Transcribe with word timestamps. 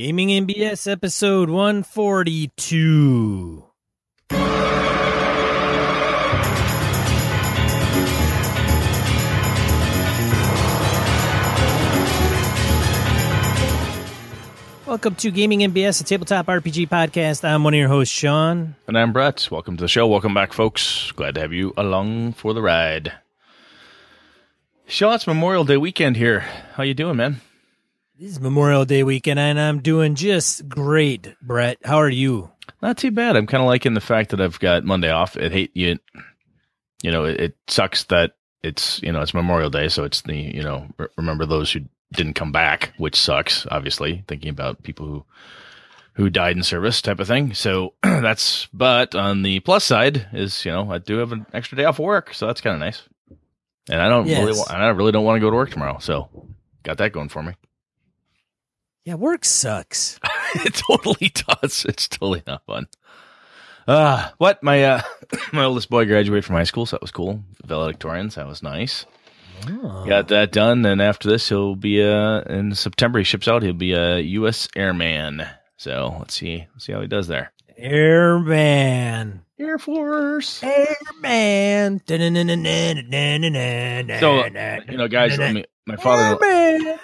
Gaming 0.00 0.32
and 0.32 0.48
BS 0.48 0.90
episode 0.90 1.50
142. 1.50 3.64
Welcome 14.86 15.16
to 15.16 15.30
Gaming 15.30 15.62
and 15.64 15.74
BS, 15.74 16.00
a 16.00 16.04
tabletop 16.04 16.46
RPG 16.46 16.88
podcast. 16.88 17.46
I'm 17.46 17.62
one 17.62 17.74
of 17.74 17.78
your 17.78 17.88
hosts, 17.88 18.14
Sean. 18.14 18.76
And 18.86 18.96
I'm 18.96 19.12
Brett. 19.12 19.48
Welcome 19.50 19.76
to 19.76 19.82
the 19.82 19.88
show. 19.88 20.06
Welcome 20.06 20.32
back, 20.32 20.54
folks. 20.54 21.12
Glad 21.12 21.34
to 21.34 21.42
have 21.42 21.52
you 21.52 21.74
along 21.76 22.32
for 22.32 22.54
the 22.54 22.62
ride. 22.62 23.12
Sean, 24.86 25.16
it's 25.16 25.26
Memorial 25.26 25.64
Day 25.64 25.76
weekend 25.76 26.16
here. 26.16 26.40
How 26.76 26.84
you 26.84 26.94
doing, 26.94 27.18
man? 27.18 27.42
This 28.20 28.32
is 28.32 28.40
Memorial 28.40 28.84
Day 28.84 29.02
weekend, 29.02 29.40
and 29.40 29.58
I'm 29.58 29.80
doing 29.80 30.14
just 30.14 30.68
great, 30.68 31.34
Brett. 31.40 31.78
How 31.82 31.96
are 32.02 32.10
you? 32.10 32.50
Not 32.82 32.98
too 32.98 33.10
bad. 33.10 33.34
I'm 33.34 33.46
kind 33.46 33.62
of 33.62 33.66
liking 33.66 33.94
the 33.94 34.00
fact 34.02 34.28
that 34.30 34.42
I've 34.42 34.60
got 34.60 34.84
Monday 34.84 35.08
off. 35.10 35.38
It 35.38 35.52
hate 35.52 35.70
you. 35.74 35.96
You 37.02 37.12
know, 37.12 37.24
it, 37.24 37.40
it 37.40 37.56
sucks 37.66 38.04
that 38.04 38.32
it's 38.62 39.02
you 39.02 39.10
know 39.10 39.22
it's 39.22 39.32
Memorial 39.32 39.70
Day, 39.70 39.88
so 39.88 40.04
it's 40.04 40.20
the 40.20 40.36
you 40.36 40.62
know 40.62 40.86
re- 40.98 41.06
remember 41.16 41.46
those 41.46 41.72
who 41.72 41.80
didn't 42.12 42.34
come 42.34 42.52
back, 42.52 42.92
which 42.98 43.16
sucks. 43.16 43.66
Obviously, 43.70 44.22
thinking 44.28 44.50
about 44.50 44.82
people 44.82 45.06
who 45.06 45.24
who 46.12 46.28
died 46.28 46.58
in 46.58 46.62
service, 46.62 47.00
type 47.00 47.20
of 47.20 47.26
thing. 47.26 47.54
So 47.54 47.94
that's. 48.02 48.66
But 48.74 49.14
on 49.14 49.40
the 49.40 49.60
plus 49.60 49.82
side 49.82 50.26
is 50.34 50.62
you 50.66 50.72
know 50.72 50.92
I 50.92 50.98
do 50.98 51.16
have 51.16 51.32
an 51.32 51.46
extra 51.54 51.74
day 51.78 51.86
off 51.86 51.98
of 51.98 52.04
work, 52.04 52.34
so 52.34 52.46
that's 52.46 52.60
kind 52.60 52.74
of 52.74 52.80
nice. 52.80 53.00
And 53.88 53.98
I 54.02 54.10
don't 54.10 54.26
Yes. 54.26 54.44
really, 54.44 54.58
wa- 54.58 54.66
I 54.68 54.88
really 54.90 55.10
don't 55.10 55.24
want 55.24 55.36
to 55.36 55.40
go 55.40 55.48
to 55.48 55.56
work 55.56 55.70
tomorrow, 55.70 55.96
so 56.00 56.28
got 56.82 56.98
that 56.98 57.12
going 57.12 57.30
for 57.30 57.42
me. 57.42 57.54
Yeah, 59.10 59.16
work 59.16 59.44
sucks. 59.44 60.20
it 60.54 60.72
totally 60.72 61.32
does. 61.34 61.84
It's 61.84 62.06
totally 62.06 62.44
not 62.46 62.64
fun. 62.64 62.86
Uh 63.88 64.30
what? 64.38 64.62
My 64.62 64.84
uh 64.84 65.02
my 65.52 65.64
oldest 65.64 65.90
boy 65.90 66.04
graduated 66.04 66.44
from 66.44 66.54
high 66.54 66.62
school, 66.62 66.86
so 66.86 66.94
that 66.94 67.02
was 67.02 67.10
cool. 67.10 67.42
Valedictorians, 67.66 68.34
that 68.34 68.46
was 68.46 68.62
nice. 68.62 69.06
Oh. 69.68 70.06
Got 70.06 70.28
that 70.28 70.52
done, 70.52 70.86
and 70.86 71.02
after 71.02 71.28
this 71.28 71.48
he'll 71.48 71.74
be 71.74 72.00
uh 72.00 72.42
in 72.42 72.72
September 72.76 73.18
he 73.18 73.24
ships 73.24 73.48
out, 73.48 73.64
he'll 73.64 73.72
be 73.72 73.94
a 73.94 74.20
US 74.20 74.68
airman. 74.76 75.44
So 75.76 76.14
let's 76.20 76.34
see 76.34 76.68
let's 76.72 76.86
see 76.86 76.92
how 76.92 77.00
he 77.00 77.08
does 77.08 77.26
there. 77.26 77.52
Airman. 77.76 79.42
Air 79.58 79.78
Force. 79.78 80.62
Airman. 80.62 82.00
So, 82.06 82.16
So 84.20 84.44
you 84.88 84.96
know, 84.96 85.08
guys, 85.08 85.36
me, 85.36 85.64
my 85.84 85.96
father 85.96 86.38
oh 86.40 86.98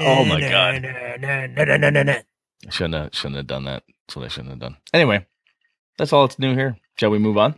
Oh 0.00 0.24
my 0.24 0.40
God. 0.40 0.84
I 2.66 2.70
shouldn't 2.70 2.94
have 2.94 3.14
shouldn't 3.14 3.36
have 3.36 3.46
done 3.46 3.64
that. 3.64 3.84
That's 4.06 4.16
what 4.16 4.24
I 4.24 4.28
shouldn't 4.28 4.50
have 4.50 4.58
done. 4.58 4.76
Anyway, 4.92 5.26
that's 5.98 6.12
all 6.12 6.26
that's 6.26 6.38
new 6.38 6.54
here. 6.54 6.76
Shall 6.98 7.10
we 7.10 7.18
move 7.18 7.38
on? 7.38 7.54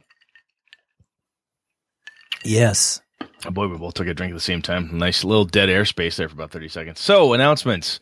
Yes. 2.44 3.00
Oh 3.46 3.50
boy, 3.50 3.66
we 3.68 3.78
both 3.78 3.94
took 3.94 4.06
a 4.06 4.14
drink 4.14 4.32
at 4.32 4.34
the 4.36 4.40
same 4.40 4.62
time. 4.62 4.96
Nice 4.96 5.24
little 5.24 5.44
dead 5.44 5.68
airspace 5.68 6.16
there 6.16 6.28
for 6.28 6.34
about 6.34 6.50
30 6.50 6.68
seconds. 6.68 7.00
So, 7.00 7.32
announcements. 7.32 8.00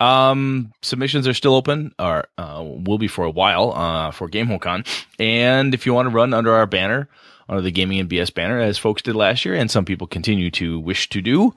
Um, 0.00 0.72
submissions 0.82 1.28
are 1.28 1.34
still 1.34 1.54
open, 1.54 1.94
or 1.98 2.26
uh, 2.36 2.64
will 2.64 2.98
be 2.98 3.06
for 3.06 3.24
a 3.24 3.30
while 3.30 3.72
uh, 3.72 4.10
for 4.10 4.28
GameHoleCon. 4.28 4.86
And 5.18 5.74
if 5.74 5.86
you 5.86 5.94
want 5.94 6.06
to 6.06 6.14
run 6.14 6.34
under 6.34 6.52
our 6.52 6.66
banner, 6.66 7.08
under 7.48 7.62
the 7.62 7.70
Gaming 7.70 8.00
and 8.00 8.08
BS 8.08 8.34
banner, 8.34 8.58
as 8.58 8.78
folks 8.78 9.02
did 9.02 9.14
last 9.14 9.44
year, 9.44 9.54
and 9.54 9.70
some 9.70 9.84
people 9.84 10.06
continue 10.06 10.50
to 10.52 10.80
wish 10.80 11.08
to 11.10 11.20
do, 11.22 11.54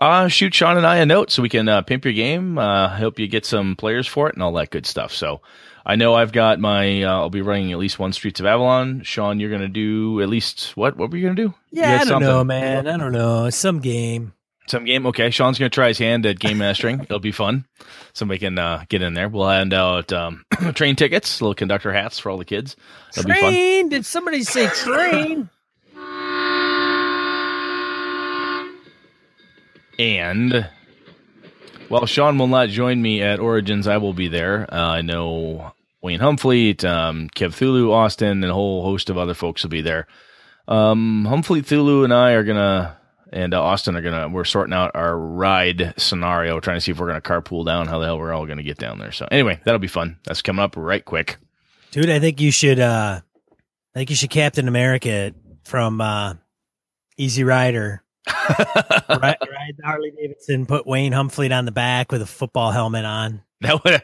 uh, 0.00 0.28
shoot 0.28 0.54
Sean 0.54 0.76
and 0.76 0.86
I 0.86 0.96
a 0.96 1.06
note 1.06 1.30
so 1.30 1.42
we 1.42 1.48
can 1.48 1.68
uh, 1.68 1.82
pimp 1.82 2.04
your 2.04 2.14
game, 2.14 2.58
uh, 2.58 2.88
help 2.88 3.18
you 3.18 3.26
get 3.28 3.46
some 3.46 3.76
players 3.76 4.06
for 4.06 4.28
it, 4.28 4.34
and 4.34 4.42
all 4.42 4.52
that 4.54 4.70
good 4.70 4.86
stuff. 4.86 5.12
So, 5.12 5.40
I 5.86 5.96
know 5.96 6.14
I've 6.14 6.32
got 6.32 6.58
my. 6.58 7.02
Uh, 7.02 7.12
I'll 7.12 7.30
be 7.30 7.42
running 7.42 7.72
at 7.72 7.78
least 7.78 7.98
one 7.98 8.12
Streets 8.12 8.40
of 8.40 8.46
Avalon. 8.46 9.02
Sean, 9.02 9.38
you're 9.38 9.50
gonna 9.50 9.68
do 9.68 10.20
at 10.22 10.28
least 10.28 10.76
what? 10.76 10.96
What 10.96 11.10
were 11.10 11.16
you 11.16 11.24
gonna 11.24 11.34
do? 11.34 11.54
Yeah, 11.70 11.94
I 11.94 11.98
don't 11.98 12.06
something. 12.06 12.28
know, 12.28 12.44
man. 12.44 12.86
I 12.86 12.96
don't 12.96 13.12
know. 13.12 13.50
Some 13.50 13.80
game. 13.80 14.32
Some 14.66 14.86
game. 14.86 15.04
Okay, 15.06 15.30
Sean's 15.30 15.58
gonna 15.58 15.68
try 15.68 15.88
his 15.88 15.98
hand 15.98 16.24
at 16.24 16.38
game 16.38 16.58
mastering. 16.58 17.00
It'll 17.02 17.18
be 17.18 17.32
fun. 17.32 17.66
Somebody 18.14 18.38
can 18.38 18.58
uh, 18.58 18.84
get 18.88 19.02
in 19.02 19.12
there. 19.12 19.28
We'll 19.28 19.48
hand 19.48 19.74
out 19.74 20.10
um, 20.12 20.44
train 20.74 20.96
tickets, 20.96 21.42
little 21.42 21.54
conductor 21.54 21.92
hats 21.92 22.18
for 22.18 22.30
all 22.30 22.38
the 22.38 22.46
kids. 22.46 22.76
It'll 23.10 23.24
be 23.28 23.34
fun. 23.34 23.40
Train? 23.40 23.88
Did 23.90 24.06
somebody 24.06 24.42
say 24.42 24.68
train? 24.68 25.50
And 29.98 30.68
while 31.88 32.06
Sean 32.06 32.38
will 32.38 32.48
not 32.48 32.68
join 32.68 33.00
me 33.00 33.22
at 33.22 33.40
Origins, 33.40 33.86
I 33.86 33.98
will 33.98 34.14
be 34.14 34.28
there. 34.28 34.66
Uh, 34.72 34.76
I 34.76 35.02
know 35.02 35.72
Wayne 36.02 36.20
Humfleet, 36.20 36.84
um, 36.84 37.28
Kev 37.34 37.50
Thulu, 37.50 37.90
Austin, 37.90 38.42
and 38.42 38.44
a 38.44 38.54
whole 38.54 38.84
host 38.84 39.10
of 39.10 39.18
other 39.18 39.34
folks 39.34 39.62
will 39.62 39.70
be 39.70 39.80
there. 39.80 40.06
Um, 40.66 41.26
Humfleet, 41.28 41.66
Thulu, 41.66 42.04
and 42.04 42.12
I 42.12 42.32
are 42.32 42.44
gonna, 42.44 42.96
and 43.32 43.54
uh, 43.54 43.62
Austin 43.62 43.96
are 43.96 44.02
gonna. 44.02 44.28
We're 44.28 44.44
sorting 44.44 44.74
out 44.74 44.92
our 44.94 45.16
ride 45.16 45.94
scenario, 45.96 46.60
trying 46.60 46.76
to 46.76 46.80
see 46.80 46.90
if 46.92 46.98
we're 46.98 47.06
gonna 47.06 47.20
carpool 47.20 47.64
down. 47.64 47.86
How 47.86 47.98
the 47.98 48.06
hell 48.06 48.18
we're 48.18 48.32
all 48.32 48.46
gonna 48.46 48.62
get 48.62 48.78
down 48.78 48.98
there? 48.98 49.12
So 49.12 49.26
anyway, 49.30 49.60
that'll 49.64 49.78
be 49.78 49.88
fun. 49.88 50.18
That's 50.24 50.42
coming 50.42 50.62
up 50.62 50.74
right 50.76 51.04
quick. 51.04 51.36
Dude, 51.90 52.10
I 52.10 52.18
think 52.18 52.40
you 52.40 52.50
should 52.50 52.80
uh 52.80 53.20
I 53.94 53.98
think 53.98 54.10
you 54.10 54.16
should 54.16 54.30
Captain 54.30 54.68
America 54.68 55.32
from 55.64 56.00
uh 56.00 56.34
Easy 57.16 57.44
Rider. 57.44 58.03
Ride 58.26 59.36
the 59.76 59.82
Harley 59.84 60.12
Davidson, 60.16 60.66
put 60.66 60.86
Wayne 60.86 61.12
Humfleet 61.12 61.56
on 61.56 61.64
the 61.64 61.72
back 61.72 62.10
with 62.12 62.22
a 62.22 62.26
football 62.26 62.70
helmet 62.70 63.04
on. 63.04 63.42
That 63.60 63.82
would 63.84 64.02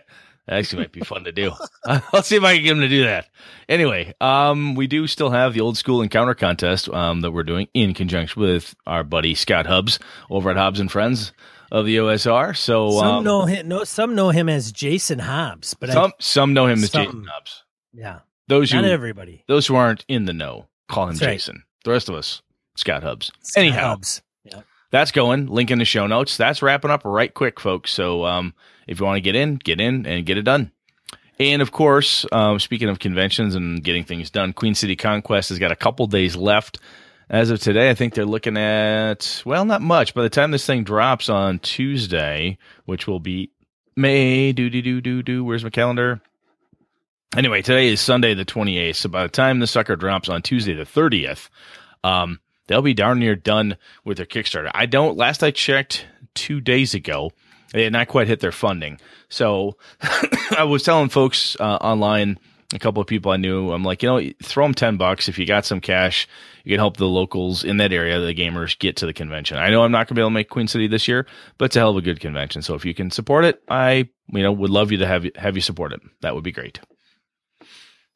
actually 0.49 0.83
might 0.83 0.93
be 0.93 1.01
fun 1.01 1.25
to 1.25 1.33
do. 1.33 1.53
I'll 1.87 2.23
see 2.23 2.37
if 2.37 2.43
I 2.45 2.55
can 2.57 2.65
get 2.65 2.73
him 2.73 2.81
to 2.81 2.89
do 2.89 3.05
that. 3.05 3.29
Anyway, 3.69 4.15
um, 4.21 4.75
we 4.75 4.87
do 4.87 5.07
still 5.07 5.31
have 5.31 5.55
the 5.55 5.61
old 5.61 5.77
school 5.77 6.03
encounter 6.03 6.35
contest 6.35 6.89
um, 6.89 7.21
that 7.21 7.31
we're 7.31 7.43
doing 7.45 7.69
in 7.75 7.95
conjunction 7.95 8.41
with 8.41 8.75
our 8.87 9.05
buddy 9.05 9.35
Scott 9.35 9.67
Hobbs 9.67 9.99
over 10.31 10.51
at 10.51 10.57
Hobbs 10.57 10.81
and 10.81 10.91
Friends 10.91 11.33
of 11.71 11.87
the 11.87 11.97
OSR. 11.99 12.57
So 12.57 12.91
Some 12.93 13.07
um, 13.19 13.25
know 13.25 13.45
him 13.45 13.69
no 13.69 13.85
some 13.85 14.15
know 14.15 14.31
him 14.31 14.49
as 14.49 14.73
Jason 14.73 15.19
Hobbs, 15.21 15.75
but 15.75 15.91
some 15.91 16.13
some 16.19 16.53
know 16.53 16.67
him 16.67 16.83
as 16.83 16.91
Some. 16.91 17.05
Jason 17.05 17.27
Hobbs. 17.31 17.65
Yeah. 17.93 18.21
Those 18.49 18.73
who 18.73 18.81
Not 18.83 18.91
everybody. 18.91 19.45
those 19.47 19.67
who 19.67 19.77
aren't 19.77 20.05
in 20.09 20.25
the 20.25 20.33
know 20.33 20.67
call 20.89 21.05
him 21.05 21.11
That's 21.11 21.23
right. 21.23 21.33
Jason. 21.35 21.63
The 21.85 21.93
rest 21.93 22.09
of 22.09 22.15
us, 22.17 22.43
Scott 22.77 23.03
Hobbs. 23.03 23.33
Scott 23.43 23.61
Anyhow. 23.61 23.97
Yeah. 24.45 24.61
that's 24.91 25.13
going. 25.13 25.47
Link 25.47 25.71
in 25.71 25.79
the 25.79 25.85
show 25.85 26.07
notes. 26.07 26.37
That's 26.37 26.63
wrapping 26.63 26.91
up 26.91 27.03
right 27.05 27.33
quick, 27.33 27.61
folks. 27.61 27.93
So 27.93 28.25
um, 28.25 28.55
if 28.87 29.01
you 29.01 29.07
want 29.07 29.17
to 29.17 29.21
get 29.21 29.35
in, 29.35 29.57
get 29.57 29.81
in 29.81 30.07
and 30.07 30.25
get 30.27 30.39
it 30.39 30.43
done. 30.43 30.73
And 31.39 31.63
of 31.63 31.73
course, 31.73 32.27
um, 32.33 32.61
speaking 32.61 32.89
of 32.89 32.99
conventions 32.99 33.55
and 33.55 33.83
getting 33.83 34.05
things 34.05 34.31
done, 34.31 34.53
Queen 34.53 34.75
City 34.75 34.95
Conquest 34.95 35.49
has 35.49 35.59
got 35.59 35.73
a 35.73 35.77
couple 35.77 36.07
days 36.07 36.37
left. 36.37 36.79
As 37.31 37.51
of 37.51 37.61
today, 37.61 37.89
I 37.91 37.95
think 37.95 38.15
they're 38.15 38.27
looking 38.27 38.57
at, 38.57 39.43
well, 39.47 39.65
not 39.65 39.81
much. 39.81 40.15
By 40.15 40.23
the 40.23 40.29
time 40.29 40.51
this 40.51 40.67
thing 40.67 40.83
drops 40.83 41.29
on 41.29 41.61
Tuesday, 41.61 42.59
which 42.87 43.07
will 43.07 43.21
be 43.21 43.53
May, 43.97 44.53
do, 44.53 44.69
do, 44.69 44.83
do, 44.83 45.01
do, 45.01 45.23
do, 45.23 45.45
where's 45.45 45.63
my 45.65 45.71
calendar? 45.71 46.21
Anyway, 47.37 47.63
today 47.63 47.89
is 47.89 48.01
Sunday 48.01 48.35
the 48.35 48.45
28th. 48.45 48.97
So 48.97 49.09
by 49.09 49.23
the 49.23 49.29
time 49.29 49.61
the 49.61 49.67
sucker 49.67 49.95
drops 49.95 50.29
on 50.29 50.43
Tuesday 50.43 50.75
the 50.75 50.83
30th, 50.83 51.49
um, 52.03 52.41
they'll 52.71 52.83
be 52.83 52.95
darn 52.95 53.19
near 53.19 53.35
done 53.35 53.77
with 54.05 54.17
their 54.17 54.27
Kickstarter. 54.27 54.71
I 54.73 54.87
don't, 54.87 55.17
last 55.17 55.43
I 55.43 55.51
checked 55.51 56.07
two 56.37 56.61
days 56.61 56.95
ago, 56.95 57.33
they 57.73 57.83
had 57.83 57.93
not 57.93 58.07
quite 58.07 58.29
hit 58.29 58.39
their 58.39 58.53
funding. 58.53 59.01
So 59.29 59.77
I 60.57 60.63
was 60.63 60.85
telling 60.85 61.09
folks 61.09 61.57
uh, 61.59 61.79
online, 61.81 62.39
a 62.73 62.79
couple 62.79 63.01
of 63.01 63.09
people 63.09 63.33
I 63.33 63.39
knew, 63.39 63.73
I'm 63.73 63.83
like, 63.83 64.05
you 64.05 64.09
know, 64.09 64.33
throw 64.41 64.65
them 64.65 64.75
10 64.75 64.99
bucks. 64.99 65.29
If 65.29 65.37
you 65.37 65.47
got 65.47 65.67
some 65.67 65.81
cash, 65.81 66.29
you 66.63 66.71
can 66.71 66.79
help 66.79 66.97
the 66.97 67.09
locals 67.09 67.65
in 67.65 67.79
that 67.79 67.93
area, 67.93 68.21
the 68.21 68.33
gamers, 68.33 68.79
get 68.79 68.95
to 68.99 69.07
the 69.07 69.13
convention. 69.13 69.59
I 69.59 69.71
know 69.71 69.83
I'm 69.83 69.91
not 69.91 70.07
going 70.07 70.15
to 70.15 70.15
be 70.15 70.21
able 70.21 70.31
to 70.31 70.35
make 70.35 70.49
Queen 70.49 70.69
City 70.69 70.87
this 70.87 71.09
year, 71.09 71.27
but 71.59 71.65
it's 71.67 71.77
a 71.77 71.81
hell 71.81 71.91
of 71.91 71.97
a 71.97 72.03
good 72.03 72.21
convention. 72.21 72.63
So 72.63 72.77
if 72.77 72.85
you 72.85 72.95
can 72.95 73.11
support 73.11 73.45
it, 73.45 73.61
I, 73.69 74.09
you 74.29 74.43
know, 74.45 74.53
would 74.53 74.71
love 74.71 74.93
you 74.93 74.99
to 74.99 75.07
have, 75.09 75.25
you- 75.25 75.33
have 75.35 75.57
you 75.57 75.63
support 75.63 75.93
it. 75.93 76.01
That 76.21 76.37
would 76.37 76.45
be 76.45 76.53
great. 76.53 76.79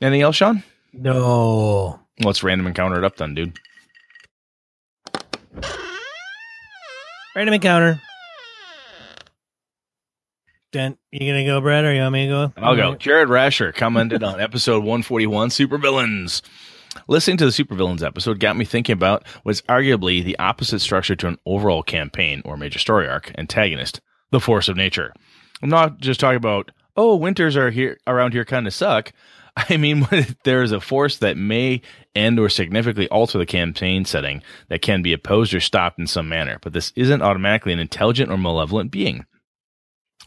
Anything 0.00 0.22
else, 0.22 0.36
Sean? 0.36 0.62
No. 0.92 1.98
Let's 2.20 2.44
random 2.44 2.68
encounter 2.68 2.98
it 2.98 3.04
up 3.04 3.16
then, 3.16 3.34
dude. 3.34 3.58
Random 7.36 7.54
encounter. 7.54 8.00
Dent, 10.72 10.98
you 11.12 11.20
gonna 11.20 11.44
go, 11.44 11.60
Brett, 11.60 11.84
or 11.84 11.94
you 11.94 12.00
want 12.00 12.12
me 12.12 12.26
to 12.26 12.32
go? 12.32 12.52
I'll 12.56 12.74
go. 12.74 12.96
Jared 12.96 13.28
Rasher 13.28 13.72
commented 13.72 14.24
on 14.24 14.40
episode 14.40 14.78
141, 14.80 15.50
Supervillains. 15.50 16.42
Listening 17.08 17.36
to 17.36 17.44
the 17.44 17.50
Supervillains 17.50 18.04
episode 18.04 18.40
got 18.40 18.56
me 18.56 18.64
thinking 18.64 18.92
about 18.92 19.26
what's 19.42 19.62
arguably 19.62 20.24
the 20.24 20.38
opposite 20.38 20.80
structure 20.80 21.16
to 21.16 21.28
an 21.28 21.38
overall 21.46 21.82
campaign 21.82 22.42
or 22.44 22.56
major 22.56 22.78
story 22.78 23.08
arc 23.08 23.32
antagonist, 23.38 24.00
the 24.30 24.40
force 24.40 24.68
of 24.68 24.76
nature. 24.76 25.12
I'm 25.62 25.68
not 25.70 25.98
just 25.98 26.20
talking 26.20 26.36
about, 26.36 26.70
oh, 26.96 27.16
winters 27.16 27.56
are 27.56 27.70
here 27.70 27.98
around 28.06 28.32
here 28.32 28.44
kind 28.44 28.66
of 28.66 28.74
suck. 28.74 29.12
I 29.56 29.76
mean, 29.76 30.06
there 30.44 30.62
is 30.62 30.72
a 30.72 30.80
force 30.80 31.18
that 31.18 31.36
may 31.36 31.82
end 32.14 32.38
or 32.38 32.48
significantly 32.48 33.08
alter 33.08 33.38
the 33.38 33.46
campaign 33.46 34.04
setting 34.04 34.42
that 34.68 34.82
can 34.82 35.02
be 35.02 35.12
opposed 35.12 35.54
or 35.54 35.60
stopped 35.60 35.98
in 35.98 36.06
some 36.06 36.28
manner, 36.28 36.58
but 36.62 36.72
this 36.72 36.92
isn't 36.96 37.22
automatically 37.22 37.72
an 37.72 37.78
intelligent 37.78 38.30
or 38.30 38.38
malevolent 38.38 38.90
being. 38.90 39.24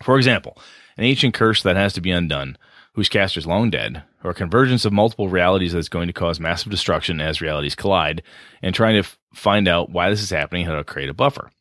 For 0.03 0.17
example, 0.17 0.57
an 0.97 1.03
ancient 1.03 1.33
curse 1.33 1.63
that 1.63 1.75
has 1.75 1.93
to 1.93 2.01
be 2.01 2.11
undone, 2.11 2.57
whose 2.93 3.09
caster 3.09 3.39
is 3.39 3.47
long 3.47 3.69
dead, 3.69 4.03
or 4.23 4.31
a 4.31 4.35
convergence 4.35 4.85
of 4.85 4.93
multiple 4.93 5.29
realities 5.29 5.73
that's 5.73 5.89
going 5.89 6.07
to 6.07 6.13
cause 6.13 6.39
massive 6.39 6.71
destruction 6.71 7.21
as 7.21 7.41
realities 7.41 7.75
collide, 7.75 8.23
and 8.61 8.73
trying 8.73 8.93
to 8.93 8.99
f- 8.99 9.17
find 9.33 9.67
out 9.67 9.89
why 9.89 10.09
this 10.09 10.21
is 10.21 10.29
happening 10.29 10.63
and 10.63 10.71
how 10.71 10.77
to 10.77 10.83
create 10.83 11.09
a 11.09 11.13
buffer. 11.13 11.51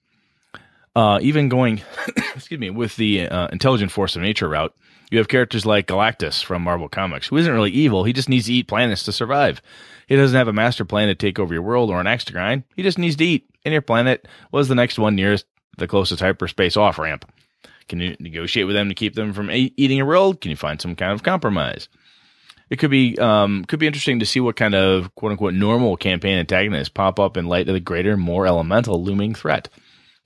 Uh, 0.94 1.18
even 1.20 1.50
going, 1.50 1.82
excuse 2.34 2.58
me, 2.58 2.70
with 2.70 2.96
the 2.96 3.28
uh, 3.28 3.48
intelligent 3.48 3.92
force 3.92 4.16
of 4.16 4.22
nature 4.22 4.48
route, 4.48 4.74
you 5.10 5.18
have 5.18 5.28
characters 5.28 5.66
like 5.66 5.86
Galactus 5.86 6.42
from 6.42 6.62
Marvel 6.62 6.88
Comics, 6.88 7.28
who 7.28 7.36
isn't 7.36 7.52
really 7.52 7.70
evil. 7.70 8.04
He 8.04 8.12
just 8.12 8.28
needs 8.28 8.46
to 8.46 8.54
eat 8.54 8.66
planets 8.66 9.04
to 9.04 9.12
survive. 9.12 9.60
He 10.06 10.16
doesn't 10.16 10.36
have 10.36 10.48
a 10.48 10.52
master 10.52 10.84
plan 10.84 11.08
to 11.08 11.14
take 11.14 11.38
over 11.38 11.52
your 11.52 11.62
world 11.62 11.90
or 11.90 12.00
an 12.00 12.06
axe 12.06 12.24
to 12.26 12.32
grind. 12.32 12.62
He 12.76 12.82
just 12.82 12.98
needs 12.98 13.16
to 13.16 13.24
eat. 13.24 13.48
And 13.64 13.72
your 13.72 13.82
planet 13.82 14.28
was 14.52 14.68
the 14.68 14.74
next 14.74 14.98
one 14.98 15.16
nearest 15.16 15.46
the 15.78 15.88
closest 15.88 16.20
hyperspace 16.22 16.76
off 16.76 16.98
ramp. 16.98 17.30
Can 17.88 18.00
you 18.00 18.16
negotiate 18.18 18.66
with 18.66 18.74
them 18.76 18.88
to 18.88 18.94
keep 18.94 19.14
them 19.14 19.32
from 19.32 19.50
a- 19.50 19.72
eating 19.76 19.98
your 19.98 20.06
world? 20.06 20.40
Can 20.40 20.50
you 20.50 20.56
find 20.56 20.80
some 20.80 20.96
kind 20.96 21.12
of 21.12 21.22
compromise? 21.22 21.88
It 22.68 22.78
could 22.78 22.90
be 22.90 23.16
um, 23.18 23.64
could 23.64 23.78
be 23.78 23.86
interesting 23.86 24.18
to 24.18 24.26
see 24.26 24.40
what 24.40 24.56
kind 24.56 24.74
of 24.74 25.14
quote 25.14 25.32
unquote 25.32 25.54
normal 25.54 25.96
campaign 25.96 26.38
antagonists 26.38 26.88
pop 26.88 27.20
up 27.20 27.36
in 27.36 27.46
light 27.46 27.68
of 27.68 27.74
the 27.74 27.80
greater, 27.80 28.16
more 28.16 28.46
elemental 28.46 29.02
looming 29.02 29.34
threat. 29.34 29.68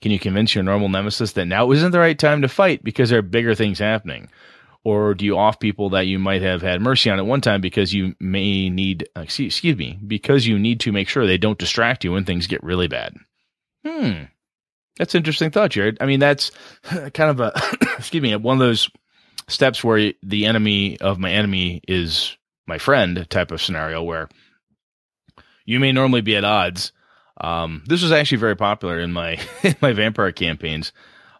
Can 0.01 0.11
you 0.11 0.17
convince 0.17 0.55
your 0.55 0.63
normal 0.63 0.89
nemesis 0.89 1.33
that 1.33 1.45
now 1.45 1.69
isn't 1.71 1.91
the 1.91 1.99
right 1.99 2.17
time 2.17 2.41
to 2.41 2.47
fight 2.47 2.83
because 2.83 3.11
there 3.11 3.19
are 3.19 3.23
bigger 3.23 3.53
things 3.53 3.77
happening? 3.77 4.29
Or 4.83 5.13
do 5.13 5.25
you 5.25 5.37
off 5.37 5.59
people 5.59 5.91
that 5.91 6.07
you 6.07 6.17
might 6.17 6.41
have 6.41 6.61
had 6.63 6.81
mercy 6.81 7.11
on 7.11 7.19
at 7.19 7.25
one 7.25 7.41
time 7.41 7.61
because 7.61 7.93
you 7.93 8.15
may 8.19 8.69
need, 8.69 9.07
excuse, 9.15 9.53
excuse 9.53 9.77
me, 9.77 9.99
because 10.05 10.47
you 10.47 10.57
need 10.57 10.79
to 10.81 10.91
make 10.91 11.07
sure 11.07 11.27
they 11.27 11.37
don't 11.37 11.59
distract 11.59 12.03
you 12.03 12.13
when 12.13 12.25
things 12.25 12.47
get 12.47 12.63
really 12.63 12.87
bad? 12.87 13.15
Hmm. 13.85 14.23
That's 14.97 15.13
interesting 15.13 15.51
thought, 15.51 15.71
Jared. 15.71 15.97
I 16.01 16.05
mean, 16.05 16.19
that's 16.19 16.51
kind 16.83 17.29
of 17.29 17.39
a, 17.39 17.53
excuse 17.97 18.23
me, 18.23 18.35
one 18.35 18.57
of 18.57 18.59
those 18.59 18.89
steps 19.47 19.83
where 19.83 20.13
the 20.23 20.45
enemy 20.45 20.99
of 20.99 21.19
my 21.19 21.31
enemy 21.31 21.81
is 21.87 22.35
my 22.65 22.77
friend 22.77 23.27
type 23.29 23.51
of 23.51 23.61
scenario 23.61 24.01
where 24.01 24.29
you 25.65 25.79
may 25.79 25.91
normally 25.91 26.21
be 26.21 26.35
at 26.35 26.43
odds. 26.43 26.91
Um, 27.39 27.83
this 27.87 28.01
was 28.01 28.11
actually 28.11 28.37
very 28.37 28.55
popular 28.55 28.99
in 28.99 29.11
my 29.11 29.39
in 29.63 29.75
my 29.81 29.93
vampire 29.93 30.31
campaigns 30.31 30.91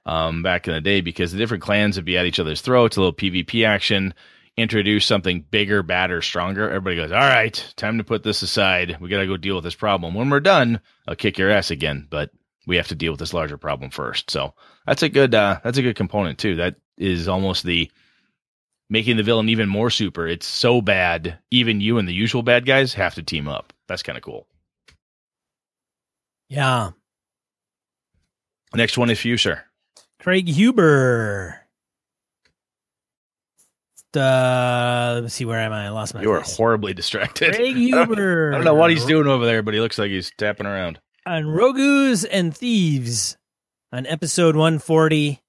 um, 0.05 0.43
back 0.43 0.67
in 0.67 0.73
the 0.73 0.81
day 0.81 1.01
because 1.01 1.31
the 1.31 1.37
different 1.37 1.63
clans 1.63 1.95
would 1.95 2.05
be 2.05 2.17
at 2.17 2.25
each 2.25 2.39
other's 2.39 2.61
throats, 2.61 2.97
a 2.97 2.99
little 2.99 3.13
PvP 3.13 3.65
action, 3.65 4.13
introduce 4.57 5.05
something 5.05 5.45
bigger, 5.51 5.83
badder, 5.83 6.21
stronger. 6.21 6.69
Everybody 6.69 6.95
goes, 6.97 7.11
all 7.11 7.19
right, 7.19 7.73
time 7.75 7.97
to 7.97 8.03
put 8.03 8.23
this 8.23 8.41
aside. 8.41 8.97
We 8.99 9.09
got 9.09 9.19
to 9.19 9.27
go 9.27 9.37
deal 9.37 9.55
with 9.55 9.63
this 9.63 9.75
problem. 9.75 10.13
When 10.13 10.29
we're 10.29 10.39
done, 10.39 10.81
I'll 11.07 11.15
kick 11.15 11.37
your 11.37 11.51
ass 11.51 11.71
again, 11.71 12.07
but 12.09 12.31
we 12.67 12.77
have 12.77 12.89
to 12.89 12.95
deal 12.95 13.11
with 13.11 13.19
this 13.19 13.33
larger 13.33 13.57
problem 13.57 13.91
first. 13.91 14.29
So 14.29 14.53
that's 14.85 15.03
a 15.03 15.09
good, 15.09 15.33
uh, 15.33 15.59
that's 15.63 15.77
a 15.77 15.83
good 15.83 15.95
component 15.95 16.37
too. 16.37 16.55
That 16.57 16.75
is 16.97 17.27
almost 17.27 17.63
the 17.63 17.91
making 18.89 19.17
the 19.17 19.23
villain 19.23 19.49
even 19.49 19.69
more 19.69 19.89
super. 19.89 20.27
It's 20.27 20.45
so 20.45 20.81
bad. 20.81 21.39
Even 21.49 21.81
you 21.81 21.97
and 21.97 22.07
the 22.07 22.13
usual 22.13 22.43
bad 22.43 22.65
guys 22.65 22.93
have 22.93 23.15
to 23.15 23.23
team 23.23 23.47
up. 23.47 23.73
That's 23.87 24.03
kind 24.03 24.17
of 24.17 24.23
cool. 24.23 24.47
Yeah. 26.49 26.91
Next 28.75 28.97
one 28.97 29.09
is 29.09 29.19
for 29.19 29.29
you, 29.29 29.37
sir. 29.37 29.63
Craig 30.21 30.47
Huber. 30.47 31.57
Uh, 34.15 35.11
let 35.15 35.23
me 35.23 35.29
see 35.29 35.45
where 35.45 35.59
am 35.59 35.71
I? 35.71 35.85
I 35.85 35.89
lost 35.89 36.13
my. 36.13 36.21
You 36.21 36.31
are 36.31 36.41
horribly 36.41 36.93
distracted. 36.93 37.55
Craig 37.55 37.75
Huber. 37.75 38.51
I 38.53 38.57
don't 38.57 38.65
know 38.65 38.75
what 38.75 38.91
he's 38.91 39.05
doing 39.05 39.27
over 39.27 39.45
there, 39.45 39.63
but 39.63 39.73
he 39.73 39.79
looks 39.79 39.97
like 39.97 40.11
he's 40.11 40.31
tapping 40.37 40.67
around. 40.67 40.99
on 41.25 41.47
Rogues 41.47 42.23
and 42.25 42.55
Thieves 42.55 43.37
on 43.91 44.05
episode 44.05 44.55
140 44.55 45.41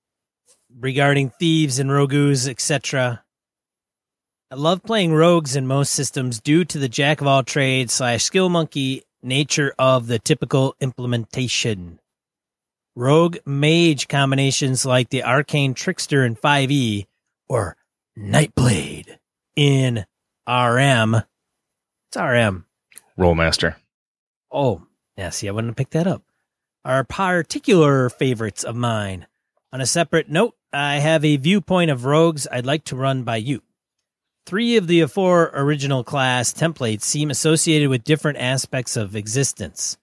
regarding 0.79 1.31
thieves 1.31 1.79
and 1.79 1.91
rogues, 1.93 2.49
etc. 2.49 3.25
I 4.51 4.55
love 4.55 4.83
playing 4.83 5.13
rogues 5.13 5.57
in 5.57 5.67
most 5.67 5.93
systems 5.93 6.41
due 6.41 6.65
to 6.67 6.79
the 6.79 6.89
jack 6.89 7.21
of 7.21 7.27
all 7.27 7.43
trades 7.43 7.93
slash 7.93 8.23
skill 8.23 8.49
monkey 8.49 9.03
nature 9.23 9.75
of 9.79 10.07
the 10.07 10.19
typical 10.19 10.77
implementation. 10.81 11.99
Rogue 12.95 13.39
mage 13.47 14.09
combinations 14.09 14.85
like 14.85 15.09
the 15.09 15.25
arcane 15.25 15.75
trickster 15.75 16.25
in 16.25 16.37
5e 16.37 17.07
or 17.49 17.77
Nightblade 18.19 19.17
in 19.57 20.05
RM. 20.47 21.15
It's 21.15 22.17
RM. 22.17 22.67
Rolemaster. 23.19 23.77
Oh, 24.51 24.83
yeah, 25.17 25.31
see, 25.31 25.49
I 25.49 25.53
wouldn't 25.53 25.71
have 25.71 25.77
picked 25.77 25.93
that 25.93 26.07
up. 26.07 26.23
Are 26.85 27.05
particular 27.05 28.11
favorites 28.11 28.65
of 28.65 28.77
mine. 28.77 29.27
On 29.73 29.81
a 29.81 29.87
separate 29.87 30.29
note, 30.29 30.55
I 30.73 30.97
have 30.97 31.25
a 31.25 31.37
viewpoint 31.39 31.91
of 31.91 32.05
rogues 32.05 32.47
I'd 32.51 32.67
like 32.67 32.85
to 32.85 32.97
run 32.97 33.23
by 33.23 33.37
you. 33.37 33.63
Three 34.45 34.77
of 34.77 34.87
the 34.87 35.07
four 35.07 35.51
original 35.55 36.05
class 36.05 36.53
templates 36.53 37.03
seem 37.03 37.31
associated 37.31 37.89
with 37.89 38.05
different 38.05 38.39
aspects 38.39 38.97
of 38.97 39.17
existence. 39.17 39.97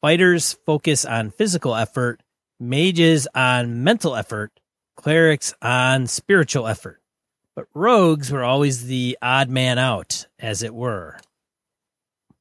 Fighters 0.00 0.54
focus 0.64 1.04
on 1.04 1.30
physical 1.30 1.74
effort, 1.74 2.22
mages 2.60 3.26
on 3.34 3.82
mental 3.82 4.14
effort, 4.14 4.52
clerics 4.96 5.54
on 5.62 6.06
spiritual 6.06 6.66
effort. 6.66 7.00
But 7.56 7.66
rogues 7.74 8.30
were 8.30 8.44
always 8.44 8.86
the 8.86 9.18
odd 9.20 9.48
man 9.50 9.78
out, 9.78 10.26
as 10.38 10.62
it 10.62 10.74
were. 10.74 11.18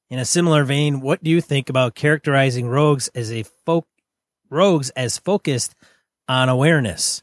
In 0.09 0.19
a 0.19 0.25
similar 0.25 0.63
vein, 0.63 1.01
what 1.01 1.23
do 1.23 1.29
you 1.29 1.41
think 1.41 1.69
about 1.69 1.95
characterizing 1.95 2.67
rogues 2.67 3.09
as 3.15 3.31
a 3.31 3.43
folk 3.65 3.87
rogues 4.49 4.89
as 4.91 5.17
focused 5.17 5.75
on 6.27 6.49
awareness, 6.49 7.21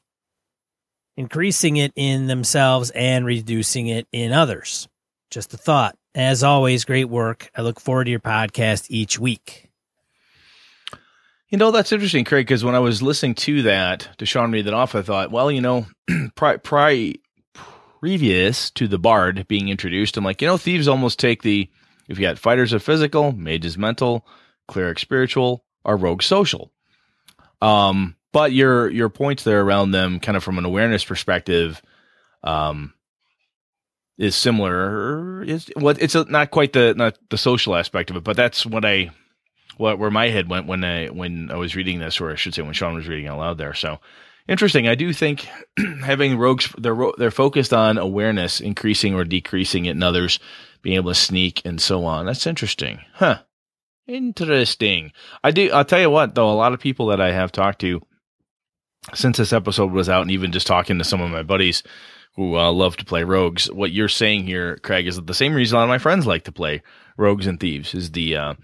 increasing 1.17 1.77
it 1.77 1.93
in 1.97 2.27
themselves 2.27 2.91
and 2.91 3.27
reducing 3.27 3.89
it 3.89 4.07
in 4.13 4.33
others? 4.33 4.89
Just 5.31 5.53
a 5.55 5.57
thought. 5.57 5.97
As 6.15 6.43
always, 6.43 6.85
great 6.85 7.11
work. 7.11 7.51
I 7.55 7.63
look 7.63 7.81
forward 7.81 8.05
to 8.05 8.11
your 8.11 8.21
podcast 8.21 8.87
each 8.89 9.19
week. 9.19 9.66
You 11.49 11.59
know, 11.59 11.71
that's 11.71 11.93
interesting, 11.93 12.25
Craig, 12.25 12.47
because 12.47 12.65
when 12.65 12.75
I 12.75 12.81
was 12.81 13.03
listening 13.03 13.35
to 13.37 13.63
that, 13.63 14.09
to 14.19 14.27
Sean 14.27 14.51
read 14.51 14.67
that 14.67 14.75
off, 14.75 14.97
I 14.97 15.03
thought, 15.03 15.31
well, 15.31 15.51
you 15.51 15.61
know, 15.61 15.87
pri- 16.35 16.57
pri- 16.57 17.15
previous 17.55 18.71
to 18.73 18.89
the 18.89 18.99
bard 18.99 19.47
being 19.47 19.69
introduced, 19.69 20.17
I'm 20.17 20.25
like, 20.25 20.43
you 20.43 20.49
know, 20.49 20.57
thieves 20.57 20.89
almost 20.89 21.21
take 21.21 21.43
the, 21.43 21.71
if 22.09 22.19
you 22.19 22.27
got 22.27 22.39
fighters 22.39 22.75
are 22.75 22.81
physical, 22.81 23.31
mages 23.31 23.79
mental, 23.79 24.27
cleric 24.67 24.99
spiritual, 24.99 25.65
or 25.85 25.97
rogue 25.97 26.23
social. 26.23 26.73
Um, 27.63 28.17
but 28.33 28.53
your 28.53 28.91
your 28.91 29.09
points 29.09 29.45
there 29.45 29.63
around 29.63 29.93
them, 29.93 30.21
kind 30.21 30.37
of 30.37 30.45
from 30.45 30.59
an 30.59 30.67
awareness 30.67 31.05
perspective, 31.05 31.81
um, 32.45 32.93
is 34.19 34.35
similar. 34.35 35.43
Is 35.43 35.71
what 35.77 36.03
it's 36.03 36.15
a, 36.15 36.25
not 36.25 36.51
quite 36.51 36.75
the 36.75 36.93
not 36.95 37.17
the 37.31 37.39
social 37.39 37.75
aspect 37.75 38.11
of 38.11 38.17
it, 38.17 38.25
but 38.25 38.37
that's 38.37 38.67
what 38.67 38.85
I 38.85 39.11
what 39.77 39.99
where 39.99 40.11
my 40.11 40.29
head 40.29 40.49
went 40.49 40.67
when 40.67 40.85
I 40.85 41.07
when 41.09 41.51
I 41.51 41.57
was 41.57 41.77
reading 41.77 41.99
this, 41.99 42.21
or 42.21 42.31
I 42.31 42.37
should 42.37 42.55
say 42.55 42.63
when 42.63 42.73
Sean 42.73 42.95
was 42.95 43.09
reading 43.09 43.29
out 43.29 43.39
loud 43.39 43.59
there. 43.59 43.75
So 43.75 43.99
interesting. 44.49 44.89
I 44.89 44.95
do 44.95 45.13
think 45.13 45.49
having 46.05 46.39
rogues 46.39 46.73
they're 46.79 46.97
they're 47.19 47.31
focused 47.31 47.73
on 47.73 47.99
awareness, 47.99 48.61
increasing 48.61 49.15
or 49.15 49.25
decreasing 49.25 49.87
it 49.87 49.93
in 49.93 50.03
others, 50.03 50.39
being 50.83 50.97
able 50.97 51.11
to 51.11 51.15
sneak 51.15 51.63
and 51.65 51.81
so 51.81 52.05
on. 52.05 52.27
That's 52.27 52.47
interesting, 52.47 53.01
huh? 53.15 53.41
Interesting. 54.07 55.13
I 55.43 55.51
do. 55.51 55.71
I'll 55.73 55.85
tell 55.85 56.01
you 56.01 56.11
what, 56.11 56.35
though, 56.35 56.51
a 56.51 56.53
lot 56.53 56.73
of 56.73 56.81
people 56.81 57.07
that 57.07 57.21
I 57.21 57.33
have 57.33 57.51
talked 57.51 57.81
to 57.81 58.01
since 59.15 59.37
this 59.37 59.53
episode 59.53 59.93
was 59.93 60.09
out, 60.09 60.23
and 60.23 60.31
even 60.31 60.53
just 60.53 60.67
talking 60.67 60.99
to 60.99 61.05
some 61.05 61.21
of 61.21 61.31
my 61.31 61.43
buddies 61.43 61.83
who 62.37 62.57
uh, 62.57 62.71
love 62.71 62.97
to 62.99 63.05
play 63.05 63.25
rogues, 63.25 63.71
what 63.73 63.93
you're 63.93 64.09
saying 64.09 64.45
here, 64.45 64.77
Craig, 64.79 65.07
is 65.07 65.17
that 65.17 65.27
the 65.27 65.35
same 65.35 65.55
reason 65.55 65.75
a 65.75 65.79
lot 65.79 65.85
of 65.85 65.89
my 65.89 65.99
friends 65.99 66.27
like 66.27 66.45
to 66.45 66.53
play 66.53 66.83
rogues 67.17 67.47
and 67.47 67.59
thieves 67.59 67.95
is 67.95 68.13
the 68.13 68.37
uh, 68.37 68.55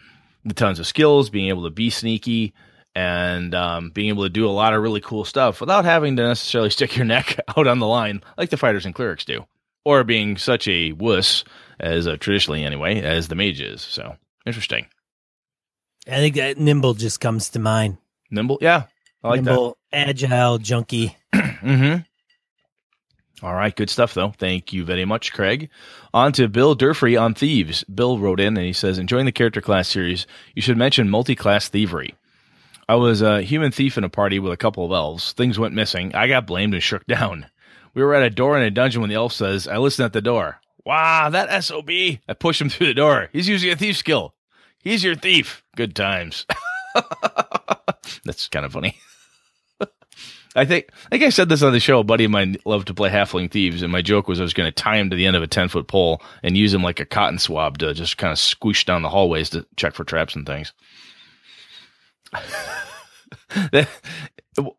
the 0.45 0.55
tons 0.55 0.79
of 0.79 0.87
skills, 0.87 1.31
being 1.31 1.49
able 1.49 1.65
to 1.65 1.71
be 1.71 1.91
sneaky, 1.91 2.55
and 2.95 3.55
um, 3.55 3.91
being 3.91 4.09
able 4.09 4.25
to 4.25 4.29
do 4.29 4.47
a 4.47 4.51
lot 4.51 4.75
of 4.75 4.83
really 4.83 5.01
cool 5.01 5.25
stuff 5.25 5.61
without 5.61 5.85
having 5.85 6.17
to 6.17 6.27
necessarily 6.27 6.71
stick 6.71 6.97
your 6.97 7.05
neck 7.07 7.39
out 7.57 7.67
on 7.67 7.79
the 7.79 7.87
line 7.87 8.23
like 8.37 8.51
the 8.51 8.57
fighters 8.57 8.87
and 8.87 8.95
clerics 8.95 9.25
do, 9.25 9.45
or 9.85 10.05
being 10.05 10.37
such 10.37 10.69
a 10.69 10.93
wuss 10.93 11.45
as 11.81 12.07
uh, 12.07 12.17
traditionally 12.17 12.65
anyway 12.65 13.01
as 13.01 13.29
the 13.29 13.35
mage 13.35 13.61
is. 13.61 13.83
So 13.83 14.17
interesting. 14.47 14.87
I 16.07 16.17
think 16.17 16.35
that 16.37 16.59
nimble 16.59 16.95
just 16.95 17.21
comes 17.21 17.51
to 17.51 17.59
mind. 17.59 17.99
Nimble, 18.31 18.59
yeah, 18.61 18.85
I 19.23 19.29
like 19.29 19.43
nimble, 19.43 19.79
agile, 19.93 20.59
junkie. 20.59 21.17
mm-hmm. 21.35 22.03
All 23.43 23.55
right, 23.55 23.75
good 23.75 23.91
stuff 23.91 24.15
though. 24.15 24.33
Thank 24.39 24.73
you 24.73 24.85
very 24.85 25.05
much, 25.05 25.33
Craig. 25.33 25.69
On 26.15 26.33
to 26.33 26.49
Bill 26.49 26.75
Durfree 26.75 27.17
on 27.17 27.35
thieves. 27.35 27.83
Bill 27.85 28.19
wrote 28.19 28.39
in 28.39 28.57
and 28.57 28.67
he 28.67 28.73
says, 28.73 28.99
enjoying 28.99 29.27
the 29.27 29.33
character 29.33 29.61
class 29.61 29.89
series, 29.89 30.27
you 30.55 30.63
should 30.63 30.77
mention 30.77 31.11
multi-class 31.11 31.69
thievery. 31.69 32.15
I 32.89 32.95
was 32.97 33.23
a 33.23 33.43
human 33.43 33.73
thief 33.73 33.99
in 33.99 34.05
a 34.05 34.09
party 34.09 34.39
with 34.39 34.53
a 34.53 34.57
couple 34.57 34.85
of 34.85 34.93
elves. 34.93 35.33
Things 35.33 35.59
went 35.59 35.75
missing. 35.75 36.15
I 36.15 36.29
got 36.29 36.47
blamed 36.47 36.75
and 36.75 36.83
shook 36.83 37.07
down. 37.07 37.47
We 37.95 38.03
were 38.03 38.15
at 38.15 38.23
a 38.23 38.31
door 38.31 38.57
in 38.57 38.63
a 38.63 38.71
dungeon 38.71 39.01
when 39.01 39.11
the 39.11 39.17
elf 39.17 39.33
says, 39.33 39.67
I 39.67 39.77
listen 39.79 40.05
at 40.05 40.13
the 40.13 40.23
door. 40.23 40.61
Wow, 40.85 41.31
that 41.31 41.65
SOB. 41.65 41.91
I 41.91 42.35
push 42.39 42.61
him 42.61 42.69
through 42.69 42.89
the 42.89 42.95
door. 42.95 43.29
He's 43.33 43.49
using 43.49 43.71
a 43.71 43.77
thief 43.77 43.97
skill. 43.97 44.35
He's 44.83 45.05
your 45.05 45.15
thief. 45.15 45.63
Good 45.77 45.95
times. 45.95 46.47
That's 48.25 48.49
kind 48.49 48.67
of 48.67 48.73
funny. 48.73 48.99
I 50.55 50.65
think, 50.65 50.91
I 51.07 51.09
think 51.11 51.23
I 51.25 51.31
said 51.31 51.49
this 51.49 51.63
on 51.63 51.73
the 51.73 51.81
show. 51.81 52.01
A 52.01 52.05
buddy 52.05 52.25
of 52.25 52.31
mine 52.31 52.57
loved 52.65 52.89
to 52.89 52.95
play 52.95 53.09
Halfling 53.09 53.51
Thieves, 53.51 53.83
and 53.83 53.91
my 53.91 54.03
joke 54.03 54.29
was 54.29 54.39
I 54.39 54.43
was 54.43 54.53
going 54.53 54.71
to 54.71 54.83
tie 54.83 54.99
him 54.99 55.09
to 55.11 55.17
the 55.17 55.27
end 55.27 55.37
of 55.37 55.43
a 55.43 55.47
10 55.47 55.69
foot 55.69 55.87
pole 55.87 56.21
and 56.43 56.57
use 56.57 56.75
him 56.75 56.83
like 56.83 57.01
a 57.01 57.07
cotton 57.07 57.39
swab 57.39 57.79
to 57.79 57.95
just 57.95 58.19
kind 58.19 58.33
of 58.33 58.39
squish 58.39 58.85
down 58.85 59.03
the 59.03 59.09
hallways 59.09 59.51
to 59.51 59.67
check 59.77 59.95
for 59.95 60.05
traps 60.05 60.37
and 60.37 60.47
things. 60.47 60.73
it 63.73 63.89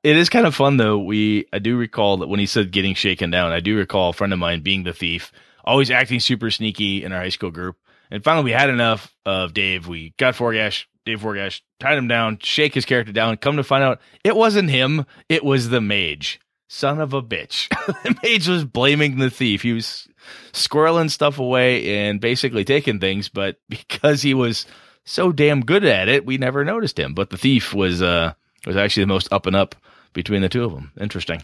is 0.04 0.30
kind 0.30 0.46
of 0.46 0.56
fun 0.56 0.78
though. 0.78 1.00
We, 1.00 1.48
I 1.52 1.60
do 1.60 1.78
recall 1.78 2.18
that 2.18 2.28
when 2.28 2.40
he 2.40 2.46
said 2.46 2.72
getting 2.72 2.94
shaken 2.94 3.32
down, 3.32 3.52
I 3.52 3.60
do 3.60 3.78
recall 3.78 4.10
a 4.10 4.14
friend 4.14 4.34
of 4.34 4.40
mine 4.40 4.62
being 4.62 4.84
the 4.84 4.94
thief, 4.94 5.32
always 5.64 5.92
acting 5.92 6.20
super 6.20 6.52
sneaky 6.52 7.04
in 7.04 7.12
our 7.12 7.20
high 7.20 7.30
school 7.30 7.52
group. 7.52 7.78
And 8.12 8.24
finally, 8.24 8.46
we 8.46 8.52
had 8.52 8.70
enough 8.70 9.14
of 9.26 9.54
Dave. 9.54 9.88
We 9.88 10.14
got 10.18 10.36
Forgash, 10.36 10.86
Dave 11.06 11.22
Forgash, 11.22 11.62
tied 11.80 11.98
him 11.98 12.08
down, 12.08 12.38
shake 12.42 12.74
his 12.74 12.86
character 12.86 13.12
down. 13.12 13.38
Come 13.38 13.58
to 13.58 13.64
find 13.64 13.84
out, 13.84 14.00
it 14.24 14.36
wasn't 14.36 14.70
him. 14.70 15.06
It 15.30 15.44
was 15.44 15.70
the 15.70 15.82
mage. 15.82 16.40
Son 16.68 17.00
of 17.00 17.14
a 17.14 17.22
bitch. 17.22 17.70
the 18.04 18.16
mage 18.24 18.48
was 18.48 18.66
blaming 18.66 19.18
the 19.18 19.30
thief. 19.30 19.62
He 19.62 19.74
was 19.74 20.08
squirreling 20.54 21.12
stuff 21.12 21.40
away 21.40 22.08
and 22.08 22.20
basically 22.20 22.64
taking 22.64 23.00
things, 23.00 23.30
but 23.30 23.58
because 23.70 24.22
he 24.22 24.34
was 24.34 24.66
so 25.06 25.32
damn 25.32 25.62
good 25.62 25.84
at 25.84 26.08
it, 26.08 26.26
we 26.26 26.38
never 26.38 26.64
noticed 26.64 26.98
him. 26.98 27.14
But 27.14 27.30
the 27.30 27.38
thief 27.38 27.74
was 27.74 28.02
uh 28.02 28.34
was 28.66 28.78
actually 28.78 29.04
the 29.04 29.08
most 29.08 29.32
up 29.32 29.46
and 29.46 29.56
up 29.56 29.76
between 30.14 30.42
the 30.42 30.50
two 30.50 30.64
of 30.64 30.72
them. 30.72 30.92
Interesting. 31.00 31.44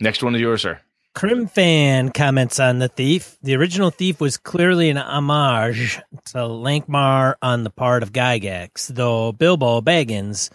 Next 0.00 0.22
one 0.22 0.34
is 0.34 0.40
yours, 0.40 0.62
sir. 0.62 0.80
Crim 1.18 1.48
fan 1.48 2.12
comments 2.12 2.60
on 2.60 2.78
the 2.78 2.86
thief. 2.86 3.38
The 3.42 3.56
original 3.56 3.90
thief 3.90 4.20
was 4.20 4.36
clearly 4.36 4.88
an 4.88 4.98
homage 4.98 6.00
to 6.26 6.38
Lankhmar 6.38 7.34
on 7.42 7.64
the 7.64 7.70
part 7.70 8.04
of 8.04 8.12
Gygax, 8.12 8.86
though 8.86 9.32
Bilbo 9.32 9.80
Baggins 9.80 10.48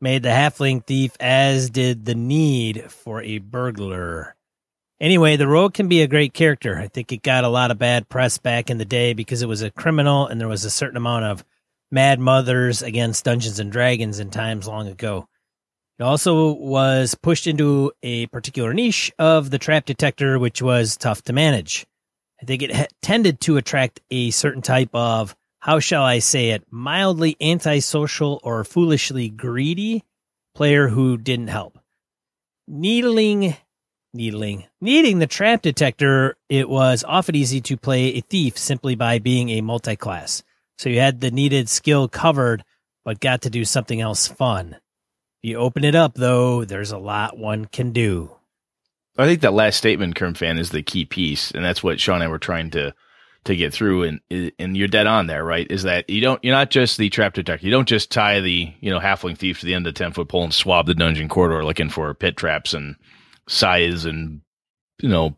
made 0.00 0.24
the 0.24 0.30
halfling 0.30 0.84
thief, 0.84 1.12
as 1.20 1.70
did 1.70 2.04
the 2.04 2.16
need 2.16 2.90
for 2.90 3.22
a 3.22 3.38
burglar. 3.38 4.34
Anyway, 5.00 5.36
the 5.36 5.46
rogue 5.46 5.74
can 5.74 5.86
be 5.86 6.02
a 6.02 6.08
great 6.08 6.34
character. 6.34 6.76
I 6.76 6.88
think 6.88 7.12
it 7.12 7.22
got 7.22 7.44
a 7.44 7.48
lot 7.48 7.70
of 7.70 7.78
bad 7.78 8.08
press 8.08 8.38
back 8.38 8.70
in 8.70 8.78
the 8.78 8.84
day 8.84 9.12
because 9.12 9.42
it 9.42 9.48
was 9.48 9.62
a 9.62 9.70
criminal 9.70 10.26
and 10.26 10.40
there 10.40 10.48
was 10.48 10.64
a 10.64 10.70
certain 10.70 10.96
amount 10.96 11.26
of 11.26 11.44
mad 11.92 12.18
mothers 12.18 12.82
against 12.82 13.24
Dungeons 13.24 13.60
and 13.60 13.70
Dragons 13.70 14.18
in 14.18 14.30
times 14.30 14.66
long 14.66 14.88
ago. 14.88 15.28
It 15.98 16.04
also 16.04 16.52
was 16.52 17.16
pushed 17.16 17.48
into 17.48 17.92
a 18.04 18.26
particular 18.26 18.72
niche 18.72 19.12
of 19.18 19.50
the 19.50 19.58
trap 19.58 19.84
detector, 19.84 20.38
which 20.38 20.62
was 20.62 20.96
tough 20.96 21.22
to 21.22 21.32
manage. 21.32 21.86
I 22.40 22.44
think 22.44 22.62
it 22.62 22.92
tended 23.02 23.40
to 23.42 23.56
attract 23.56 24.00
a 24.10 24.30
certain 24.30 24.62
type 24.62 24.90
of, 24.94 25.34
how 25.58 25.80
shall 25.80 26.04
I 26.04 26.20
say 26.20 26.50
it, 26.50 26.64
mildly 26.70 27.36
antisocial 27.40 28.38
or 28.44 28.62
foolishly 28.62 29.28
greedy 29.28 30.04
player 30.54 30.86
who 30.86 31.16
didn't 31.16 31.48
help. 31.48 31.80
Needling, 32.68 33.56
needling, 34.14 34.66
needing 34.80 35.18
the 35.18 35.26
trap 35.26 35.62
detector, 35.62 36.36
it 36.48 36.68
was 36.68 37.02
often 37.06 37.34
easy 37.34 37.60
to 37.62 37.76
play 37.76 38.14
a 38.14 38.20
thief 38.20 38.56
simply 38.56 38.94
by 38.94 39.18
being 39.18 39.48
a 39.50 39.62
multi-class. 39.62 40.44
So 40.78 40.90
you 40.90 41.00
had 41.00 41.20
the 41.20 41.32
needed 41.32 41.68
skill 41.68 42.06
covered, 42.06 42.62
but 43.04 43.18
got 43.18 43.42
to 43.42 43.50
do 43.50 43.64
something 43.64 44.00
else 44.00 44.28
fun. 44.28 44.76
You 45.42 45.56
open 45.56 45.84
it 45.84 45.94
up, 45.94 46.14
though, 46.14 46.64
there's 46.64 46.90
a 46.90 46.98
lot 46.98 47.38
one 47.38 47.66
can 47.66 47.92
do. 47.92 48.32
I 49.16 49.26
think 49.26 49.40
that 49.40 49.52
last 49.52 49.76
statement, 49.76 50.14
Kerm 50.14 50.36
fan, 50.36 50.58
is 50.58 50.70
the 50.70 50.82
key 50.82 51.04
piece, 51.04 51.50
and 51.50 51.64
that's 51.64 51.82
what 51.82 52.00
Sean 52.00 52.16
and 52.16 52.24
I 52.24 52.28
were 52.28 52.38
trying 52.38 52.70
to 52.70 52.94
to 53.44 53.56
get 53.56 53.72
through. 53.72 54.04
And 54.04 54.52
and 54.58 54.76
you're 54.76 54.88
dead 54.88 55.06
on 55.06 55.26
there, 55.26 55.44
right? 55.44 55.66
Is 55.70 55.82
that 55.84 56.08
you 56.08 56.20
don't 56.20 56.42
you're 56.44 56.54
not 56.54 56.70
just 56.70 56.98
the 56.98 57.08
trap 57.08 57.34
detector. 57.34 57.66
You 57.66 57.72
don't 57.72 57.88
just 57.88 58.12
tie 58.12 58.40
the 58.40 58.72
you 58.80 58.90
know 58.90 59.00
halfling 59.00 59.36
thief 59.36 59.60
to 59.60 59.66
the 59.66 59.74
end 59.74 59.86
of 59.86 59.94
the 59.94 59.98
ten 59.98 60.12
foot 60.12 60.28
pole 60.28 60.44
and 60.44 60.54
swab 60.54 60.86
the 60.86 60.94
dungeon 60.94 61.28
corridor 61.28 61.64
looking 61.64 61.88
for 61.88 62.14
pit 62.14 62.36
traps 62.36 62.74
and 62.74 62.94
size 63.48 64.04
and 64.04 64.40
you 65.00 65.08
know 65.08 65.36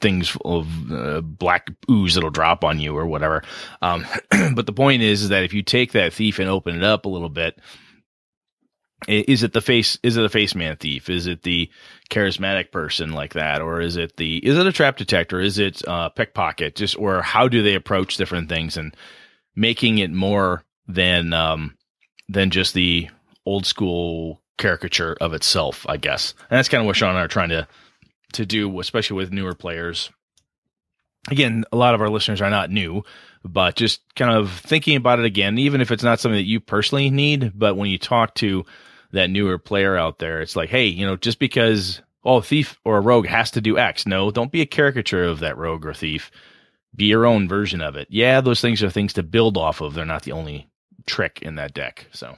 things 0.00 0.36
of 0.44 0.92
uh, 0.92 1.20
black 1.22 1.70
ooze 1.90 2.14
that'll 2.14 2.30
drop 2.30 2.62
on 2.62 2.78
you 2.78 2.96
or 2.96 3.06
whatever. 3.06 3.42
Um, 3.80 4.04
but 4.54 4.66
the 4.66 4.72
point 4.72 5.02
is, 5.02 5.22
is 5.22 5.28
that 5.30 5.44
if 5.44 5.54
you 5.54 5.62
take 5.62 5.92
that 5.92 6.12
thief 6.12 6.38
and 6.38 6.48
open 6.48 6.76
it 6.76 6.84
up 6.84 7.04
a 7.06 7.10
little 7.10 7.28
bit 7.30 7.58
is 9.08 9.42
it 9.42 9.52
the 9.52 9.60
face 9.60 9.98
is 10.02 10.16
it 10.16 10.24
a 10.24 10.28
face 10.28 10.54
man 10.54 10.76
thief? 10.76 11.10
Is 11.10 11.26
it 11.26 11.42
the 11.42 11.70
charismatic 12.10 12.70
person 12.70 13.12
like 13.12 13.34
that? 13.34 13.60
Or 13.60 13.80
is 13.80 13.96
it 13.96 14.16
the 14.16 14.38
is 14.38 14.58
it 14.58 14.66
a 14.66 14.72
trap 14.72 14.96
detector? 14.96 15.40
Is 15.40 15.58
it 15.58 15.82
a 15.86 16.10
pickpocket? 16.10 16.76
Just 16.76 16.98
or 16.98 17.22
how 17.22 17.48
do 17.48 17.62
they 17.62 17.74
approach 17.74 18.16
different 18.16 18.48
things 18.48 18.76
and 18.76 18.96
making 19.54 19.98
it 19.98 20.10
more 20.10 20.64
than 20.86 21.32
um 21.32 21.76
than 22.28 22.50
just 22.50 22.74
the 22.74 23.08
old 23.46 23.66
school 23.66 24.40
caricature 24.56 25.16
of 25.20 25.34
itself 25.34 25.86
i 25.88 25.96
guess? 25.96 26.34
And 26.50 26.58
that's 26.58 26.68
kind 26.68 26.80
of 26.80 26.86
what 26.86 26.96
sean 26.96 27.10
and 27.10 27.18
i 27.18 27.22
are 27.22 27.28
trying 27.28 27.50
to 27.50 27.66
to 28.34 28.46
do 28.46 28.80
especially 28.80 29.16
with 29.16 29.32
newer 29.32 29.54
players. 29.54 30.10
Again 31.30 31.64
a 31.72 31.76
lot 31.76 31.94
of 31.94 32.00
our 32.00 32.10
listeners 32.10 32.40
are 32.40 32.50
not 32.50 32.70
new 32.70 33.02
but 33.44 33.76
just 33.76 34.00
kind 34.14 34.34
of 34.34 34.50
thinking 34.50 34.96
about 34.96 35.18
it 35.18 35.24
again 35.26 35.58
even 35.58 35.80
if 35.80 35.90
it's 35.90 36.02
not 36.02 36.20
something 36.20 36.38
that 36.38 36.48
you 36.48 36.60
personally 36.60 37.10
need 37.10 37.52
but 37.54 37.76
when 37.76 37.90
you 37.90 37.98
talk 37.98 38.34
to 38.34 38.64
that 39.14 39.30
newer 39.30 39.58
player 39.58 39.96
out 39.96 40.18
there. 40.18 40.40
It's 40.40 40.56
like, 40.56 40.68
hey, 40.68 40.86
you 40.86 41.06
know, 41.06 41.16
just 41.16 41.38
because 41.38 42.02
oh, 42.24 42.36
a 42.36 42.42
thief 42.42 42.78
or 42.84 42.98
a 42.98 43.00
rogue 43.00 43.26
has 43.26 43.50
to 43.52 43.60
do 43.60 43.78
X. 43.78 44.06
No, 44.06 44.30
don't 44.30 44.52
be 44.52 44.60
a 44.60 44.66
caricature 44.66 45.24
of 45.24 45.40
that 45.40 45.56
rogue 45.56 45.86
or 45.86 45.94
thief. 45.94 46.30
Be 46.94 47.06
your 47.06 47.26
own 47.26 47.48
version 47.48 47.80
of 47.80 47.96
it. 47.96 48.06
Yeah, 48.10 48.40
those 48.40 48.60
things 48.60 48.82
are 48.82 48.90
things 48.90 49.14
to 49.14 49.22
build 49.22 49.56
off 49.56 49.80
of. 49.80 49.94
They're 49.94 50.04
not 50.04 50.22
the 50.22 50.32
only 50.32 50.68
trick 51.06 51.40
in 51.42 51.56
that 51.56 51.74
deck. 51.74 52.06
So 52.12 52.36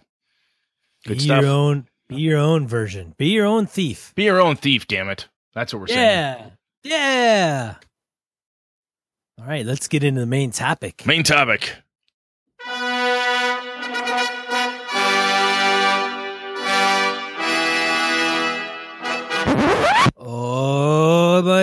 good 1.06 1.18
be 1.18 1.24
stuff. 1.24 1.42
your 1.42 1.50
own 1.50 1.88
be 2.08 2.16
your 2.16 2.38
own 2.38 2.66
version. 2.66 3.14
Be 3.18 3.28
your 3.28 3.46
own 3.46 3.66
thief. 3.66 4.12
Be 4.14 4.24
your 4.24 4.40
own 4.40 4.56
thief, 4.56 4.86
damn 4.86 5.08
it. 5.08 5.28
That's 5.54 5.72
what 5.72 5.80
we're 5.80 5.88
yeah. 5.88 6.36
saying. 6.36 6.52
Yeah. 6.84 6.92
Yeah. 6.92 7.74
All 9.38 9.46
right, 9.46 9.66
let's 9.66 9.88
get 9.88 10.04
into 10.04 10.20
the 10.20 10.26
main 10.26 10.50
topic. 10.50 11.04
Main 11.06 11.22
topic. 11.22 11.76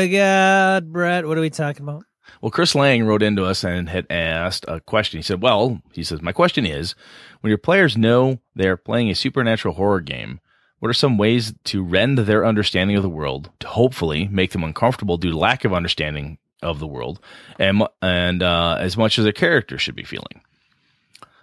God, 0.07 0.91
Brett, 0.91 1.27
what 1.27 1.37
are 1.37 1.41
we 1.41 1.49
talking 1.49 1.83
about? 1.83 2.03
Well, 2.41 2.51
Chris 2.51 2.75
Lang 2.75 3.05
wrote 3.05 3.23
into 3.23 3.45
us 3.45 3.63
and 3.63 3.89
had 3.89 4.07
asked 4.09 4.65
a 4.67 4.79
question. 4.79 5.19
He 5.19 5.23
said, 5.23 5.41
Well, 5.41 5.81
he 5.93 6.03
says, 6.03 6.21
My 6.21 6.31
question 6.31 6.65
is 6.65 6.95
when 7.41 7.49
your 7.49 7.57
players 7.57 7.97
know 7.97 8.39
they're 8.55 8.77
playing 8.77 9.09
a 9.09 9.15
supernatural 9.15 9.75
horror 9.75 10.01
game, 10.01 10.39
what 10.79 10.89
are 10.89 10.93
some 10.93 11.17
ways 11.17 11.53
to 11.65 11.83
rend 11.83 12.19
their 12.19 12.45
understanding 12.45 12.97
of 12.97 13.03
the 13.03 13.09
world 13.09 13.49
to 13.59 13.67
hopefully 13.67 14.27
make 14.27 14.51
them 14.51 14.63
uncomfortable 14.63 15.17
due 15.17 15.31
to 15.31 15.37
lack 15.37 15.63
of 15.63 15.73
understanding 15.73 16.37
of 16.61 16.79
the 16.79 16.87
world 16.87 17.19
and, 17.59 17.83
and 18.01 18.43
uh, 18.43 18.77
as 18.79 18.97
much 18.97 19.17
as 19.17 19.25
a 19.25 19.33
character 19.33 19.77
should 19.77 19.95
be 19.95 20.03
feeling? 20.03 20.41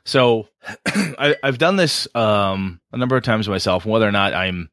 So 0.04 0.48
I, 0.86 1.36
have 1.42 1.58
done 1.58 1.76
this 1.76 2.08
um, 2.14 2.80
a 2.92 2.98
number 2.98 3.16
of 3.16 3.22
times 3.22 3.48
myself, 3.48 3.86
whether 3.86 4.08
or 4.08 4.12
not 4.12 4.34
I'm 4.34 4.70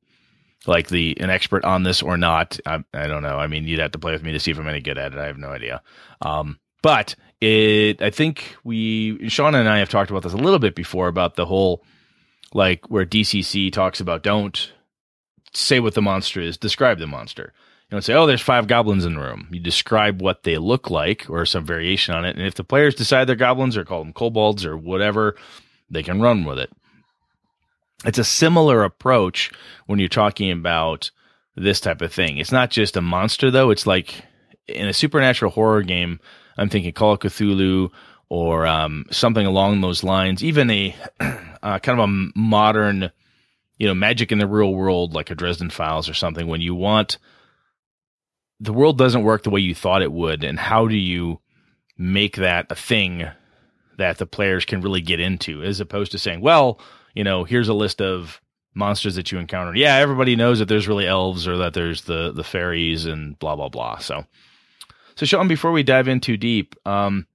like 0.68 0.90
the 0.90 1.18
an 1.20 1.30
expert 1.30 1.64
on 1.64 1.84
this 1.84 2.02
or 2.02 2.18
not. 2.18 2.60
I, 2.66 2.84
I 2.94 3.08
don't 3.08 3.24
know. 3.24 3.38
I 3.38 3.48
mean, 3.48 3.66
you'd 3.66 3.80
have 3.80 3.92
to 3.92 4.00
play 4.00 4.12
with 4.12 4.24
me 4.24 4.32
to 4.34 4.40
see 4.40 4.52
if 4.52 4.60
I'm 4.60 4.68
any 4.68 4.82
good 4.82 4.98
at 4.98 5.14
it. 5.14 5.20
I 5.20 5.26
have 5.28 5.38
no 5.38 5.50
idea. 5.50 5.82
Um, 6.22 6.60
but 6.82 7.16
it, 7.42 8.02
I 8.02 8.10
think 8.10 8.56
we, 8.64 9.30
Sean 9.30 9.56
and 9.56 9.70
I 9.70 9.80
have 9.80 9.90
talked 9.90 10.10
about 10.10 10.24
this 10.24 10.34
a 10.34 10.38
little 10.38 10.60
bit 10.60 10.76
before 10.76 11.08
about 11.08 11.36
the 11.36 11.46
whole, 11.46 11.84
like 12.54 12.90
where 12.90 13.06
DCC 13.06 13.72
talks 13.72 14.00
about 14.00 14.24
don't 14.24 14.72
say 15.54 15.80
what 15.80 15.94
the 15.94 16.02
monster 16.02 16.42
is, 16.42 16.58
describe 16.58 17.00
the 17.00 17.08
monster. 17.08 17.54
You 17.90 17.96
don't 17.96 18.02
say, 18.02 18.14
oh, 18.14 18.26
there's 18.26 18.42
five 18.42 18.68
goblins 18.68 19.06
in 19.06 19.14
the 19.14 19.22
room. 19.22 19.48
You 19.50 19.62
describe 19.62 20.22
what 20.22 20.44
they 20.44 20.58
look 20.58 20.90
like 20.90 21.30
or 21.30 21.46
some 21.46 21.66
variation 21.66 22.14
on 22.14 22.26
it. 22.26 22.36
And 22.36 22.46
if 22.46 22.56
the 22.56 22.64
players 22.64 22.96
decide 22.96 23.26
they're 23.26 23.36
goblins 23.36 23.78
or 23.78 23.86
call 23.86 24.04
them 24.04 24.12
kobolds 24.12 24.66
or 24.66 24.76
whatever, 24.76 25.36
they 25.90 26.04
can 26.04 26.22
run 26.22 26.44
with 26.44 26.60
it. 26.60 26.70
It's 28.06 28.20
a 28.20 28.24
similar 28.24 28.84
approach 28.84 29.52
when 29.88 30.00
you're 30.00 30.08
talking 30.08 30.52
about 30.52 31.12
this 31.56 31.80
type 31.80 32.02
of 32.02 32.14
thing. 32.14 32.38
It's 32.38 32.52
not 32.52 32.70
just 32.70 32.96
a 32.96 33.02
monster 33.02 33.50
though. 33.50 33.72
It's 33.72 33.88
like 33.88 34.24
in 34.68 34.88
a 34.88 34.94
supernatural 34.94 35.52
horror 35.52 35.82
game, 35.82 36.20
I'm 36.58 36.70
thinking 36.70 36.94
Call 36.94 37.14
of 37.14 37.20
Cthulhu 37.20 37.90
or 38.30 38.68
um, 38.68 39.06
something 39.10 39.46
along 39.46 39.82
those 39.82 40.04
lines. 40.04 40.44
Even 40.44 40.70
a 40.70 40.96
uh, 41.20 41.80
kind 41.80 42.00
of 42.00 42.10
a 42.10 42.30
modern, 42.36 43.12
you 43.78 43.88
know, 43.88 43.96
magic 43.96 44.32
in 44.32 44.38
the 44.38 44.48
real 44.48 44.74
world, 44.74 45.14
like 45.14 45.32
a 45.32 45.36
Dresden 45.36 45.70
Files 45.70 46.08
or 46.08 46.14
something. 46.14 46.48
When 46.48 46.62
you 46.62 46.76
want 46.76 47.18
the 48.60 48.74
world 48.74 48.98
doesn't 48.98 49.24
work 49.24 49.44
the 49.44 49.52
way 49.52 49.62
you 49.62 49.76
thought 49.76 50.02
it 50.02 50.12
would, 50.12 50.44
and 50.44 50.60
how 50.60 50.88
do 50.88 50.96
you 50.96 51.40
make 51.98 52.36
that 52.38 52.68
a 52.72 52.76
thing 52.76 53.28
that 53.98 54.18
the 54.18 54.26
players 54.26 54.66
can 54.66 54.82
really 54.82 55.02
get 55.02 55.20
into, 55.20 55.64
as 55.64 55.80
opposed 55.80 56.12
to 56.12 56.20
saying, 56.20 56.42
well 56.42 56.80
you 57.18 57.24
know, 57.24 57.44
here's 57.44 57.68
a 57.68 57.74
list 57.74 58.00
of 58.00 58.40
monsters 58.76 59.16
that 59.16 59.32
you 59.32 59.40
encountered. 59.40 59.76
Yeah, 59.76 59.96
everybody 59.96 60.36
knows 60.36 60.60
that 60.60 60.68
there's 60.68 60.88
really 60.88 61.08
elves 61.08 61.48
or 61.48 61.58
that 61.58 61.74
there's 61.74 62.04
the 62.04 62.32
the 62.32 62.44
fairies 62.44 63.08
and 63.08 63.38
blah 63.40 63.56
blah 63.56 63.70
blah. 63.70 63.98
So, 63.98 64.26
so 65.16 65.26
Sean, 65.26 65.48
before 65.48 65.72
we 65.72 65.82
dive 65.82 66.08
in 66.08 66.20
too 66.20 66.38
deep, 66.38 66.76
um, 66.86 67.26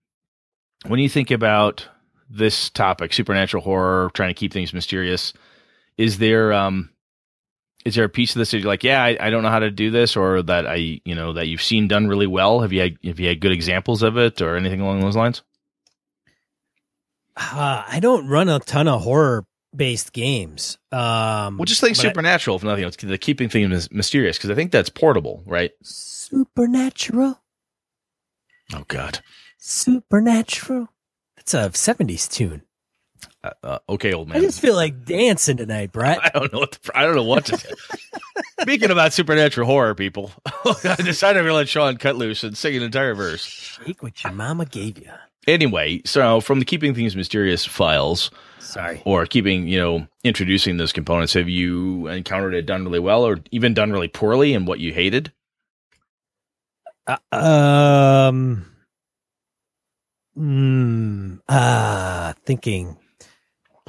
when 0.86 1.00
you 1.00 1.08
think 1.08 1.32
about 1.32 1.88
this 2.30 2.70
topic, 2.70 3.12
supernatural 3.12 3.64
horror, 3.64 4.12
trying 4.14 4.30
to 4.30 4.38
keep 4.38 4.52
things 4.52 4.72
mysterious, 4.72 5.32
is 5.98 6.18
there 6.18 6.52
um, 6.52 6.90
is 7.84 7.96
there 7.96 8.04
a 8.04 8.08
piece 8.08 8.36
of 8.36 8.38
this 8.38 8.52
that 8.52 8.58
you're 8.58 8.68
like, 8.68 8.84
yeah, 8.84 9.02
I, 9.02 9.16
I 9.18 9.30
don't 9.30 9.42
know 9.42 9.50
how 9.50 9.58
to 9.58 9.70
do 9.72 9.90
this, 9.90 10.16
or 10.16 10.42
that 10.42 10.64
I, 10.64 11.00
you 11.04 11.16
know, 11.16 11.32
that 11.32 11.48
you've 11.48 11.60
seen 11.60 11.88
done 11.88 12.06
really 12.06 12.28
well? 12.28 12.60
Have 12.60 12.72
you 12.72 12.82
had, 12.82 12.98
have 13.02 13.18
you 13.18 13.26
had 13.26 13.40
good 13.40 13.50
examples 13.50 14.04
of 14.04 14.16
it, 14.16 14.40
or 14.40 14.56
anything 14.56 14.80
along 14.80 15.00
those 15.00 15.16
lines? 15.16 15.42
Uh, 17.36 17.82
I 17.88 17.98
don't 18.00 18.28
run 18.28 18.48
a 18.48 18.60
ton 18.60 18.86
of 18.86 19.02
horror 19.02 19.44
based 19.74 20.12
games. 20.12 20.78
Um, 20.90 21.58
well, 21.58 21.64
just 21.64 21.80
think 21.80 21.96
but 21.96 22.04
I- 22.04 22.08
supernatural, 22.08 22.56
if 22.56 22.64
nothing 22.64 22.84
else. 22.84 22.96
The 22.96 23.18
keeping 23.18 23.48
things 23.48 23.90
mysterious, 23.90 24.36
because 24.38 24.50
I 24.50 24.54
think 24.54 24.70
that's 24.72 24.88
portable, 24.90 25.42
right? 25.46 25.70
supernatural, 25.82 27.40
Oh 28.74 28.84
God. 28.88 29.20
supernatural. 29.58 30.88
That's 31.36 31.54
a 31.54 31.70
'70s 31.70 32.30
tune. 32.30 32.62
Uh, 33.44 33.50
uh, 33.62 33.78
okay, 33.88 34.12
old 34.12 34.28
man. 34.28 34.38
I 34.38 34.40
just 34.40 34.60
feel 34.60 34.74
like 34.76 35.04
dancing 35.04 35.56
tonight, 35.56 35.92
Brett. 35.92 36.18
I 36.22 36.28
don't 36.38 36.52
know 36.52 36.60
what 36.60 36.72
the, 36.72 36.90
I 36.96 37.04
don't 37.04 37.16
know 37.16 37.24
what 37.24 37.44
to 37.46 37.58
say. 37.58 37.70
Speaking 38.60 38.90
about 38.90 39.12
supernatural 39.12 39.66
horror, 39.66 39.94
people, 39.94 40.30
I 40.84 40.96
decided 41.02 41.42
to 41.42 41.52
let 41.52 41.68
Sean 41.68 41.96
cut 41.96 42.16
loose 42.16 42.44
and 42.44 42.56
sing 42.56 42.76
an 42.76 42.82
entire 42.82 43.14
verse. 43.14 43.44
Shake 43.44 44.02
what 44.02 44.22
your 44.22 44.32
mama 44.32 44.64
gave 44.66 44.98
you. 44.98 45.10
Anyway, 45.48 46.00
so 46.04 46.40
from 46.40 46.60
the 46.60 46.64
keeping 46.64 46.94
things 46.94 47.16
mysterious 47.16 47.64
files, 47.64 48.30
Sorry. 48.72 49.02
or 49.04 49.26
keeping 49.26 49.68
you 49.68 49.78
know 49.78 50.06
introducing 50.24 50.78
those 50.78 50.92
components, 50.92 51.34
have 51.34 51.48
you 51.48 52.08
encountered 52.08 52.54
it 52.54 52.66
done 52.66 52.84
really 52.84 53.00
well, 53.00 53.24
or 53.26 53.38
even 53.50 53.74
done 53.74 53.92
really 53.92 54.08
poorly, 54.08 54.54
and 54.54 54.66
what 54.66 54.80
you 54.80 54.92
hated? 54.92 55.32
Uh, 57.06 57.18
um. 57.32 58.66
Hmm. 60.34 61.34
Ah, 61.48 62.34
thinking. 62.46 62.96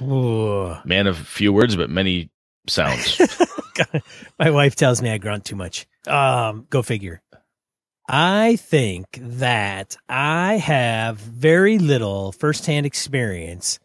Ooh. 0.01 0.75
Man 0.83 1.07
of 1.07 1.17
few 1.17 1.53
words, 1.53 1.75
but 1.75 1.89
many 1.89 2.29
sounds. 2.67 3.21
My 4.39 4.49
wife 4.49 4.75
tells 4.75 5.01
me 5.01 5.09
I 5.09 5.17
grunt 5.17 5.45
too 5.45 5.55
much. 5.55 5.87
Um, 6.07 6.67
go 6.69 6.81
figure. 6.81 7.21
I 8.09 8.57
think 8.57 9.17
that 9.21 9.95
I 10.09 10.57
have 10.57 11.17
very 11.17 11.77
little 11.77 12.33
firsthand 12.33 12.85
experience 12.85 13.79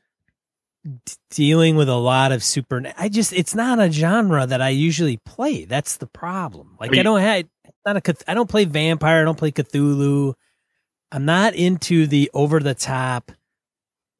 d- 0.84 1.12
dealing 1.30 1.76
with 1.76 1.88
a 1.88 1.94
lot 1.96 2.32
of 2.32 2.42
super. 2.42 2.82
I 2.98 3.08
just 3.08 3.32
it's 3.32 3.54
not 3.54 3.78
a 3.80 3.90
genre 3.90 4.46
that 4.46 4.60
I 4.62 4.70
usually 4.70 5.16
play. 5.18 5.64
That's 5.64 5.96
the 5.96 6.06
problem. 6.06 6.76
Like 6.80 6.92
you- 6.94 7.00
I 7.00 7.02
don't 7.02 7.20
have 7.20 7.44
it's 7.64 7.76
not 7.86 7.96
a 7.96 8.30
I 8.30 8.34
don't 8.34 8.48
play 8.50 8.64
vampire. 8.64 9.20
I 9.20 9.24
don't 9.24 9.38
play 9.38 9.52
Cthulhu. 9.52 10.34
I'm 11.10 11.24
not 11.24 11.54
into 11.54 12.06
the 12.06 12.30
over 12.34 12.60
the 12.60 12.74
top 12.74 13.32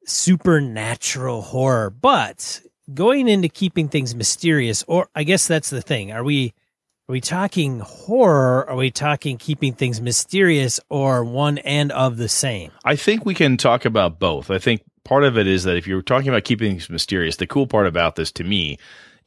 supernatural 0.05 1.41
horror, 1.41 1.89
but 1.89 2.61
going 2.93 3.27
into 3.27 3.47
keeping 3.49 3.87
things 3.89 4.15
mysterious, 4.15 4.83
or 4.87 5.07
I 5.15 5.23
guess 5.23 5.47
that's 5.47 5.69
the 5.69 5.81
thing. 5.81 6.11
Are 6.11 6.23
we 6.23 6.53
are 7.07 7.13
we 7.13 7.21
talking 7.21 7.79
horror? 7.79 8.67
Are 8.69 8.75
we 8.75 8.91
talking 8.91 9.37
keeping 9.37 9.73
things 9.73 10.01
mysterious, 10.01 10.79
or 10.89 11.23
one 11.23 11.57
and 11.59 11.91
of 11.91 12.17
the 12.17 12.29
same? 12.29 12.71
I 12.83 12.95
think 12.95 13.25
we 13.25 13.33
can 13.33 13.57
talk 13.57 13.85
about 13.85 14.19
both. 14.19 14.49
I 14.51 14.57
think 14.59 14.81
part 15.09 15.23
of 15.23 15.37
it 15.37 15.47
is 15.47 15.63
that 15.63 15.75
if 15.75 15.87
you're 15.87 16.01
talking 16.03 16.29
about 16.29 16.43
keeping 16.45 16.71
things 16.71 16.89
mysterious, 16.89 17.35
the 17.37 17.47
cool 17.47 17.67
part 17.67 17.87
about 17.87 18.15
this 18.15 18.31
to 18.33 18.43
me 18.43 18.77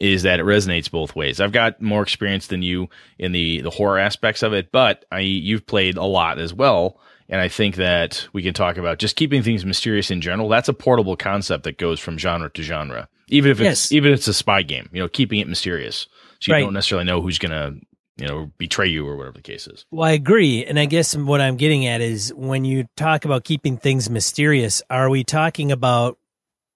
is 0.00 0.22
that 0.22 0.40
it 0.40 0.46
resonates 0.46 0.90
both 0.90 1.14
ways. 1.14 1.40
I've 1.40 1.52
got 1.52 1.80
more 1.82 2.02
experience 2.02 2.46
than 2.46 2.62
you 2.62 2.88
in 3.18 3.32
the 3.32 3.60
the 3.60 3.70
horror 3.70 3.98
aspects 3.98 4.42
of 4.42 4.52
it, 4.52 4.72
but 4.72 5.04
I 5.12 5.20
you've 5.20 5.66
played 5.66 5.96
a 5.96 6.04
lot 6.04 6.38
as 6.38 6.54
well. 6.54 6.98
And 7.28 7.40
I 7.40 7.48
think 7.48 7.76
that 7.76 8.26
we 8.32 8.42
can 8.42 8.52
talk 8.52 8.76
about 8.76 8.98
just 8.98 9.16
keeping 9.16 9.42
things 9.42 9.64
mysterious 9.64 10.10
in 10.10 10.20
general. 10.20 10.48
That's 10.48 10.68
a 10.68 10.74
portable 10.74 11.16
concept 11.16 11.64
that 11.64 11.78
goes 11.78 11.98
from 12.00 12.18
genre 12.18 12.50
to 12.50 12.62
genre. 12.62 13.08
Even 13.28 13.50
if 13.50 13.60
it's 13.60 13.64
Yes. 13.64 13.92
even 13.92 14.12
if 14.12 14.18
it's 14.18 14.28
a 14.28 14.34
spy 14.34 14.62
game, 14.62 14.88
you 14.92 15.00
know, 15.00 15.08
keeping 15.08 15.40
it 15.40 15.48
mysterious. 15.48 16.06
So 16.40 16.50
you 16.50 16.54
Right. 16.54 16.60
don't 16.64 16.74
necessarily 16.74 17.06
know 17.06 17.20
who's 17.22 17.38
gonna, 17.38 17.74
you 18.22 18.28
know, 18.28 18.52
betray 18.56 18.86
you 18.86 19.04
or 19.04 19.16
whatever 19.16 19.38
the 19.38 19.42
case 19.42 19.66
is. 19.66 19.84
Well, 19.90 20.08
I 20.08 20.12
agree, 20.12 20.64
and 20.64 20.78
I 20.78 20.84
guess 20.84 21.16
what 21.16 21.40
I'm 21.40 21.56
getting 21.56 21.86
at 21.86 22.00
is 22.00 22.32
when 22.32 22.64
you 22.64 22.86
talk 22.96 23.24
about 23.24 23.42
keeping 23.42 23.76
things 23.76 24.08
mysterious, 24.08 24.80
are 24.88 25.10
we 25.10 25.24
talking 25.24 25.72
about 25.72 26.18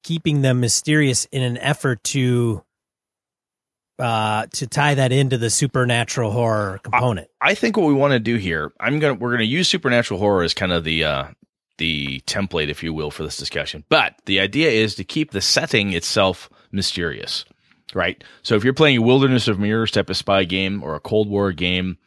keeping 0.02 0.42
them 0.42 0.58
mysterious 0.58 1.26
in 1.26 1.42
an 1.42 1.56
effort 1.58 2.02
to 2.04 2.62
uh 3.98 4.46
to 4.52 4.66
tie 4.66 4.94
that 4.94 5.10
into 5.12 5.38
the 5.38 5.48
supernatural 5.48 6.32
horror 6.32 6.80
component? 6.82 7.28
I 7.40 7.54
think 7.54 7.76
what 7.76 7.86
we 7.86 7.94
want 7.94 8.12
to 8.12 8.18
do 8.18 8.36
here, 8.36 8.72
I'm 8.80 8.98
gonna 8.98 9.14
we're 9.14 9.30
gonna 9.30 9.44
use 9.44 9.68
supernatural 9.68 10.18
horror 10.18 10.42
as 10.42 10.52
kind 10.52 10.72
of 10.72 10.82
the 10.82 11.04
uh 11.04 11.28
the 11.78 12.20
template, 12.26 12.70
if 12.70 12.82
you 12.82 12.92
will, 12.92 13.12
for 13.12 13.22
this 13.22 13.36
discussion. 13.36 13.84
But 13.88 14.16
the 14.24 14.40
idea 14.40 14.70
is 14.70 14.96
to 14.96 15.04
keep 15.04 15.30
the 15.30 15.40
setting 15.40 15.92
itself 15.92 16.50
mysterious. 16.72 17.44
Right? 17.94 18.22
So 18.42 18.56
if 18.56 18.64
you're 18.64 18.74
playing 18.74 18.98
a 18.98 19.02
Wilderness 19.02 19.48
of 19.48 19.58
Mirrors 19.58 19.90
type 19.90 20.10
of 20.10 20.16
spy 20.16 20.44
game 20.44 20.82
or 20.82 20.94
a 20.94 21.00
Cold 21.00 21.28
War 21.28 21.52
game, 21.52 21.98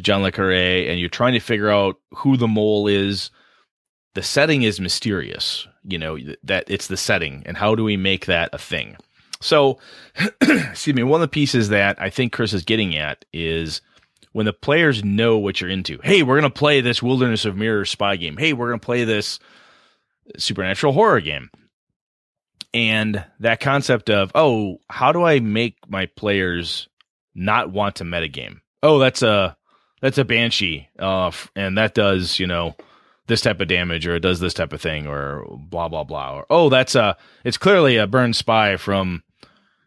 John 0.00 0.22
Le 0.22 0.32
Carre, 0.32 0.88
and 0.88 1.00
you're 1.00 1.08
trying 1.08 1.32
to 1.34 1.40
figure 1.40 1.70
out 1.70 1.96
who 2.16 2.36
the 2.36 2.48
mole 2.48 2.86
is, 2.86 3.30
the 4.14 4.22
setting 4.22 4.62
is 4.62 4.80
mysterious. 4.80 5.66
You 5.84 5.98
know, 5.98 6.18
that 6.44 6.64
it's 6.68 6.86
the 6.86 6.96
setting 6.96 7.42
and 7.44 7.56
how 7.56 7.74
do 7.74 7.82
we 7.82 7.96
make 7.96 8.26
that 8.26 8.50
a 8.52 8.58
thing? 8.58 8.96
So, 9.40 9.78
excuse 10.40 10.94
me, 10.94 11.02
one 11.02 11.20
of 11.20 11.28
the 11.28 11.32
pieces 11.32 11.70
that 11.70 12.00
I 12.00 12.10
think 12.10 12.32
Chris 12.32 12.52
is 12.52 12.62
getting 12.62 12.96
at 12.96 13.24
is 13.32 13.80
when 14.32 14.46
the 14.46 14.52
players 14.52 15.04
know 15.04 15.36
what 15.38 15.60
you're 15.60 15.70
into. 15.70 15.98
Hey, 16.02 16.22
we're 16.22 16.38
going 16.38 16.50
to 16.50 16.58
play 16.58 16.80
this 16.80 17.02
Wilderness 17.02 17.44
of 17.44 17.56
Mirrors 17.56 17.90
spy 17.90 18.16
game. 18.16 18.36
Hey, 18.36 18.52
we're 18.52 18.68
going 18.68 18.80
to 18.80 18.84
play 18.84 19.04
this 19.04 19.40
supernatural 20.38 20.92
horror 20.92 21.20
game. 21.20 21.50
And 22.74 23.24
that 23.40 23.60
concept 23.60 24.08
of, 24.08 24.32
oh, 24.34 24.78
how 24.88 25.12
do 25.12 25.22
I 25.22 25.40
make 25.40 25.76
my 25.88 26.06
players 26.06 26.88
not 27.34 27.70
want 27.70 27.96
to 27.96 28.04
metagame? 28.04 28.60
Oh, 28.82 28.98
that's 28.98 29.22
a 29.22 29.56
that's 30.00 30.18
a 30.18 30.24
banshee, 30.24 30.88
uh, 30.98 31.30
and 31.54 31.78
that 31.78 31.94
does 31.94 32.38
you 32.38 32.46
know 32.46 32.74
this 33.28 33.40
type 33.40 33.60
of 33.60 33.68
damage, 33.68 34.06
or 34.06 34.16
it 34.16 34.20
does 34.20 34.40
this 34.40 34.54
type 34.54 34.72
of 34.72 34.80
thing, 34.80 35.06
or 35.06 35.46
blah 35.56 35.88
blah 35.88 36.04
blah, 36.04 36.38
or 36.38 36.46
oh, 36.50 36.68
that's 36.68 36.94
a 36.94 37.16
it's 37.44 37.58
clearly 37.58 37.96
a 37.96 38.06
burn 38.06 38.32
spy 38.32 38.76
from 38.76 39.22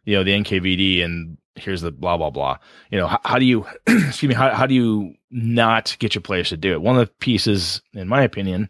you 0.05 0.15
know 0.15 0.23
the 0.23 0.31
NKVD, 0.31 1.03
and 1.03 1.37
here's 1.55 1.81
the 1.81 1.91
blah 1.91 2.17
blah 2.17 2.29
blah. 2.29 2.57
You 2.89 2.99
know, 2.99 3.07
how, 3.07 3.19
how 3.25 3.39
do 3.39 3.45
you 3.45 3.65
excuse 3.87 4.29
me? 4.29 4.35
How 4.35 4.51
how 4.53 4.65
do 4.65 4.73
you 4.73 5.15
not 5.29 5.97
get 5.99 6.15
your 6.15 6.21
players 6.21 6.49
to 6.49 6.57
do 6.57 6.71
it? 6.71 6.81
One 6.81 6.97
of 6.97 7.07
the 7.07 7.13
pieces, 7.15 7.81
in 7.93 8.07
my 8.07 8.23
opinion, 8.23 8.69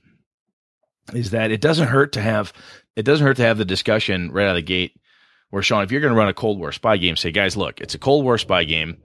is 1.14 1.30
that 1.30 1.52
it 1.52 1.62
doesn't 1.62 1.88
hurt 1.88 2.14
to 2.14 2.22
have 2.22 2.52
it 2.96 3.04
doesn't 3.04 3.26
hurt 3.26 3.38
to 3.38 3.44
have 3.44 3.58
the 3.58 3.66
discussion 3.66 4.32
right 4.32 4.46
out 4.46 4.52
of 4.52 4.56
the 4.56 4.62
gate. 4.62 5.00
Where 5.50 5.62
Sean, 5.62 5.84
if 5.84 5.92
you're 5.92 6.02
going 6.02 6.14
to 6.14 6.18
run 6.18 6.28
a 6.28 6.34
Cold 6.34 6.60
War 6.60 6.72
spy 6.72 6.98
game, 6.98 7.16
say, 7.16 7.32
guys, 7.32 7.56
look, 7.56 7.80
it's 7.80 7.96
a 7.96 8.00
Cold 8.00 8.26
War 8.26 8.38
spy 8.38 8.64
game. 8.64 8.98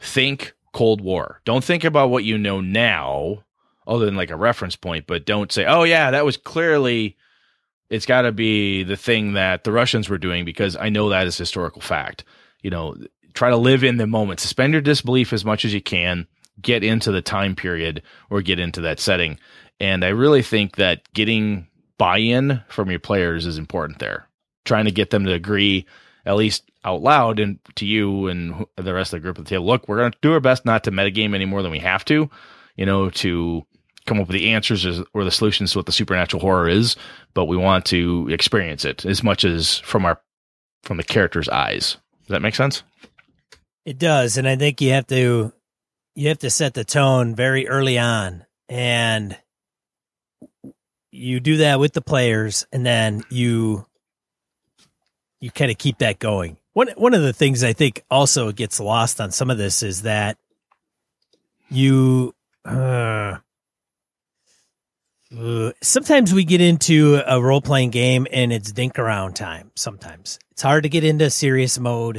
Think 0.00 0.54
Cold 0.72 1.00
War. 1.00 1.40
Don't 1.44 1.62
think 1.62 1.84
about 1.84 2.10
what 2.10 2.24
you 2.24 2.38
know 2.38 2.60
now, 2.60 3.44
other 3.86 4.04
than 4.04 4.16
like 4.16 4.30
a 4.30 4.36
reference 4.36 4.76
point. 4.76 5.06
But 5.06 5.26
don't 5.26 5.52
say, 5.52 5.66
oh 5.66 5.84
yeah, 5.84 6.10
that 6.10 6.24
was 6.24 6.36
clearly. 6.36 7.16
It's 7.90 8.06
got 8.06 8.22
to 8.22 8.32
be 8.32 8.82
the 8.82 8.96
thing 8.96 9.32
that 9.34 9.64
the 9.64 9.72
Russians 9.72 10.08
were 10.08 10.18
doing 10.18 10.44
because 10.44 10.76
I 10.76 10.90
know 10.90 11.08
that 11.08 11.26
is 11.26 11.38
historical 11.38 11.80
fact. 11.80 12.24
You 12.62 12.70
know, 12.70 12.96
try 13.32 13.50
to 13.50 13.56
live 13.56 13.82
in 13.82 13.96
the 13.96 14.06
moment. 14.06 14.40
Suspend 14.40 14.72
your 14.74 14.82
disbelief 14.82 15.32
as 15.32 15.44
much 15.44 15.64
as 15.64 15.72
you 15.72 15.80
can. 15.80 16.26
Get 16.60 16.82
into 16.82 17.12
the 17.12 17.22
time 17.22 17.54
period 17.54 18.02
or 18.30 18.42
get 18.42 18.58
into 18.58 18.80
that 18.82 19.00
setting. 19.00 19.38
And 19.80 20.04
I 20.04 20.08
really 20.08 20.42
think 20.42 20.76
that 20.76 21.10
getting 21.14 21.68
buy-in 21.98 22.62
from 22.68 22.90
your 22.90 23.00
players 23.00 23.46
is 23.46 23.58
important 23.58 23.98
there. 23.98 24.28
Trying 24.64 24.86
to 24.86 24.90
get 24.90 25.10
them 25.10 25.24
to 25.24 25.32
agree, 25.32 25.86
at 26.24 26.36
least 26.36 26.64
out 26.84 27.02
loud, 27.02 27.40
and 27.40 27.58
to 27.76 27.86
you 27.86 28.28
and 28.28 28.66
the 28.76 28.94
rest 28.94 29.12
of 29.12 29.18
the 29.18 29.22
group 29.22 29.38
at 29.38 29.44
the 29.44 29.50
table. 29.50 29.66
Look, 29.66 29.88
we're 29.88 29.98
going 29.98 30.12
to 30.12 30.18
do 30.22 30.32
our 30.32 30.40
best 30.40 30.64
not 30.64 30.84
to 30.84 30.90
metagame 30.90 31.34
any 31.34 31.44
more 31.44 31.62
than 31.62 31.70
we 31.70 31.80
have 31.80 32.04
to. 32.06 32.30
You 32.76 32.86
know, 32.86 33.10
to 33.10 33.66
come 34.06 34.20
up 34.20 34.28
with 34.28 34.36
the 34.36 34.52
answers 34.52 34.86
or 35.12 35.24
the 35.24 35.30
solutions 35.30 35.72
to 35.72 35.78
what 35.78 35.86
the 35.86 35.92
supernatural 35.92 36.40
horror 36.40 36.68
is, 36.68 36.96
but 37.34 37.44
we 37.44 37.56
want 37.56 37.84
to 37.86 38.28
experience 38.30 38.84
it 38.84 39.04
as 39.04 39.22
much 39.22 39.44
as 39.44 39.78
from 39.80 40.04
our 40.04 40.20
from 40.84 40.96
the 40.96 41.04
character's 41.04 41.48
eyes. 41.48 41.96
Does 42.22 42.28
that 42.28 42.42
make 42.42 42.54
sense? 42.54 42.82
It 43.84 43.98
does, 43.98 44.36
and 44.36 44.48
I 44.48 44.56
think 44.56 44.80
you 44.80 44.92
have 44.92 45.06
to 45.08 45.52
you 46.14 46.28
have 46.28 46.38
to 46.38 46.50
set 46.50 46.74
the 46.74 46.84
tone 46.84 47.34
very 47.34 47.68
early 47.68 47.98
on, 47.98 48.44
and 48.68 49.36
you 51.10 51.40
do 51.40 51.58
that 51.58 51.80
with 51.80 51.92
the 51.92 52.02
players, 52.02 52.66
and 52.72 52.84
then 52.84 53.22
you 53.30 53.86
you 55.40 55.50
kind 55.50 55.70
of 55.70 55.78
keep 55.78 55.98
that 55.98 56.18
going. 56.18 56.56
One 56.72 56.88
one 56.96 57.14
of 57.14 57.22
the 57.22 57.32
things 57.32 57.64
I 57.64 57.72
think 57.72 58.04
also 58.10 58.52
gets 58.52 58.80
lost 58.80 59.20
on 59.20 59.30
some 59.30 59.50
of 59.50 59.58
this 59.58 59.82
is 59.82 60.02
that 60.02 60.38
you 61.70 62.34
uh, 62.64 63.38
uh, 65.36 65.72
sometimes 65.82 66.32
we 66.32 66.44
get 66.44 66.60
into 66.60 67.20
a 67.26 67.40
role 67.40 67.60
playing 67.60 67.90
game 67.90 68.26
and 68.32 68.52
it's 68.52 68.72
dink 68.72 68.98
around 68.98 69.34
time. 69.34 69.70
Sometimes 69.76 70.38
it's 70.52 70.62
hard 70.62 70.84
to 70.84 70.88
get 70.88 71.04
into 71.04 71.30
serious 71.30 71.78
mode. 71.78 72.18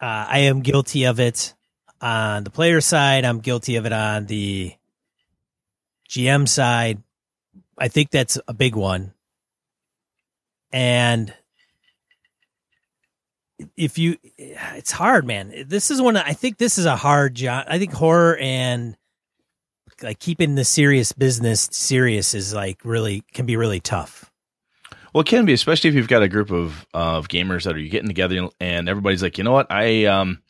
Uh, 0.00 0.26
I 0.28 0.38
am 0.40 0.60
guilty 0.60 1.04
of 1.04 1.18
it 1.18 1.54
on 2.00 2.44
the 2.44 2.50
player 2.50 2.80
side. 2.80 3.24
I'm 3.24 3.40
guilty 3.40 3.76
of 3.76 3.86
it 3.86 3.92
on 3.92 4.26
the 4.26 4.74
GM 6.10 6.46
side. 6.46 7.02
I 7.78 7.88
think 7.88 8.10
that's 8.10 8.38
a 8.46 8.54
big 8.54 8.76
one. 8.76 9.12
And 10.72 11.32
if 13.76 13.98
you, 13.98 14.16
it's 14.36 14.90
hard, 14.90 15.26
man. 15.26 15.64
This 15.66 15.90
is 15.90 16.02
one. 16.02 16.16
I 16.16 16.32
think 16.32 16.58
this 16.58 16.78
is 16.78 16.86
a 16.86 16.96
hard 16.96 17.34
job. 17.34 17.66
I 17.68 17.78
think 17.78 17.92
horror 17.92 18.36
and 18.36 18.96
like 20.02 20.18
keeping 20.18 20.54
the 20.56 20.64
serious 20.64 21.12
business 21.12 21.68
serious 21.72 22.34
is 22.34 22.52
like 22.52 22.80
really 22.84 23.22
can 23.32 23.46
be 23.46 23.56
really 23.56 23.80
tough. 23.80 24.30
Well, 25.12 25.20
it 25.20 25.28
can 25.28 25.44
be, 25.44 25.52
especially 25.52 25.88
if 25.88 25.94
you've 25.94 26.08
got 26.08 26.22
a 26.22 26.28
group 26.28 26.50
of 26.50 26.86
of 26.92 27.28
gamers 27.28 27.64
that 27.64 27.76
are 27.76 27.78
you 27.78 27.88
getting 27.88 28.08
together 28.08 28.48
and 28.58 28.88
everybody's 28.88 29.22
like, 29.22 29.38
you 29.38 29.44
know 29.44 29.52
what, 29.52 29.70
I 29.70 30.06
um, 30.06 30.42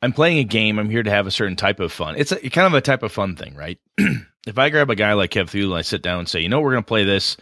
I'm 0.00 0.12
playing 0.12 0.38
a 0.38 0.44
game. 0.44 0.78
I'm 0.78 0.90
here 0.90 1.02
to 1.02 1.10
have 1.10 1.26
a 1.26 1.30
certain 1.30 1.56
type 1.56 1.80
of 1.80 1.92
fun. 1.92 2.16
It's 2.16 2.32
a, 2.32 2.36
kind 2.50 2.66
of 2.66 2.74
a 2.74 2.80
type 2.80 3.02
of 3.02 3.12
fun 3.12 3.36
thing, 3.36 3.54
right? 3.54 3.78
if 4.46 4.58
I 4.58 4.70
grab 4.70 4.90
a 4.90 4.94
guy 4.94 5.14
like 5.14 5.30
Kev 5.30 5.54
and 5.54 5.74
I 5.74 5.82
sit 5.82 6.02
down 6.02 6.20
and 6.20 6.28
say, 6.28 6.40
you 6.40 6.48
know, 6.48 6.60
we're 6.60 6.72
going 6.72 6.84
to 6.84 6.88
play 6.88 7.04
this. 7.04 7.36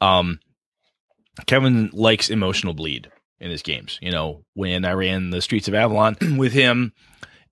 Um, 0.00 0.40
Kevin 1.46 1.90
likes 1.92 2.30
emotional 2.30 2.74
bleed 2.74 3.10
in 3.40 3.50
his 3.50 3.62
games. 3.62 3.98
You 4.00 4.12
know, 4.12 4.44
when 4.54 4.84
I 4.84 4.92
ran 4.92 5.30
the 5.30 5.42
Streets 5.42 5.68
of 5.68 5.74
Avalon 5.74 6.16
with 6.38 6.52
him 6.52 6.92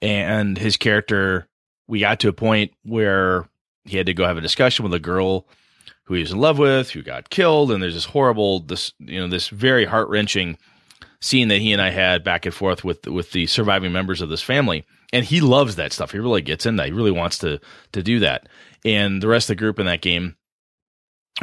and 0.01 0.57
his 0.57 0.77
character, 0.77 1.49
we 1.89 2.01
got 2.01 2.21
to 2.21 2.29
a 2.29 2.33
point 2.33 2.73
where 2.85 3.49
he 3.85 3.97
had 3.97 4.07
to 4.07 4.15
go 4.15 4.25
have 4.25 4.37
a 4.37 4.43
discussion 4.43 4.85
with 4.85 4.95
a 4.95 5.01
girl 5.01 5.47
who 6.05 6.15
he 6.15 6.21
was 6.21 6.33
in 6.33 6.39
love 6.39 6.59
with, 6.59 6.91
who 6.91 7.03
got 7.03 7.31
killed, 7.31 7.71
and 7.71 7.83
there's 7.83 7.95
this 7.95 8.07
horrible, 8.07 8.61
this 8.61 8.93
you 8.99 9.21
know, 9.21 9.29
this 9.29 9.49
very 9.49 9.85
heart 9.85 10.09
wrenching 10.09 10.57
scene 11.23 11.49
that 11.49 11.61
he 11.61 11.73
and 11.73 11.81
I 11.81 11.91
had 11.91 12.25
back 12.25 12.45
and 12.45 12.55
forth 12.55 12.85
with 12.85 13.07
with 13.07 13.31
the 13.31 13.47
surviving 13.47 13.93
members 13.93 14.21
of 14.21 14.29
this 14.29 14.43
family. 14.43 14.85
And 15.15 15.25
he 15.25 15.41
loves 15.41 15.77
that 15.77 15.93
stuff. 15.93 16.13
He 16.13 16.19
really 16.19 16.43
gets 16.43 16.67
in 16.67 16.77
that. 16.77 16.87
He 16.87 16.93
really 16.93 17.11
wants 17.11 17.39
to 17.39 17.61
to 17.93 18.03
do 18.03 18.19
that. 18.21 18.49
And 18.85 19.23
the 19.23 19.29
rest 19.29 19.49
of 19.49 19.57
the 19.57 19.61
group 19.61 19.79
in 19.79 19.87
that 19.87 20.03
game 20.03 20.37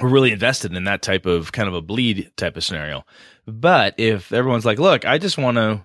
were 0.02 0.10
really 0.10 0.32
invested 0.32 0.74
in 0.74 0.84
that 0.84 1.02
type 1.02 1.26
of 1.26 1.52
kind 1.52 1.68
of 1.68 1.74
a 1.74 1.82
bleed 1.82 2.32
type 2.36 2.58
of 2.58 2.64
scenario. 2.64 3.04
But 3.48 3.96
if 3.98 4.32
everyone's 4.32 4.66
like, 4.66 4.80
look, 4.80 5.06
I 5.06 5.18
just 5.18 5.38
want 5.38 5.58
to 5.58 5.84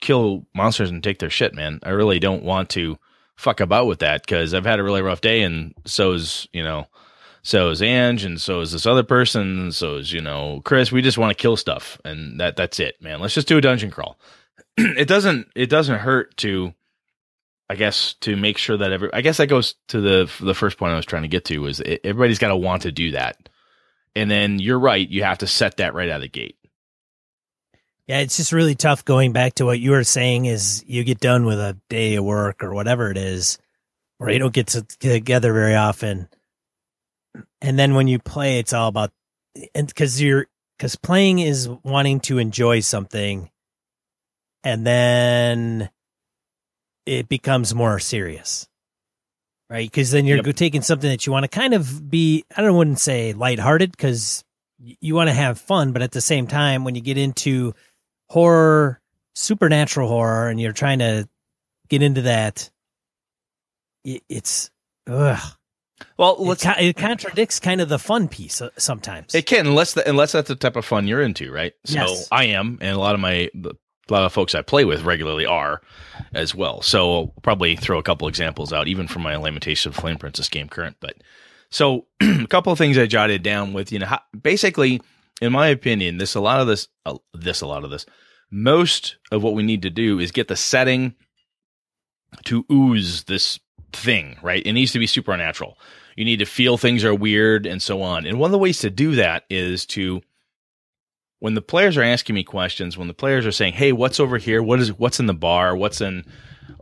kill 0.00 0.46
monsters 0.54 0.90
and 0.90 1.02
take 1.02 1.18
their 1.18 1.30
shit, 1.30 1.54
man. 1.54 1.80
I 1.82 1.90
really 1.90 2.18
don't 2.18 2.44
want 2.44 2.70
to 2.70 2.98
fuck 3.36 3.60
about 3.60 3.86
with 3.86 4.00
that 4.00 4.22
because 4.22 4.54
I've 4.54 4.66
had 4.66 4.78
a 4.78 4.84
really 4.84 5.02
rough 5.02 5.20
day 5.20 5.42
and 5.42 5.74
so 5.84 6.12
is, 6.12 6.46
you 6.52 6.62
know, 6.62 6.86
so 7.46 7.70
is 7.70 7.80
Ange 7.80 8.24
and 8.24 8.40
so 8.40 8.60
is 8.60 8.72
this 8.72 8.86
other 8.86 9.04
person, 9.04 9.60
and 9.60 9.74
so 9.74 9.98
is, 9.98 10.12
you 10.12 10.20
know, 10.20 10.60
Chris. 10.64 10.90
We 10.90 11.00
just 11.00 11.16
want 11.16 11.30
to 11.30 11.40
kill 11.40 11.56
stuff 11.56 12.00
and 12.04 12.40
that 12.40 12.56
that's 12.56 12.80
it, 12.80 13.00
man. 13.00 13.20
Let's 13.20 13.34
just 13.34 13.46
do 13.46 13.56
a 13.56 13.60
dungeon 13.60 13.92
crawl. 13.92 14.18
it 14.76 15.06
doesn't 15.06 15.46
it 15.54 15.70
doesn't 15.70 16.00
hurt 16.00 16.36
to 16.38 16.74
I 17.70 17.76
guess 17.76 18.14
to 18.22 18.34
make 18.34 18.58
sure 18.58 18.76
that 18.76 18.90
every, 18.90 19.12
I 19.12 19.20
guess 19.20 19.36
that 19.36 19.46
goes 19.46 19.76
to 19.88 20.00
the 20.00 20.28
the 20.40 20.54
first 20.54 20.76
point 20.76 20.92
I 20.92 20.96
was 20.96 21.06
trying 21.06 21.22
to 21.22 21.28
get 21.28 21.44
to 21.44 21.58
was 21.58 21.78
it, 21.78 22.00
everybody's 22.02 22.40
got 22.40 22.48
to 22.48 22.56
want 22.56 22.82
to 22.82 22.90
do 22.90 23.12
that, 23.12 23.48
and 24.16 24.28
then 24.28 24.58
you're 24.58 24.80
right, 24.80 25.08
you 25.08 25.22
have 25.22 25.38
to 25.38 25.46
set 25.46 25.76
that 25.76 25.94
right 25.94 26.08
out 26.08 26.16
of 26.16 26.22
the 26.22 26.28
gate. 26.28 26.56
Yeah, 28.08 28.18
it's 28.18 28.38
just 28.38 28.50
really 28.50 28.74
tough 28.74 29.04
going 29.04 29.32
back 29.32 29.54
to 29.54 29.64
what 29.64 29.78
you 29.78 29.92
were 29.92 30.02
saying 30.02 30.46
is 30.46 30.82
you 30.88 31.04
get 31.04 31.20
done 31.20 31.44
with 31.44 31.60
a 31.60 31.78
day 31.88 32.16
of 32.16 32.24
work 32.24 32.64
or 32.64 32.74
whatever 32.74 33.08
it 33.12 33.16
is, 33.16 33.58
or 34.18 34.30
you 34.30 34.40
don't 34.40 34.52
get 34.52 34.66
to, 34.68 34.82
together 34.82 35.52
very 35.52 35.76
often. 35.76 36.28
And 37.60 37.78
then 37.78 37.94
when 37.94 38.08
you 38.08 38.18
play, 38.18 38.58
it's 38.58 38.72
all 38.72 38.88
about, 38.88 39.12
and 39.74 39.94
cause 39.94 40.20
you're, 40.20 40.46
cause 40.78 40.96
playing 40.96 41.38
is 41.40 41.68
wanting 41.82 42.20
to 42.20 42.38
enjoy 42.38 42.80
something. 42.80 43.50
And 44.64 44.86
then 44.86 45.90
it 47.06 47.28
becomes 47.28 47.74
more 47.74 47.98
serious, 47.98 48.68
right? 49.70 49.88
Because 49.88 50.10
then 50.10 50.26
you're 50.26 50.44
yep. 50.44 50.56
taking 50.56 50.82
something 50.82 51.08
that 51.08 51.24
you 51.26 51.32
want 51.32 51.44
to 51.44 51.48
kind 51.48 51.72
of 51.72 52.10
be, 52.10 52.44
I 52.56 52.62
don't 52.62 52.76
wouldn't 52.76 52.98
say 52.98 53.32
lighthearted 53.32 53.92
because 53.92 54.44
you 54.78 55.14
want 55.14 55.28
to 55.28 55.34
have 55.34 55.58
fun, 55.58 55.92
but 55.92 56.02
at 56.02 56.12
the 56.12 56.20
same 56.20 56.46
time, 56.46 56.84
when 56.84 56.94
you 56.94 57.00
get 57.00 57.16
into 57.16 57.74
horror, 58.28 59.00
supernatural 59.34 60.08
horror, 60.08 60.48
and 60.48 60.60
you're 60.60 60.72
trying 60.72 60.98
to 60.98 61.28
get 61.88 62.02
into 62.02 62.22
that, 62.22 62.70
it's 64.04 64.70
ugh. 65.08 65.55
Well, 66.18 66.36
let's, 66.38 66.64
it, 66.64 66.78
it, 66.78 66.96
contradicts 66.96 67.58
kind 67.58 67.80
of 67.80 67.88
the 67.88 67.98
fun 67.98 68.28
piece 68.28 68.60
uh, 68.60 68.70
sometimes. 68.76 69.34
It 69.34 69.46
can, 69.46 69.66
unless 69.66 69.94
the, 69.94 70.08
unless 70.08 70.32
that's 70.32 70.48
the 70.48 70.54
type 70.54 70.76
of 70.76 70.84
fun 70.84 71.06
you're 71.06 71.22
into, 71.22 71.50
right? 71.50 71.72
So 71.84 72.00
yes. 72.00 72.28
I 72.30 72.44
am, 72.44 72.78
and 72.80 72.94
a 72.94 72.98
lot 72.98 73.14
of 73.14 73.20
my 73.20 73.50
a 74.08 74.12
lot 74.12 74.24
of 74.24 74.32
folks 74.32 74.54
I 74.54 74.62
play 74.62 74.84
with 74.84 75.02
regularly 75.02 75.46
are 75.46 75.80
as 76.32 76.54
well. 76.54 76.80
So 76.82 77.14
I'll 77.14 77.34
probably 77.42 77.76
throw 77.76 77.98
a 77.98 78.02
couple 78.02 78.28
examples 78.28 78.72
out, 78.72 78.88
even 78.88 79.08
from 79.08 79.22
my 79.22 79.36
Lamentation 79.36 79.90
of 79.90 79.96
Flame 79.96 80.18
Princess 80.18 80.48
game 80.48 80.68
current. 80.68 80.96
But 81.00 81.16
so 81.70 82.06
a 82.22 82.46
couple 82.46 82.72
of 82.72 82.78
things 82.78 82.98
I 82.98 83.06
jotted 83.06 83.42
down 83.42 83.72
with, 83.72 83.90
you 83.90 83.98
know, 83.98 84.06
how, 84.06 84.20
basically, 84.40 85.00
in 85.40 85.52
my 85.52 85.68
opinion, 85.68 86.18
this 86.18 86.34
a 86.34 86.40
lot 86.40 86.60
of 86.60 86.66
this, 86.66 86.88
uh, 87.04 87.16
this 87.34 87.60
a 87.60 87.66
lot 87.66 87.84
of 87.84 87.90
this, 87.90 88.06
most 88.50 89.16
of 89.32 89.42
what 89.42 89.54
we 89.54 89.62
need 89.62 89.82
to 89.82 89.90
do 89.90 90.20
is 90.20 90.30
get 90.30 90.48
the 90.48 90.56
setting 90.56 91.14
to 92.44 92.64
ooze 92.70 93.24
this 93.24 93.58
thing, 93.96 94.36
right? 94.42 94.62
It 94.64 94.72
needs 94.72 94.92
to 94.92 94.98
be 94.98 95.06
supernatural. 95.06 95.78
You 96.16 96.24
need 96.24 96.38
to 96.38 96.46
feel 96.46 96.78
things 96.78 97.04
are 97.04 97.14
weird 97.14 97.66
and 97.66 97.82
so 97.82 98.02
on. 98.02 98.26
And 98.26 98.38
one 98.38 98.48
of 98.48 98.52
the 98.52 98.58
ways 98.58 98.78
to 98.80 98.90
do 98.90 99.16
that 99.16 99.44
is 99.50 99.84
to 99.86 100.22
when 101.38 101.54
the 101.54 101.62
players 101.62 101.96
are 101.96 102.02
asking 102.02 102.34
me 102.34 102.44
questions, 102.44 102.96
when 102.96 103.08
the 103.08 103.14
players 103.14 103.46
are 103.46 103.52
saying, 103.52 103.74
"Hey, 103.74 103.92
what's 103.92 104.20
over 104.20 104.38
here? 104.38 104.62
What 104.62 104.80
is 104.80 104.92
what's 104.92 105.20
in 105.20 105.26
the 105.26 105.34
bar? 105.34 105.76
What's 105.76 106.00
in 106.00 106.24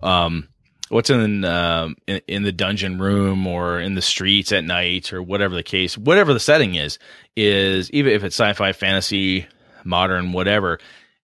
um 0.02 0.48
what's 0.88 1.10
in 1.10 1.44
um 1.44 1.96
in, 2.06 2.20
in, 2.28 2.42
the 2.44 2.52
dungeon 2.52 2.98
room 2.98 3.46
or 3.46 3.80
in 3.80 3.94
the 3.94 4.02
streets 4.02 4.52
at 4.52 4.64
night 4.64 5.12
or 5.12 5.22
whatever 5.22 5.54
the 5.54 5.62
case, 5.62 5.98
whatever 5.98 6.32
the 6.32 6.40
setting 6.40 6.76
is, 6.76 6.98
is 7.36 7.90
even 7.90 8.12
if 8.12 8.22
it's 8.22 8.36
sci-fi, 8.38 8.72
fantasy, 8.72 9.46
modern, 9.82 10.32
whatever, 10.32 10.78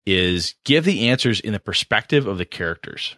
is 0.05 0.55
give 0.65 0.85
the 0.85 1.09
answers 1.09 1.39
in 1.39 1.53
the 1.53 1.59
perspective 1.59 2.25
of 2.25 2.37
the 2.39 2.45
characters. 2.45 3.15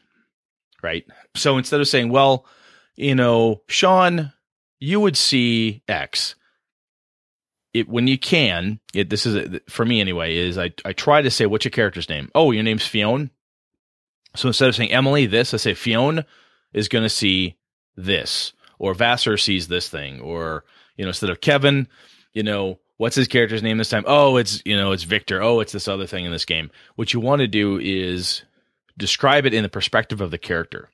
Right? 0.83 1.05
So 1.35 1.57
instead 1.57 1.79
of 1.79 1.87
saying, 1.87 2.09
"Well, 2.09 2.45
you 2.95 3.15
know, 3.15 3.61
Sean, 3.67 4.33
you 4.79 4.99
would 4.99 5.17
see 5.17 5.83
X." 5.87 6.35
it 7.73 7.87
when 7.87 8.07
you 8.07 8.17
can, 8.17 8.79
it, 8.93 9.09
this 9.09 9.25
is 9.25 9.59
for 9.69 9.85
me 9.85 10.01
anyway. 10.01 10.35
Is 10.35 10.57
I 10.57 10.71
I 10.83 10.93
try 10.93 11.21
to 11.21 11.31
say 11.31 11.45
what's 11.45 11.65
your 11.65 11.71
character's 11.71 12.09
name? 12.09 12.29
Oh, 12.35 12.51
your 12.51 12.63
name's 12.63 12.85
Fionn. 12.85 13.31
So 14.35 14.47
instead 14.47 14.69
of 14.69 14.75
saying 14.75 14.91
Emily 14.91 15.25
this, 15.25 15.53
I 15.53 15.57
say 15.57 15.73
Fionn 15.73 16.25
is 16.73 16.87
going 16.87 17.03
to 17.03 17.09
see 17.09 17.57
this, 17.95 18.53
or 18.79 18.93
Vassar 18.93 19.37
sees 19.37 19.67
this 19.67 19.89
thing, 19.89 20.21
or 20.21 20.63
you 20.95 21.05
know 21.05 21.09
instead 21.09 21.29
of 21.29 21.41
Kevin, 21.41 21.87
you 22.33 22.43
know 22.43 22.79
what's 22.97 23.15
his 23.15 23.27
character's 23.27 23.63
name 23.63 23.77
this 23.77 23.89
time? 23.89 24.03
Oh, 24.05 24.37
it's 24.37 24.61
you 24.65 24.75
know 24.75 24.91
it's 24.91 25.03
Victor. 25.03 25.41
Oh, 25.41 25.59
it's 25.59 25.73
this 25.73 25.87
other 25.87 26.07
thing 26.07 26.25
in 26.25 26.31
this 26.31 26.45
game. 26.45 26.71
What 26.95 27.13
you 27.13 27.19
want 27.19 27.39
to 27.39 27.47
do 27.47 27.79
is 27.79 28.43
describe 28.97 29.45
it 29.45 29.53
in 29.53 29.63
the 29.63 29.69
perspective 29.69 30.21
of 30.21 30.31
the 30.31 30.37
character. 30.37 30.89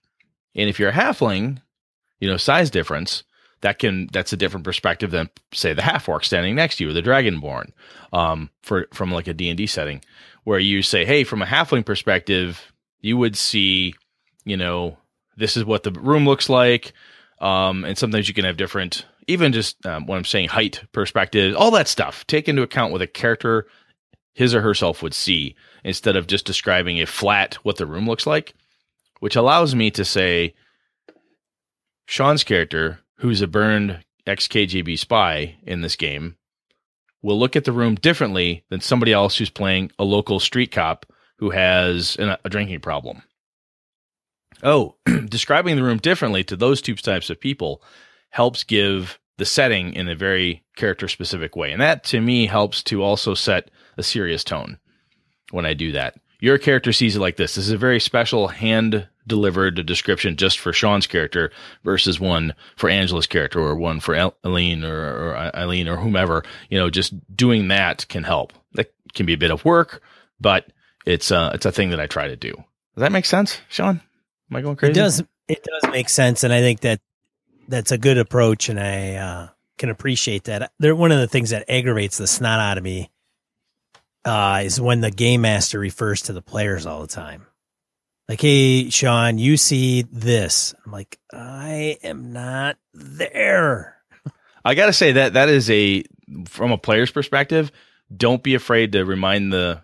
And 0.55 0.69
if 0.69 0.79
you're 0.79 0.89
a 0.89 0.93
halfling, 0.93 1.61
you 2.19 2.29
know 2.29 2.37
size 2.37 2.69
difference 2.69 3.23
that 3.61 3.79
can 3.79 4.07
that's 4.11 4.33
a 4.33 4.37
different 4.37 4.63
perspective 4.63 5.11
than 5.11 5.29
say 5.53 5.73
the 5.73 5.81
half 5.81 6.07
orc 6.07 6.23
standing 6.23 6.55
next 6.55 6.77
to 6.77 6.83
you 6.83 6.89
or 6.89 6.93
the 6.93 7.01
dragonborn 7.01 7.71
um, 8.13 8.49
for 8.61 8.87
from 8.93 9.11
like 9.11 9.27
a 9.27 9.33
D&D 9.33 9.67
setting 9.67 10.01
where 10.43 10.59
you 10.59 10.81
say 10.81 11.05
hey 11.05 11.23
from 11.23 11.41
a 11.41 11.45
halfling 11.45 11.85
perspective 11.85 12.71
you 13.01 13.17
would 13.17 13.37
see 13.37 13.93
you 14.45 14.57
know 14.57 14.97
this 15.35 15.57
is 15.57 15.65
what 15.65 15.83
the 15.83 15.91
room 15.91 16.25
looks 16.25 16.49
like 16.49 16.93
um, 17.39 17.85
and 17.85 17.97
sometimes 17.97 18.27
you 18.27 18.33
can 18.33 18.45
have 18.45 18.57
different 18.57 19.05
even 19.27 19.51
just 19.51 19.85
um, 19.85 20.07
when 20.07 20.17
I'm 20.17 20.25
saying 20.25 20.49
height 20.49 20.83
perspective 20.93 21.55
all 21.55 21.71
that 21.71 21.89
stuff. 21.89 22.25
Take 22.27 22.47
into 22.47 22.61
account 22.61 22.93
what 22.93 23.01
a 23.01 23.07
character 23.07 23.67
his 24.33 24.55
or 24.55 24.61
herself 24.61 25.03
would 25.03 25.13
see 25.13 25.55
instead 25.83 26.15
of 26.15 26.27
just 26.27 26.45
describing 26.45 27.01
a 27.01 27.05
flat 27.05 27.55
what 27.63 27.77
the 27.77 27.85
room 27.85 28.07
looks 28.07 28.25
like 28.25 28.53
which 29.19 29.35
allows 29.35 29.75
me 29.75 29.91
to 29.91 30.05
say 30.05 30.53
Sean's 32.07 32.43
character 32.43 33.01
who's 33.17 33.41
a 33.41 33.47
burned 33.47 34.03
ex 34.27 34.47
KGB 34.47 34.99
spy 34.99 35.55
in 35.63 35.81
this 35.81 35.95
game, 35.95 36.35
will 37.21 37.39
look 37.39 37.55
at 37.55 37.63
the 37.63 37.71
room 37.71 37.95
differently 37.95 38.63
than 38.69 38.81
somebody 38.81 39.11
else 39.11 39.37
who's 39.37 39.49
playing 39.49 39.91
a 39.97 40.03
local 40.03 40.39
street 40.39 40.71
cop 40.71 41.05
who 41.37 41.49
has 41.51 42.15
an, 42.17 42.37
a 42.43 42.49
drinking 42.49 42.81
problem. 42.81 43.23
Oh, 44.63 44.95
describing 45.25 45.75
the 45.75 45.83
room 45.83 45.97
differently 45.97 46.43
to 46.45 46.55
those 46.55 46.81
two 46.81 46.95
types 46.95 47.29
of 47.29 47.39
people 47.39 47.81
helps 48.29 48.63
give 48.63 49.19
the 49.37 49.45
setting 49.45 49.93
in 49.93 50.09
a 50.09 50.15
very 50.15 50.63
character 50.75 51.07
specific 51.07 51.55
way. 51.55 51.71
And 51.71 51.81
that 51.81 52.03
to 52.05 52.21
me 52.21 52.47
helps 52.47 52.81
to 52.83 53.03
also 53.03 53.33
set 53.33 53.69
a 53.97 54.03
serious 54.03 54.43
tone 54.43 54.79
when 55.51 55.65
I 55.65 55.73
do 55.73 55.91
that. 55.91 56.15
Your 56.39 56.57
character 56.57 56.93
sees 56.93 57.15
it 57.15 57.19
like 57.19 57.37
this. 57.37 57.55
This 57.55 57.65
is 57.65 57.71
a 57.71 57.77
very 57.77 57.99
special 57.99 58.47
hand 58.47 59.07
delivered 59.25 59.85
description 59.85 60.35
just 60.35 60.59
for 60.59 60.71
Sean's 60.71 61.07
character 61.07 61.51
versus 61.83 62.19
one 62.19 62.53
for 62.75 62.89
Angela's 62.89 63.27
character 63.27 63.59
or 63.59 63.75
one 63.75 63.99
for 63.99 64.15
Eileen 64.45 64.83
or, 64.83 64.95
or 64.95 65.35
Eileen 65.55 65.87
or 65.87 65.97
whomever. 65.97 66.43
You 66.69 66.77
know, 66.77 66.89
just 66.89 67.13
doing 67.35 67.67
that 67.69 68.07
can 68.07 68.23
help. 68.23 68.53
That 68.73 68.93
can 69.13 69.25
be 69.25 69.33
a 69.33 69.37
bit 69.37 69.51
of 69.51 69.65
work, 69.65 70.01
but 70.39 70.71
it's 71.05 71.31
uh 71.31 71.51
it's 71.53 71.65
a 71.65 71.71
thing 71.71 71.89
that 71.89 71.99
I 71.99 72.07
try 72.07 72.27
to 72.27 72.35
do. 72.35 72.51
Does 72.51 73.01
that 73.01 73.11
make 73.11 73.25
sense, 73.25 73.59
Sean? 73.69 74.01
Am 74.49 74.57
I 74.57 74.61
going 74.61 74.75
crazy? 74.75 74.91
It 74.91 74.95
does. 74.95 75.23
It 75.47 75.63
does 75.63 75.91
make 75.91 76.09
sense, 76.09 76.43
and 76.43 76.53
I 76.53 76.59
think 76.59 76.81
that 76.81 76.99
that's 77.67 77.91
a 77.91 77.97
good 77.97 78.17
approach, 78.17 78.69
and 78.69 78.79
I 78.79 79.15
uh, 79.15 79.47
can 79.77 79.89
appreciate 79.89 80.45
that. 80.45 80.71
They're 80.79 80.95
one 80.95 81.11
of 81.11 81.19
the 81.19 81.27
things 81.27 81.51
that 81.51 81.69
aggravates 81.69 82.17
the 82.17 82.27
snot 82.27 82.59
out 82.59 82.77
of 82.77 82.83
me 82.83 83.09
uh, 84.27 84.61
is 84.63 84.79
when 84.79 84.99
the 84.99 85.09
game 85.09 85.41
master 85.41 85.79
refers 85.79 86.23
to 86.23 86.33
the 86.33 86.41
players 86.41 86.85
all 86.85 87.01
the 87.01 87.07
time. 87.07 87.47
Like, 88.27 88.41
hey, 88.41 88.89
Sean, 88.89 89.37
you 89.37 89.55
see 89.55 90.01
this. 90.01 90.75
I'm 90.85 90.91
like, 90.91 91.17
I 91.31 91.97
am 92.03 92.33
not 92.33 92.77
there. 92.93 93.95
I 94.65 94.75
gotta 94.75 94.91
say 94.91 95.13
that 95.13 95.33
that 95.33 95.47
is 95.47 95.71
a 95.71 96.03
from 96.49 96.73
a 96.73 96.77
player's 96.77 97.09
perspective. 97.09 97.71
Don't 98.15 98.43
be 98.43 98.53
afraid 98.53 98.91
to 98.91 99.05
remind 99.05 99.53
the 99.53 99.81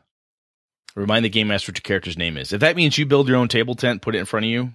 remind 0.94 1.24
the 1.24 1.30
game 1.30 1.48
master 1.48 1.72
what 1.72 1.78
your 1.78 1.84
character's 1.84 2.18
name 2.18 2.38
is. 2.38 2.52
If 2.52 2.60
that 2.60 2.76
means 2.76 2.98
you 2.98 3.06
build 3.06 3.30
your 3.30 3.38
own 3.38 3.48
table 3.48 3.76
tent, 3.76 4.02
put 4.02 4.14
it 4.14 4.20
in 4.20 4.26
front 4.26 4.46
of 4.46 4.52
you, 4.52 4.74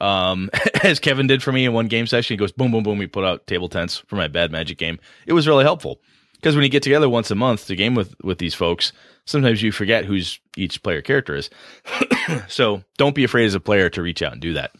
um, 0.00 0.48
as 0.82 1.00
Kevin 1.00 1.26
did 1.26 1.42
for 1.42 1.52
me 1.52 1.66
in 1.66 1.74
one 1.74 1.88
game 1.88 2.06
session. 2.06 2.32
He 2.32 2.38
goes, 2.38 2.52
boom, 2.52 2.72
boom, 2.72 2.82
boom. 2.82 2.96
We 2.96 3.06
put 3.06 3.24
out 3.24 3.46
table 3.46 3.68
tents 3.68 3.98
for 4.06 4.16
my 4.16 4.28
bad 4.28 4.50
magic 4.50 4.78
game. 4.78 4.98
It 5.26 5.34
was 5.34 5.46
really 5.46 5.64
helpful 5.64 6.00
because 6.46 6.54
when 6.54 6.62
you 6.62 6.70
get 6.70 6.84
together 6.84 7.08
once 7.08 7.32
a 7.32 7.34
month 7.34 7.66
to 7.66 7.74
game 7.74 7.96
with 7.96 8.14
with 8.22 8.38
these 8.38 8.54
folks, 8.54 8.92
sometimes 9.24 9.64
you 9.64 9.72
forget 9.72 10.04
who's 10.04 10.38
each 10.56 10.80
player 10.80 11.02
character 11.02 11.34
is. 11.34 11.50
so 12.46 12.84
don't 12.98 13.16
be 13.16 13.24
afraid 13.24 13.46
as 13.46 13.56
a 13.56 13.60
player 13.60 13.90
to 13.90 14.00
reach 14.00 14.22
out 14.22 14.34
and 14.34 14.40
do 14.40 14.52
that. 14.52 14.70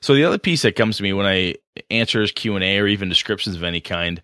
So 0.00 0.12
the 0.12 0.24
other 0.24 0.38
piece 0.38 0.62
that 0.62 0.74
comes 0.74 0.96
to 0.96 1.04
me 1.04 1.12
when 1.12 1.24
I 1.24 1.54
answers 1.88 2.32
Q 2.32 2.56
and 2.56 2.64
A 2.64 2.80
or 2.80 2.88
even 2.88 3.08
descriptions 3.08 3.54
of 3.54 3.62
any 3.62 3.80
kind, 3.80 4.20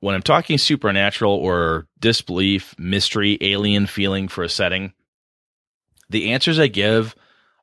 when 0.00 0.16
I'm 0.16 0.22
talking 0.22 0.58
supernatural 0.58 1.34
or 1.34 1.86
disbelief, 2.00 2.74
mystery, 2.76 3.38
alien 3.40 3.86
feeling 3.86 4.26
for 4.26 4.42
a 4.42 4.48
setting, 4.48 4.94
the 6.10 6.32
answers 6.32 6.58
I 6.58 6.66
give 6.66 7.14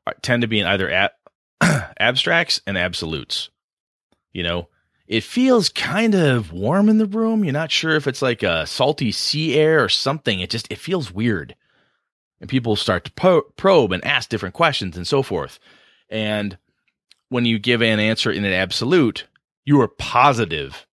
are, 0.07 0.15
tend 0.21 0.43
to 0.43 0.47
be 0.47 0.61
in 0.61 0.67
either 0.67 0.89
ab- 0.89 1.11
abstracts 1.99 2.61
and 2.65 2.77
absolutes. 2.77 3.49
You 4.31 4.43
know, 4.43 4.69
it 5.07 5.23
feels 5.23 5.69
kind 5.69 6.15
of 6.15 6.53
warm 6.53 6.89
in 6.89 6.97
the 6.97 7.05
room. 7.05 7.43
You're 7.43 7.53
not 7.53 7.71
sure 7.71 7.95
if 7.95 8.07
it's 8.07 8.21
like 8.21 8.43
a 8.43 8.65
salty 8.65 9.11
sea 9.11 9.55
air 9.55 9.83
or 9.83 9.89
something. 9.89 10.39
It 10.39 10.49
just 10.49 10.71
it 10.71 10.79
feels 10.79 11.11
weird, 11.11 11.55
and 12.39 12.49
people 12.49 12.75
start 12.75 13.05
to 13.05 13.11
po- 13.11 13.51
probe 13.57 13.91
and 13.91 14.03
ask 14.05 14.29
different 14.29 14.55
questions 14.55 14.95
and 14.95 15.07
so 15.07 15.23
forth. 15.23 15.59
And 16.09 16.57
when 17.29 17.45
you 17.45 17.59
give 17.59 17.81
an 17.81 17.99
answer 17.99 18.31
in 18.31 18.45
an 18.45 18.53
absolute, 18.53 19.27
you 19.65 19.81
are 19.81 19.87
positive 19.87 20.85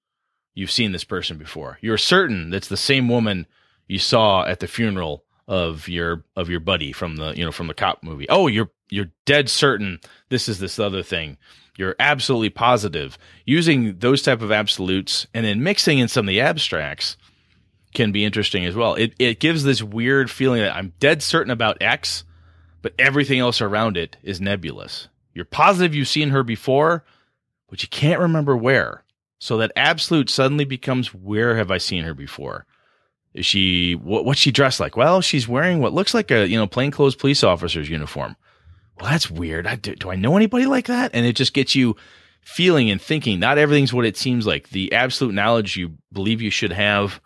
you've 0.55 0.71
seen 0.71 0.93
this 0.93 1.05
person 1.05 1.39
before. 1.39 1.79
You're 1.81 1.99
certain 1.99 2.51
that's 2.51 2.69
the 2.69 2.77
same 2.77 3.09
woman 3.09 3.47
you 3.89 3.99
saw 3.99 4.45
at 4.45 4.61
the 4.61 4.69
funeral 4.69 5.25
of 5.49 5.89
your 5.89 6.25
of 6.37 6.49
your 6.49 6.61
buddy 6.61 6.93
from 6.93 7.17
the 7.17 7.33
you 7.37 7.45
know 7.45 7.53
from 7.53 7.67
the 7.67 7.75
cop 7.75 8.03
movie. 8.03 8.29
Oh, 8.29 8.47
you're 8.47 8.71
you're 8.89 9.11
dead 9.25 9.49
certain 9.49 10.01
this 10.29 10.49
is 10.49 10.59
this 10.59 10.79
other 10.79 11.03
thing. 11.03 11.39
You're 11.81 11.97
absolutely 11.99 12.51
positive. 12.51 13.17
Using 13.47 14.01
those 14.01 14.21
type 14.21 14.43
of 14.43 14.53
absolutes 14.53 15.27
and 15.33 15.47
then 15.47 15.63
mixing 15.63 15.99
in 15.99 16.09
some 16.09 16.27
of 16.27 16.29
the 16.29 16.43
abstracts 16.43 17.17
can 17.95 18.13
be 18.13 18.23
interesting 18.23 18.67
as 18.67 18.75
well. 18.75 18.97
It 18.97 19.15
it 19.19 19.41
gives 19.41 19.65
this 19.65 19.83
weird 19.83 20.31
feeling 20.31 20.61
that 20.61 20.77
I'm 20.77 20.93
dead 21.01 21.23
certain 21.23 21.51
about 21.51 21.81
X, 21.81 22.25
but 22.83 22.93
everything 22.99 23.39
else 23.39 23.63
around 23.63 23.97
it 23.97 24.19
is 24.23 24.43
nebulous. 24.43 25.09
You're 25.33 25.47
positive 25.47 25.95
you've 25.95 26.07
seen 26.07 26.29
her 26.29 26.43
before, 26.43 27.03
but 27.71 27.83
you 27.83 27.89
can't 27.89 28.21
remember 28.21 28.55
where. 28.55 29.03
So 29.39 29.57
that 29.57 29.73
absolute 29.75 30.29
suddenly 30.29 30.67
becomes 30.67 31.15
where 31.15 31.57
have 31.57 31.71
I 31.71 31.79
seen 31.79 32.05
her 32.05 32.13
before? 32.13 32.67
Is 33.33 33.47
she 33.47 33.95
what, 33.95 34.27
what's 34.27 34.41
she 34.41 34.53
dressed 34.53 34.81
like? 34.81 34.99
Well, 34.99 35.23
she's 35.23 35.49
wearing 35.49 35.79
what 35.79 35.95
looks 35.95 36.13
like 36.13 36.31
a 36.31 36.47
you 36.47 36.59
know 36.59 36.67
plainclothes 36.67 37.15
police 37.15 37.43
officer's 37.43 37.89
uniform. 37.89 38.37
Well, 39.01 39.11
that's 39.11 39.31
weird. 39.31 39.67
I, 39.67 39.77
do, 39.77 39.95
do 39.95 40.11
I 40.11 40.17
know 40.17 40.37
anybody 40.37 40.67
like 40.67 40.87
that? 40.87 41.13
And 41.15 41.25
it 41.25 41.35
just 41.35 41.55
gets 41.55 41.75
you 41.75 41.97
feeling 42.43 42.91
and 42.91 43.01
thinking. 43.01 43.41
Not 43.41 43.59
everything's 43.59 43.95
what 43.95 44.05
it 44.05 44.17
seems 44.17 44.47
like. 44.47 44.71
The 44.71 44.93
absolute 44.93 45.35
knowledge 45.35 45.77
you 45.77 45.97
believe 46.13 46.43
you 46.43 46.51
should 46.51 46.73
have 46.73 47.21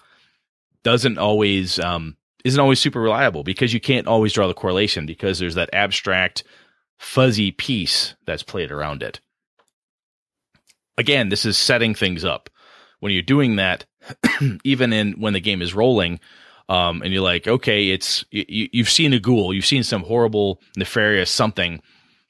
doesn't 0.84 1.18
always 1.18 1.80
um, 1.80 2.16
isn't 2.44 2.60
always 2.60 2.78
super 2.78 3.00
reliable 3.00 3.42
because 3.42 3.74
you 3.74 3.80
can't 3.80 4.06
always 4.06 4.32
draw 4.32 4.46
the 4.46 4.54
correlation 4.54 5.06
because 5.06 5.38
there's 5.38 5.56
that 5.56 5.70
abstract 5.72 6.44
fuzzy 6.98 7.50
piece 7.50 8.14
that's 8.26 8.42
played 8.42 8.70
around 8.70 9.02
it. 9.02 9.20
Again, 10.96 11.28
this 11.28 11.44
is 11.44 11.58
setting 11.58 11.94
things 11.94 12.24
up. 12.24 12.50
When 13.00 13.12
you're 13.12 13.22
doing 13.22 13.56
that, 13.56 13.84
even 14.64 14.92
in 14.92 15.12
when 15.14 15.32
the 15.32 15.40
game 15.40 15.60
is 15.60 15.74
rolling, 15.74 16.20
um, 16.68 17.02
and 17.02 17.12
you're 17.12 17.22
like, 17.22 17.46
okay, 17.46 17.88
it's 17.90 18.24
you, 18.30 18.68
you've 18.72 18.90
seen 18.90 19.12
a 19.12 19.18
ghoul, 19.18 19.52
you've 19.52 19.66
seen 19.66 19.82
some 19.82 20.02
horrible, 20.02 20.60
nefarious 20.76 21.30
something 21.30 21.80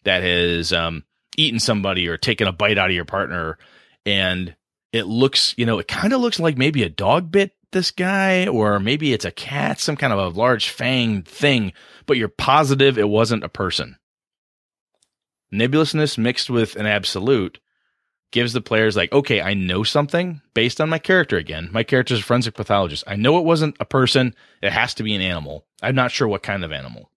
that 0.05 0.23
has 0.23 0.73
um, 0.73 1.05
eaten 1.37 1.61
somebody 1.61 2.09
or 2.09 2.17
taken 2.17 2.47
a 2.47 2.53
bite 2.53 2.79
out 2.79 2.91
of 2.91 2.97
your 2.97 3.05
partner, 3.05 3.59
and 4.05 4.55
it 4.93 5.07
looks, 5.07 5.55
you 5.57 5.67
know, 5.67 5.79
it 5.79 5.89
kind 5.89 6.13
of 6.13 6.21
looks 6.21 6.41
like 6.41 6.59
maybe 6.59 6.83
a 6.83 6.89
dog 6.89 7.31
bit 7.31 7.53
this 7.73 7.91
guy, 7.91 8.47
or 8.47 8.79
maybe 8.79 9.13
it's 9.13 9.25
a 9.25 9.31
cat, 9.31 9.81
some 9.81 9.97
kind 9.97 10.13
of 10.13 10.19
a 10.19 10.39
large 10.39 10.69
fanged 10.69 11.27
thing, 11.27 11.73
but 12.07 12.17
you're 12.17 12.29
positive 12.29 12.99
it 12.99 13.09
wasn't 13.09 13.45
a 13.45 13.49
person. 13.49 13.97
Nebulousness 15.51 16.19
mixed 16.19 16.51
with 16.51 16.77
an 16.77 16.87
absolute 16.87 17.59
gives 18.35 18.53
the 18.53 18.61
players 18.61 18.97
like, 18.97 19.13
okay, 19.13 19.41
I 19.41 19.55
know 19.55 19.85
something 19.85 20.43
based 20.55 20.81
on 20.81 20.89
my 20.89 20.99
character 20.99 21.37
again. 21.37 21.69
My 21.71 21.85
character's 21.85 22.19
a 22.19 22.23
forensic 22.25 22.55
pathologist. 22.55 23.05
I 23.07 23.15
know 23.15 23.39
it 23.39 23.45
wasn't 23.45 23.77
a 23.79 23.85
person. 23.85 24.35
It 24.61 24.73
has 24.73 24.93
to 24.95 25.05
be 25.05 25.15
an 25.15 25.23
animal. 25.23 25.65
I'm 25.81 25.95
not 25.95 26.11
sure 26.11 26.27
what 26.27 26.43
kind 26.43 26.65
of 26.65 26.73
animal. 26.73 27.11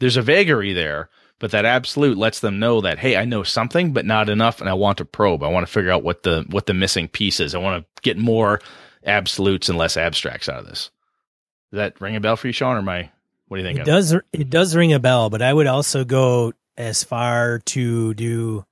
There's 0.00 0.16
a 0.16 0.22
vagary 0.22 0.72
there, 0.72 1.10
but 1.38 1.50
that 1.50 1.66
absolute 1.66 2.16
lets 2.16 2.40
them 2.40 2.58
know 2.58 2.80
that, 2.80 2.98
hey, 2.98 3.18
I 3.18 3.26
know 3.26 3.42
something, 3.42 3.92
but 3.92 4.06
not 4.06 4.30
enough, 4.30 4.62
and 4.62 4.70
I 4.70 4.72
want 4.72 4.96
to 4.96 5.04
probe. 5.04 5.42
I 5.42 5.48
want 5.48 5.66
to 5.66 5.72
figure 5.72 5.90
out 5.90 6.04
what 6.04 6.22
the 6.22 6.46
what 6.48 6.64
the 6.64 6.72
missing 6.72 7.06
piece 7.06 7.38
is. 7.38 7.54
I 7.54 7.58
want 7.58 7.84
to 7.84 8.00
get 8.00 8.16
more 8.16 8.58
absolutes 9.04 9.68
and 9.68 9.76
less 9.76 9.98
abstracts 9.98 10.48
out 10.48 10.60
of 10.60 10.66
this. 10.66 10.90
Does 11.70 11.76
that 11.76 12.00
ring 12.00 12.16
a 12.16 12.20
bell 12.20 12.36
for 12.36 12.46
you, 12.46 12.54
Sean, 12.54 12.78
or 12.78 12.82
my 12.82 13.10
what 13.48 13.58
do 13.58 13.62
you 13.62 13.68
think? 13.68 13.80
It 13.80 13.84
does. 13.84 14.14
It 14.32 14.48
does 14.48 14.74
ring 14.74 14.94
a 14.94 14.98
bell, 14.98 15.28
but 15.28 15.42
I 15.42 15.52
would 15.52 15.66
also 15.66 16.06
go 16.06 16.54
as 16.78 17.04
far 17.04 17.58
to 17.58 18.14
do. 18.14 18.64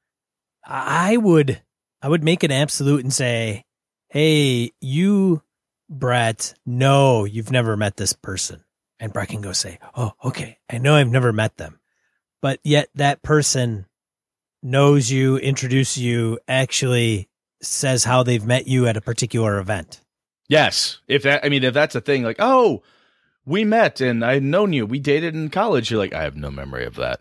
I 0.65 1.19
would 1.19 1.61
I 2.03 2.09
would 2.09 2.25
make 2.25 2.43
an 2.43 2.53
absolute 2.53 3.03
and 3.03 3.13
say, 3.13 3.65
Hey, 4.09 4.73
you, 4.81 5.43
Brett, 5.89 6.55
no, 6.67 7.25
you've 7.25 7.53
never 7.53 7.77
met 7.77 7.97
this 7.97 8.13
person. 8.13 8.65
And 8.99 9.13
Brett 9.13 9.29
can 9.29 9.41
go 9.41 9.53
say, 9.53 9.79
Oh, 9.97 10.13
okay. 10.25 10.59
I 10.71 10.79
know 10.79 10.97
I've 10.97 11.09
never 11.09 11.33
met 11.33 11.57
them. 11.57 11.81
But 12.43 12.61
yet 12.65 12.89
that 12.95 13.23
person 13.23 13.87
knows 14.63 15.11
you, 15.11 15.37
introduces 15.37 15.99
you, 15.99 16.39
actually 16.49 17.29
says 17.63 18.05
how 18.05 18.23
they've 18.23 18.45
met 18.45 18.67
you 18.67 18.87
at 18.87 18.97
a 18.97 19.03
particular 19.03 19.59
event. 19.59 20.01
Yes. 20.49 20.99
If 21.07 21.23
that, 21.25 21.45
I 21.45 21.49
mean, 21.49 21.65
if 21.65 21.75
that's 21.75 21.95
a 21.95 22.01
thing, 22.01 22.23
like, 22.23 22.39
oh, 22.39 22.83
we 23.45 23.65
met 23.65 24.01
and 24.01 24.25
I've 24.25 24.43
known 24.43 24.73
you, 24.73 24.87
we 24.87 24.99
dated 24.99 25.35
in 25.35 25.51
college. 25.51 25.91
You're 25.91 26.01
like, 26.01 26.15
I 26.15 26.23
have 26.23 26.37
no 26.37 26.51
memory 26.51 26.85
of 26.85 26.97
that. 26.97 27.21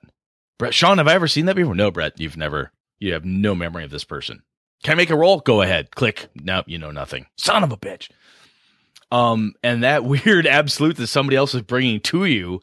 Brett, 0.58 0.74
Sean, 0.74 0.98
have 0.98 1.08
I 1.08 1.14
ever 1.14 1.28
seen 1.28 1.46
that 1.46 1.56
before? 1.56 1.76
No, 1.76 1.92
Brett, 1.92 2.20
you've 2.20 2.38
never, 2.38 2.72
you 2.98 3.14
have 3.14 3.26
no 3.26 3.56
memory 3.56 3.84
of 3.84 3.92
this 3.92 4.04
person. 4.04 4.44
Can 4.84 4.94
I 4.94 4.96
make 4.96 5.10
a 5.10 5.16
roll? 5.16 5.40
Go 5.40 5.62
ahead. 5.62 5.92
Click. 5.92 6.30
No, 6.36 6.64
you 6.66 6.78
know 6.78 6.92
nothing. 6.92 7.26
Son 7.36 7.64
of 7.64 7.72
a 7.72 7.78
bitch. 7.78 8.10
Um, 9.12 9.54
and 9.64 9.84
that 9.84 10.04
weird 10.06 10.48
absolute 10.48 10.98
that 10.98 11.08
somebody 11.08 11.36
else 11.36 11.54
is 11.54 11.62
bringing 11.62 12.00
to 12.02 12.26
you, 12.26 12.62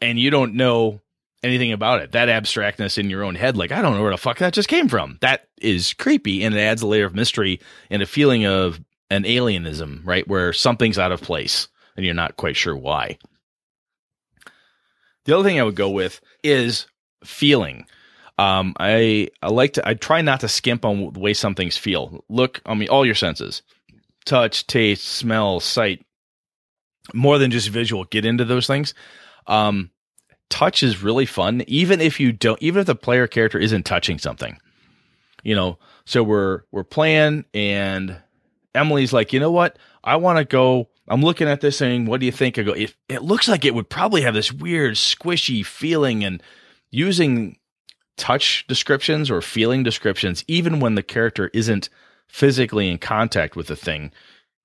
and 0.00 0.18
you 0.18 0.30
don't 0.30 0.54
know 0.54 1.00
anything 1.42 1.72
about 1.72 2.00
it. 2.00 2.12
That 2.12 2.28
abstractness 2.28 2.98
in 2.98 3.10
your 3.10 3.24
own 3.24 3.34
head, 3.34 3.56
like 3.56 3.72
I 3.72 3.82
don't 3.82 3.94
know 3.94 4.02
where 4.02 4.12
the 4.12 4.18
fuck 4.18 4.38
that 4.38 4.54
just 4.54 4.68
came 4.68 4.88
from. 4.88 5.18
That 5.20 5.48
is 5.60 5.94
creepy, 5.94 6.44
and 6.44 6.54
it 6.54 6.60
adds 6.60 6.82
a 6.82 6.86
layer 6.86 7.06
of 7.06 7.14
mystery 7.14 7.60
and 7.90 8.02
a 8.02 8.06
feeling 8.06 8.46
of 8.46 8.80
an 9.10 9.24
alienism, 9.24 10.00
right, 10.04 10.26
where 10.28 10.52
something's 10.52 10.98
out 10.98 11.12
of 11.12 11.20
place 11.20 11.68
and 11.96 12.06
you're 12.06 12.14
not 12.14 12.36
quite 12.36 12.56
sure 12.56 12.76
why. 12.76 13.18
The 15.26 15.36
other 15.36 15.46
thing 15.46 15.60
I 15.60 15.64
would 15.64 15.74
go 15.74 15.90
with 15.90 16.20
is 16.42 16.86
feeling. 17.24 17.84
Um, 18.40 18.72
I 18.80 19.28
I 19.42 19.48
like 19.48 19.74
to 19.74 19.86
I 19.86 19.92
try 19.92 20.22
not 20.22 20.40
to 20.40 20.48
skimp 20.48 20.86
on 20.86 21.12
the 21.12 21.20
way 21.20 21.34
some 21.34 21.54
things 21.54 21.76
feel. 21.76 22.24
Look, 22.30 22.62
I 22.64 22.72
mean, 22.72 22.88
all 22.88 23.04
your 23.04 23.14
senses, 23.14 23.60
touch, 24.24 24.66
taste, 24.66 25.04
smell, 25.04 25.60
sight, 25.60 26.06
more 27.12 27.36
than 27.36 27.50
just 27.50 27.68
visual. 27.68 28.04
Get 28.04 28.24
into 28.24 28.46
those 28.46 28.66
things. 28.66 28.94
Um, 29.46 29.90
touch 30.48 30.82
is 30.82 31.02
really 31.02 31.26
fun, 31.26 31.64
even 31.66 32.00
if 32.00 32.18
you 32.18 32.32
don't, 32.32 32.60
even 32.62 32.80
if 32.80 32.86
the 32.86 32.94
player 32.94 33.26
character 33.26 33.58
isn't 33.58 33.84
touching 33.84 34.18
something. 34.18 34.56
You 35.42 35.54
know, 35.54 35.78
so 36.06 36.22
we're 36.22 36.62
we're 36.72 36.82
playing, 36.82 37.44
and 37.52 38.16
Emily's 38.74 39.12
like, 39.12 39.34
you 39.34 39.40
know 39.40 39.52
what? 39.52 39.78
I 40.02 40.16
want 40.16 40.38
to 40.38 40.46
go. 40.46 40.88
I'm 41.08 41.20
looking 41.20 41.48
at 41.48 41.60
this 41.60 41.78
thing. 41.78 42.06
what 42.06 42.20
do 42.20 42.26
you 42.26 42.32
think? 42.32 42.58
I 42.58 42.62
go, 42.62 42.72
it, 42.72 42.94
it 43.10 43.22
looks 43.22 43.48
like 43.48 43.66
it 43.66 43.74
would 43.74 43.90
probably 43.90 44.22
have 44.22 44.32
this 44.32 44.50
weird 44.50 44.94
squishy 44.94 45.66
feeling 45.66 46.24
and 46.24 46.42
using 46.90 47.58
touch 48.20 48.64
descriptions 48.68 49.30
or 49.30 49.42
feeling 49.42 49.82
descriptions, 49.82 50.44
even 50.46 50.78
when 50.78 50.94
the 50.94 51.02
character 51.02 51.50
isn't 51.54 51.88
physically 52.28 52.88
in 52.88 52.98
contact 52.98 53.56
with 53.56 53.66
the 53.66 53.76
thing, 53.76 54.12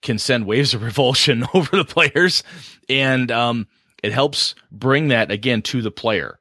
can 0.04 0.20
send 0.20 0.46
waves 0.48 0.74
of 0.76 0.84
revulsion 0.84 1.46
over 1.56 1.76
the 1.78 1.86
players. 1.86 2.44
And 2.90 3.32
um, 3.32 3.68
it 4.04 4.14
helps 4.14 4.56
bring 4.72 5.08
that 5.08 5.32
again 5.32 5.64
to 5.64 5.82
the 5.82 5.92
player. 5.92 6.40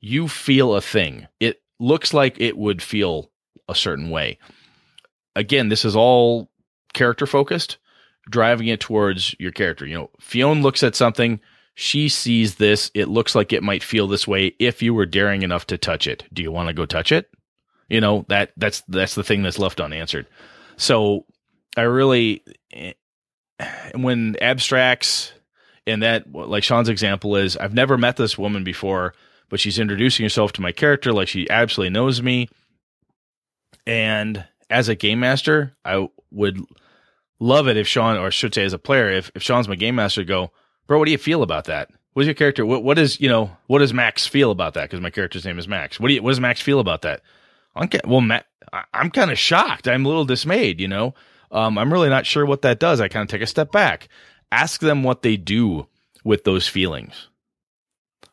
You 0.00 0.28
feel 0.28 0.76
a 0.76 0.80
thing. 0.82 1.26
It 1.40 1.62
looks 1.80 2.14
like 2.14 2.40
it 2.40 2.56
would 2.56 2.82
feel 2.82 3.30
a 3.68 3.74
certain 3.74 4.10
way. 4.10 4.38
Again, 5.34 5.68
this 5.70 5.84
is 5.84 5.96
all 5.96 6.50
character 6.92 7.26
focused. 7.26 7.78
driving 8.30 8.68
it 8.68 8.80
towards 8.80 9.34
your 9.40 9.50
character. 9.52 9.86
You 9.86 9.94
know, 9.96 10.10
Fionn 10.20 10.62
looks 10.62 10.82
at 10.84 10.94
something, 10.94 11.40
she 11.74 12.08
sees 12.08 12.56
this, 12.56 12.90
it 12.94 13.08
looks 13.08 13.34
like 13.34 13.52
it 13.52 13.62
might 13.62 13.82
feel 13.82 14.06
this 14.06 14.28
way 14.28 14.54
if 14.58 14.82
you 14.82 14.92
were 14.94 15.06
daring 15.06 15.42
enough 15.42 15.66
to 15.68 15.78
touch 15.78 16.06
it. 16.06 16.24
Do 16.32 16.42
you 16.42 16.52
want 16.52 16.68
to 16.68 16.74
go 16.74 16.86
touch 16.86 17.12
it? 17.12 17.30
You 17.88 18.00
know, 18.00 18.24
that 18.28 18.52
that's 18.56 18.82
that's 18.88 19.14
the 19.14 19.24
thing 19.24 19.42
that's 19.42 19.58
left 19.58 19.80
unanswered. 19.80 20.26
So 20.76 21.26
I 21.76 21.82
really 21.82 22.42
eh, 22.72 22.92
when 23.94 24.36
abstracts 24.40 25.32
and 25.86 26.02
that 26.02 26.30
like 26.32 26.64
Sean's 26.64 26.88
example 26.88 27.36
is 27.36 27.56
I've 27.56 27.74
never 27.74 27.98
met 27.98 28.16
this 28.16 28.38
woman 28.38 28.64
before, 28.64 29.14
but 29.48 29.60
she's 29.60 29.78
introducing 29.78 30.24
herself 30.24 30.52
to 30.52 30.62
my 30.62 30.72
character 30.72 31.12
like 31.12 31.28
she 31.28 31.48
absolutely 31.50 31.90
knows 31.90 32.22
me. 32.22 32.48
And 33.86 34.44
as 34.70 34.88
a 34.88 34.94
game 34.94 35.20
master, 35.20 35.76
I 35.84 36.08
would 36.30 36.60
love 37.40 37.68
it 37.68 37.76
if 37.76 37.86
Sean, 37.86 38.16
or 38.16 38.26
I 38.26 38.30
should 38.30 38.54
say 38.54 38.64
as 38.64 38.72
a 38.72 38.78
player, 38.78 39.10
if, 39.10 39.30
if 39.34 39.42
Sean's 39.42 39.68
my 39.68 39.74
game 39.74 39.96
master, 39.96 40.22
go, 40.24 40.52
bro, 40.86 40.98
what 40.98 41.06
do 41.06 41.12
you 41.12 41.18
feel 41.18 41.42
about 41.42 41.64
that? 41.64 41.90
What's 42.12 42.26
your 42.26 42.34
character? 42.34 42.66
What, 42.66 42.84
what 42.84 42.98
is, 42.98 43.20
you 43.20 43.28
know, 43.28 43.56
what 43.68 43.78
does 43.78 43.94
Max 43.94 44.26
feel 44.26 44.50
about 44.50 44.74
that? 44.74 44.90
Cause 44.90 45.00
my 45.00 45.10
character's 45.10 45.44
name 45.44 45.58
is 45.58 45.66
Max. 45.66 45.98
What 45.98 46.08
do 46.08 46.14
you, 46.14 46.22
what 46.22 46.30
does 46.30 46.40
Max 46.40 46.60
feel 46.60 46.80
about 46.80 47.02
that? 47.02 47.22
I'm, 47.74 47.88
well, 48.04 48.20
Matt, 48.20 48.46
I'm 48.92 49.10
kind 49.10 49.30
of 49.30 49.38
shocked. 49.38 49.88
I'm 49.88 50.04
a 50.04 50.08
little 50.08 50.24
dismayed, 50.24 50.80
you 50.80 50.88
know? 50.88 51.14
Um, 51.50 51.78
I'm 51.78 51.92
really 51.92 52.08
not 52.08 52.26
sure 52.26 52.44
what 52.46 52.62
that 52.62 52.80
does. 52.80 53.00
I 53.00 53.08
kind 53.08 53.22
of 53.22 53.28
take 53.28 53.42
a 53.42 53.46
step 53.46 53.72
back, 53.72 54.08
ask 54.50 54.80
them 54.80 55.02
what 55.02 55.22
they 55.22 55.36
do 55.36 55.86
with 56.24 56.44
those 56.44 56.66
feelings, 56.66 57.28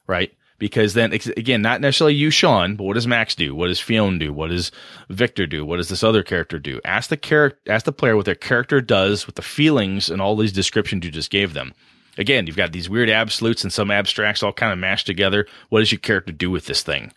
right? 0.08 0.32
Because 0.58 0.94
then 0.94 1.14
again, 1.14 1.62
not 1.62 1.80
necessarily 1.80 2.16
you, 2.16 2.32
Sean, 2.32 2.76
but 2.76 2.84
what 2.84 2.96
does 2.96 3.08
Max 3.08 3.34
do? 3.34 3.56
What 3.56 3.68
does 3.68 3.80
Fionn 3.80 4.20
do? 4.20 4.34
What 4.34 4.50
does 4.50 4.72
Victor 5.10 5.48
do? 5.48 5.66
What 5.66 5.78
does 5.78 5.88
this 5.88 6.04
other 6.04 6.22
character 6.22 6.60
do? 6.60 6.82
Ask 6.84 7.10
the 7.10 7.18
character, 7.18 7.60
ask 7.72 7.86
the 7.86 7.94
player 7.94 8.18
what 8.18 8.26
their 8.26 8.36
character 8.36 8.82
does 8.82 9.26
with 9.26 9.36
the 9.36 9.42
feelings 9.42 10.10
and 10.10 10.22
all 10.22 10.36
these 10.36 10.52
descriptions 10.52 11.06
you 11.06 11.12
just 11.12 11.32
gave 11.32 11.54
them. 11.54 11.74
Again, 12.20 12.46
you've 12.46 12.58
got 12.58 12.74
these 12.74 12.90
weird 12.90 13.10
absolutes 13.10 13.64
and 13.64 13.72
some 13.72 13.90
abstracts 13.90 14.44
all 14.44 14.52
kind 14.52 14.74
of 14.74 14.78
mashed 14.78 15.08
together. 15.08 15.48
What 15.70 15.80
does 15.80 15.92
your 15.92 16.00
character 16.00 16.34
do 16.34 16.52
with 16.52 16.66
this 16.66 16.84
thing? 16.84 17.14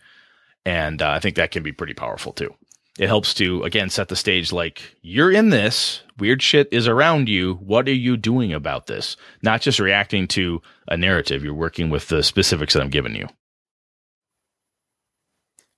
And 0.65 1.01
uh, 1.01 1.11
I 1.11 1.19
think 1.19 1.35
that 1.35 1.51
can 1.51 1.61
be 1.61 1.73
pretty 1.73 1.93
powerful 1.93 2.31
too. 2.31 2.55
It 2.97 3.07
helps 3.07 3.33
to 3.35 3.63
again 3.63 3.89
set 3.89 4.07
the 4.07 4.15
stage 4.15 4.53
like 4.53 4.95
you're 5.01 5.31
in 5.31 5.49
this, 5.49 6.03
weird 6.17 6.41
shit 6.41 6.69
is 6.71 6.87
around 6.87 7.27
you. 7.27 7.55
What 7.55 7.87
are 7.89 7.93
you 7.93 8.15
doing 8.15 8.53
about 8.53 8.87
this? 8.87 9.17
Not 9.41 9.61
just 9.61 9.79
reacting 9.79 10.27
to 10.29 10.61
a 10.87 10.95
narrative. 10.95 11.43
You're 11.43 11.53
working 11.53 11.89
with 11.89 12.07
the 12.07 12.23
specifics 12.23 12.73
that 12.73 12.81
I'm 12.81 12.89
giving 12.89 13.15
you. 13.15 13.27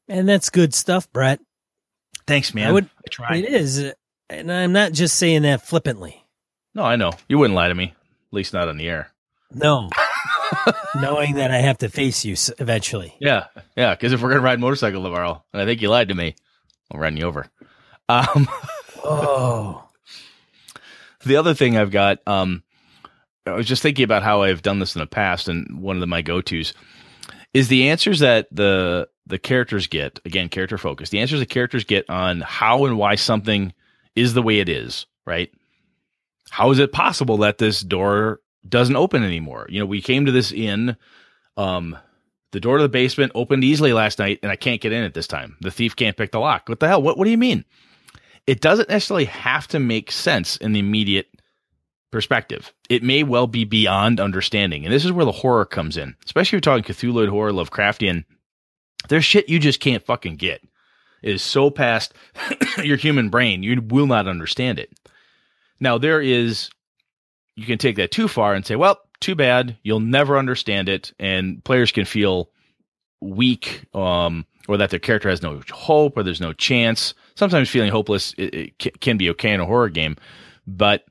And 0.08 0.30
that's 0.30 0.52
good 0.52 0.76
stuff, 0.76 1.12
Brett. 1.12 1.40
Thanks, 2.28 2.54
man. 2.54 2.68
I 2.68 2.72
would 2.72 2.86
I 2.86 3.10
try. 3.10 3.36
It 3.38 3.46
is, 3.46 3.94
and 4.30 4.52
I'm 4.52 4.72
not 4.72 4.92
just 4.92 5.16
saying 5.16 5.44
that 5.44 5.66
flippantly. 5.66 6.24
No, 6.76 6.84
I 6.84 6.96
know 6.96 7.12
you 7.28 7.40
wouldn't 7.40 7.56
lie 7.56 7.70
to 7.70 7.76
me. 7.76 7.86
At 7.86 8.34
least 8.34 8.54
not 8.54 8.68
on 8.68 8.78
the 8.78 8.90
air. 8.90 9.12
No, 9.52 9.90
knowing 10.96 11.36
that 11.36 11.52
I 11.52 11.58
have 11.58 11.78
to 11.80 11.90
face 11.90 12.26
you 12.26 12.36
eventually. 12.60 13.16
Yeah, 13.20 13.48
yeah. 13.76 13.96
Because 13.96 14.12
if 14.14 14.22
we're 14.22 14.30
gonna 14.30 14.42
ride 14.42 14.60
motorcycle 14.60 15.04
tomorrow, 15.04 15.44
and 15.54 15.62
I 15.62 15.66
think 15.66 15.82
you 15.82 15.90
lied 15.90 16.10
to 16.10 16.16
me, 16.16 16.36
I'll 16.92 17.00
run 17.00 17.18
you 17.18 17.26
over. 17.26 17.48
Um, 18.10 18.48
oh. 19.04 19.82
The 21.26 21.38
other 21.38 21.56
thing 21.56 21.76
I've 21.76 21.90
got, 21.90 22.20
um, 22.28 22.62
I 23.48 23.54
was 23.54 23.66
just 23.66 23.82
thinking 23.82 24.06
about 24.06 24.22
how 24.22 24.44
I've 24.44 24.62
done 24.62 24.78
this 24.78 24.96
in 24.96 25.00
the 25.00 25.08
past, 25.08 25.48
and 25.48 25.82
one 25.82 25.96
of 25.96 26.00
the, 26.00 26.06
my 26.06 26.22
go 26.22 26.40
tos 26.40 26.74
is 27.52 27.68
the 27.68 27.90
answers 27.90 28.20
that 28.20 28.48
the 28.52 29.08
the 29.26 29.40
characters 29.40 29.88
get. 29.88 30.20
Again, 30.26 30.50
character 30.50 30.78
focus. 30.78 31.10
The 31.10 31.20
answers 31.20 31.40
the 31.40 31.48
characters 31.48 31.84
get 31.84 32.10
on 32.10 32.42
how 32.42 32.86
and 32.86 32.98
why 32.98 33.16
something 33.16 33.74
is 34.16 34.36
the 34.36 34.44
way 34.44 34.60
it 34.60 34.70
is. 34.70 35.08
Right? 35.26 35.52
How 36.52 36.70
is 36.70 36.78
it 36.80 36.92
possible 36.92 37.38
that 37.38 37.58
this 37.58 37.82
door 37.82 38.40
doesn't 38.68 38.96
open 38.96 39.24
anymore? 39.24 39.68
You 39.70 39.80
know, 39.80 39.86
we 39.86 40.02
came 40.02 40.26
to 40.26 40.32
this 40.32 40.52
inn. 40.52 40.98
Um, 41.58 41.98
the 42.52 42.60
door 42.60 42.78
to 42.78 42.84
the 42.84 42.90
basement 42.90 43.32
opened 43.36 43.64
easily 43.64 43.94
last 43.94 44.20
night, 44.20 44.40
and 44.42 44.52
I 44.52 44.56
can't 44.56 44.82
get 44.82 44.94
in 44.94 45.04
at 45.04 45.14
this 45.14 45.28
time. 45.28 45.58
The 45.62 45.72
thief 45.72 45.96
can't 45.96 46.16
pick 46.18 46.32
the 46.32 46.40
lock. 46.40 46.70
What 46.70 46.80
the 46.80 46.88
hell? 46.88 47.02
What 47.02 47.18
What 47.18 47.26
do 47.26 47.32
you 47.32 47.38
mean? 47.38 47.66
it 48.48 48.62
doesn't 48.62 48.90
necessarily 48.90 49.26
have 49.26 49.68
to 49.70 49.80
make 49.80 50.12
sense 50.12 50.58
in 50.58 50.74
the 50.74 50.80
immediate 50.80 51.28
perspective. 52.12 52.74
It 52.90 53.04
may 53.04 53.24
well 53.24 53.48
be 53.48 53.66
beyond 53.66 54.20
understanding. 54.20 54.86
And 54.86 54.94
this 54.94 55.06
is 55.06 55.12
where 55.12 55.26
the 55.26 55.32
horror 55.32 55.66
comes 55.66 55.98
in, 55.98 56.16
especially 56.26 56.58
if 56.58 56.66
you're 56.66 56.78
talking 56.78 56.84
Cthulhu 56.84 57.28
horror, 57.30 57.52
Lovecraftian. 57.52 58.24
There's 59.10 59.26
shit 59.26 59.50
you 59.50 59.60
just 59.60 59.80
can't 59.80 60.06
fucking 60.06 60.36
get. 60.36 60.64
It 61.22 61.34
is 61.34 61.42
so 61.42 61.72
past 61.72 62.14
your 62.84 62.98
human 62.98 63.30
brain, 63.30 63.64
you 63.64 63.82
will 63.82 64.08
not 64.08 64.28
understand 64.28 64.80
it. 64.80 64.92
Now, 65.80 65.98
there 65.98 66.22
is, 66.22 66.70
you 67.56 67.66
can 67.66 67.78
take 67.78 67.96
that 67.98 68.12
too 68.12 68.28
far 68.28 68.54
and 68.54 68.66
say, 68.66 68.76
well, 68.76 69.00
too 69.20 69.36
bad. 69.36 69.78
You'll 69.84 70.00
never 70.00 70.38
understand 70.38 70.90
it. 70.90 71.14
And 71.20 71.64
players 71.64 71.92
can 71.92 72.06
feel 72.06 72.50
weak, 73.22 73.86
um, 73.94 74.46
or 74.68 74.78
that 74.78 74.90
their 74.90 75.00
character 75.00 75.30
has 75.30 75.42
no 75.42 75.62
hope 75.72 76.18
or 76.18 76.24
there's 76.24 76.42
no 76.42 76.54
chance. 76.54 77.14
Sometimes 77.36 77.70
feeling 77.70 77.92
hopeless 77.92 78.34
it, 78.38 78.54
it 78.80 79.02
can 79.02 79.18
be 79.18 79.30
okay 79.32 79.54
in 79.54 79.60
a 79.60 79.66
horror 79.66 79.90
game, 79.90 80.18
but 80.68 81.06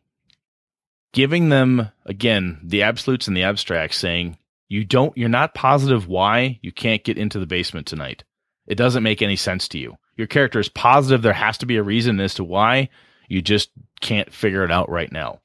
giving 1.13 1.49
them 1.49 1.91
again 2.05 2.61
the 2.63 2.83
absolutes 2.83 3.29
and 3.29 3.37
the 3.37 3.45
abstracts, 3.45 3.97
saying 3.97 4.37
you 4.69 4.85
don't, 4.85 5.17
you're 5.17 5.29
not 5.29 5.55
positive 5.55 6.09
why 6.09 6.59
you 6.63 6.73
can't 6.73 7.05
get 7.05 7.19
into 7.19 7.39
the 7.39 7.47
basement 7.47 7.87
tonight. 7.87 8.25
It 8.67 8.77
doesn't 8.77 9.03
make 9.03 9.23
any 9.23 9.37
sense 9.37 9.69
to 9.69 9.79
you. 9.79 9.97
Your 10.17 10.27
character 10.27 10.59
is 10.59 10.69
positive 10.69 11.23
there 11.23 11.33
has 11.33 11.59
to 11.59 11.67
be 11.67 11.77
a 11.77 11.83
reason 11.83 12.21
as 12.21 12.35
to 12.35 12.45
why 12.45 12.89
you 13.29 13.43
just 13.43 13.71
can't 14.01 14.33
figure 14.33 14.65
it 14.65 14.71
out 14.71 14.89
right 14.91 15.11
now. 15.11 15.41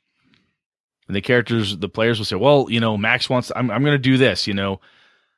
And 1.10 1.16
the 1.16 1.22
characters, 1.22 1.76
the 1.76 1.90
players 1.90 2.20
will 2.20 2.26
say, 2.26 2.36
well, 2.36 2.68
you 2.70 2.80
know, 2.80 2.96
Max 2.96 3.28
wants, 3.32 3.52
I'm, 3.56 3.72
I'm 3.72 3.84
going 3.84 3.96
to 3.96 3.98
do 3.98 4.18
this, 4.18 4.46
you 4.46 4.54
know, 4.54 4.80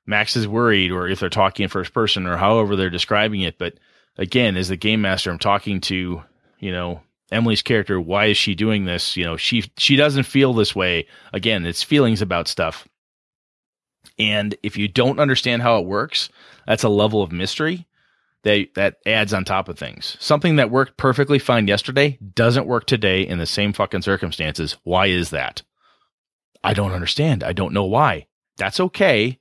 Max 0.05 0.35
is 0.35 0.45
worried, 0.45 0.91
or 0.91 1.07
if 1.07 1.21
they're 1.21 1.29
talking 1.29 1.63
in 1.63 1.69
first 1.69 1.93
person, 1.93 2.27
or 2.27 2.35
however 2.35 2.75
they're 2.75 2.89
describing 2.89 3.39
it. 3.39 3.57
But 3.57 3.75
again, 4.17 4.57
as 4.57 4.67
the 4.67 4.75
game 4.75 4.99
master, 4.99 5.31
I'm 5.31 5.39
talking 5.39 5.79
to, 5.81 6.21
you 6.59 6.71
know, 6.73 6.99
Emily's 7.31 7.61
character. 7.61 8.01
Why 8.01 8.25
is 8.25 8.37
she 8.37 8.53
doing 8.53 8.83
this? 8.83 9.15
You 9.15 9.23
know, 9.23 9.37
she 9.37 9.71
she 9.77 9.95
doesn't 9.95 10.23
feel 10.23 10.53
this 10.53 10.75
way. 10.75 11.07
Again, 11.31 11.65
it's 11.65 11.83
feelings 11.83 12.21
about 12.21 12.49
stuff. 12.49 12.85
And 14.19 14.53
if 14.63 14.75
you 14.75 14.89
don't 14.89 15.21
understand 15.21 15.61
how 15.61 15.79
it 15.79 15.85
works, 15.85 16.27
that's 16.67 16.83
a 16.83 16.89
level 16.89 17.23
of 17.23 17.31
mystery 17.31 17.87
that 18.43 18.67
that 18.75 18.95
adds 19.05 19.33
on 19.33 19.45
top 19.45 19.69
of 19.69 19.77
things. 19.77 20.17
Something 20.19 20.55
that 20.55 20.71
worked 20.71 20.97
perfectly 20.97 21.39
fine 21.39 21.67
yesterday 21.67 22.17
doesn't 22.33 22.67
work 22.67 22.85
today 22.85 23.21
in 23.21 23.37
the 23.37 23.45
same 23.45 23.73
fucking 23.73 24.01
circumstances. 24.01 24.77
Why 24.83 25.07
is 25.07 25.29
that? 25.29 25.61
I 26.63 26.73
don't 26.73 26.91
understand. 26.91 27.43
I 27.43 27.53
don't 27.53 27.73
know 27.73 27.85
why. 27.85 28.27
That's 28.57 28.79
okay. 28.79 29.39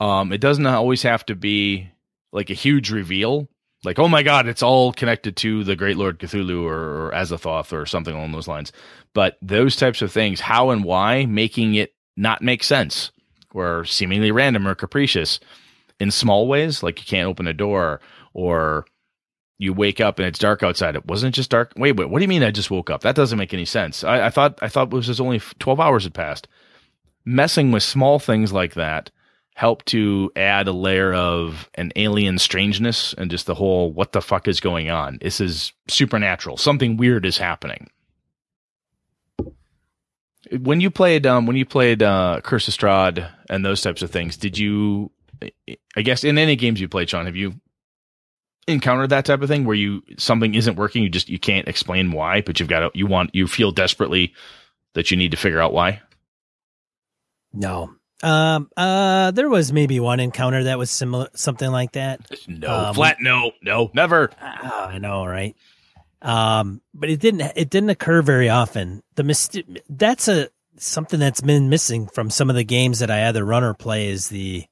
Um, 0.00 0.32
it 0.32 0.40
doesn't 0.40 0.66
always 0.66 1.02
have 1.02 1.24
to 1.26 1.34
be 1.34 1.90
like 2.32 2.50
a 2.50 2.54
huge 2.54 2.90
reveal, 2.90 3.48
like 3.84 3.98
oh 3.98 4.08
my 4.08 4.22
god, 4.22 4.48
it's 4.48 4.62
all 4.62 4.92
connected 4.92 5.36
to 5.38 5.64
the 5.64 5.76
Great 5.76 5.96
Lord 5.96 6.18
Cthulhu 6.18 6.64
or, 6.64 7.06
or 7.06 7.12
Azathoth 7.12 7.72
or 7.72 7.86
something 7.86 8.14
along 8.14 8.32
those 8.32 8.48
lines. 8.48 8.72
But 9.12 9.38
those 9.40 9.76
types 9.76 10.02
of 10.02 10.12
things, 10.12 10.40
how 10.40 10.70
and 10.70 10.84
why, 10.84 11.26
making 11.26 11.74
it 11.74 11.94
not 12.16 12.42
make 12.42 12.64
sense 12.64 13.10
or 13.52 13.84
seemingly 13.84 14.30
random 14.30 14.66
or 14.66 14.74
capricious 14.74 15.38
in 16.00 16.10
small 16.10 16.48
ways, 16.48 16.82
like 16.82 16.98
you 16.98 17.06
can't 17.06 17.28
open 17.28 17.46
a 17.46 17.52
door 17.52 18.00
or 18.34 18.84
you 19.56 19.72
wake 19.72 20.00
up 20.00 20.18
and 20.18 20.28
it's 20.28 20.38
dark 20.38 20.62
outside. 20.62 20.96
It 20.96 21.06
wasn't 21.06 21.34
just 21.34 21.50
dark. 21.50 21.72
Wait, 21.76 21.92
wait, 21.92 22.10
what 22.10 22.18
do 22.18 22.24
you 22.24 22.28
mean 22.28 22.42
I 22.42 22.50
just 22.50 22.70
woke 22.70 22.90
up? 22.90 23.00
That 23.02 23.14
doesn't 23.14 23.38
make 23.38 23.54
any 23.54 23.64
sense. 23.64 24.04
I, 24.04 24.26
I 24.26 24.30
thought 24.30 24.58
I 24.60 24.68
thought 24.68 24.88
it 24.88 24.94
was 24.94 25.06
just 25.06 25.20
only 25.20 25.40
twelve 25.58 25.80
hours 25.80 26.04
had 26.04 26.14
passed. 26.14 26.48
Messing 27.24 27.72
with 27.72 27.82
small 27.82 28.18
things 28.18 28.52
like 28.52 28.74
that 28.74 29.10
help 29.54 29.84
to 29.84 30.32
add 30.34 30.66
a 30.66 30.72
layer 30.72 31.14
of 31.14 31.70
an 31.76 31.92
alien 31.94 32.38
strangeness 32.38 33.14
and 33.16 33.30
just 33.30 33.46
the 33.46 33.54
whole 33.54 33.92
what 33.92 34.12
the 34.12 34.20
fuck 34.20 34.48
is 34.48 34.60
going 34.60 34.90
on. 34.90 35.18
This 35.22 35.40
is 35.40 35.72
supernatural. 35.88 36.56
Something 36.56 36.96
weird 36.96 37.24
is 37.24 37.38
happening. 37.38 37.88
When 40.60 40.80
you 40.80 40.90
played 40.90 41.24
um 41.26 41.46
when 41.46 41.56
you 41.56 41.64
played 41.64 42.02
uh 42.02 42.40
Curse 42.42 42.68
of 42.68 42.74
Strahd 42.74 43.30
and 43.48 43.64
those 43.64 43.80
types 43.80 44.02
of 44.02 44.10
things, 44.10 44.36
did 44.36 44.58
you 44.58 45.10
I 45.96 46.02
guess 46.02 46.24
in 46.24 46.38
any 46.38 46.56
games 46.56 46.80
you 46.80 46.88
played, 46.88 47.08
Sean, 47.08 47.26
have 47.26 47.36
you 47.36 47.54
encountered 48.66 49.10
that 49.10 49.24
type 49.24 49.42
of 49.42 49.48
thing 49.48 49.64
where 49.64 49.76
you 49.76 50.02
something 50.18 50.54
isn't 50.54 50.76
working, 50.76 51.02
you 51.02 51.08
just 51.08 51.28
you 51.28 51.38
can't 51.38 51.68
explain 51.68 52.12
why, 52.12 52.40
but 52.40 52.60
you've 52.60 52.68
got 52.68 52.80
to 52.80 52.90
you 52.94 53.06
want 53.06 53.34
you 53.34 53.46
feel 53.46 53.70
desperately 53.70 54.34
that 54.94 55.10
you 55.10 55.16
need 55.16 55.30
to 55.32 55.36
figure 55.36 55.60
out 55.60 55.72
why? 55.72 56.00
No, 57.52 57.94
um, 58.24 58.70
uh, 58.76 59.32
there 59.32 59.50
was 59.50 59.72
maybe 59.72 60.00
one 60.00 60.18
encounter 60.18 60.64
that 60.64 60.78
was 60.78 60.90
similar, 60.90 61.28
something 61.34 61.70
like 61.70 61.92
that. 61.92 62.20
No, 62.48 62.70
um, 62.70 62.94
flat 62.94 63.18
no, 63.20 63.52
no, 63.62 63.90
never. 63.92 64.30
Uh, 64.40 64.88
I 64.92 64.98
know, 64.98 65.26
right? 65.26 65.54
Um, 66.22 66.80
but 66.94 67.10
it 67.10 67.20
didn't, 67.20 67.52
it 67.54 67.68
didn't 67.68 67.90
occur 67.90 68.22
very 68.22 68.48
often. 68.48 69.02
The 69.16 69.24
myst- 69.24 69.62
that's 69.90 70.28
a 70.28 70.48
something 70.78 71.20
that's 71.20 71.42
been 71.42 71.68
missing 71.68 72.06
from 72.06 72.30
some 72.30 72.48
of 72.48 72.56
the 72.56 72.64
games 72.64 73.00
that 73.00 73.10
I 73.10 73.28
either 73.28 73.44
run 73.44 73.62
or 73.62 73.74
play 73.74 74.08
is 74.08 74.28
the 74.28 74.64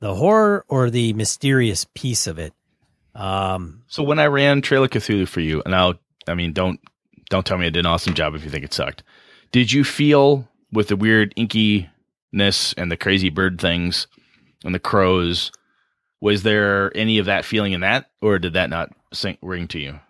the 0.00 0.14
horror 0.14 0.64
or 0.68 0.90
the 0.90 1.12
mysterious 1.12 1.86
piece 1.94 2.26
of 2.26 2.38
it. 2.38 2.52
Um, 3.18 3.82
so 3.88 4.02
when 4.02 4.18
I 4.18 4.26
ran 4.26 4.62
Trail 4.62 4.84
of 4.84 4.90
Cthulhu 4.90 5.26
for 5.26 5.40
you, 5.40 5.60
and 5.64 5.74
I'll, 5.74 5.94
I 6.28 6.34
mean, 6.34 6.52
don't 6.52 6.80
don't 7.30 7.44
tell 7.44 7.58
me 7.58 7.66
I 7.66 7.70
did 7.70 7.80
an 7.80 7.86
awesome 7.86 8.14
job 8.14 8.34
if 8.34 8.44
you 8.44 8.50
think 8.50 8.64
it 8.64 8.72
sucked. 8.72 9.02
Did 9.52 9.72
you 9.72 9.84
feel 9.84 10.48
with 10.72 10.88
the 10.88 10.96
weird 10.96 11.34
inkiness 11.36 12.74
and 12.76 12.90
the 12.90 12.96
crazy 12.96 13.28
bird 13.30 13.60
things 13.60 14.06
and 14.64 14.74
the 14.74 14.78
crows? 14.78 15.50
Was 16.20 16.42
there 16.42 16.96
any 16.96 17.18
of 17.18 17.26
that 17.26 17.44
feeling 17.44 17.72
in 17.72 17.80
that, 17.82 18.06
or 18.22 18.38
did 18.38 18.54
that 18.54 18.70
not 18.70 18.90
sink, 19.12 19.38
ring 19.42 19.68
to 19.68 19.78
you? 19.78 20.00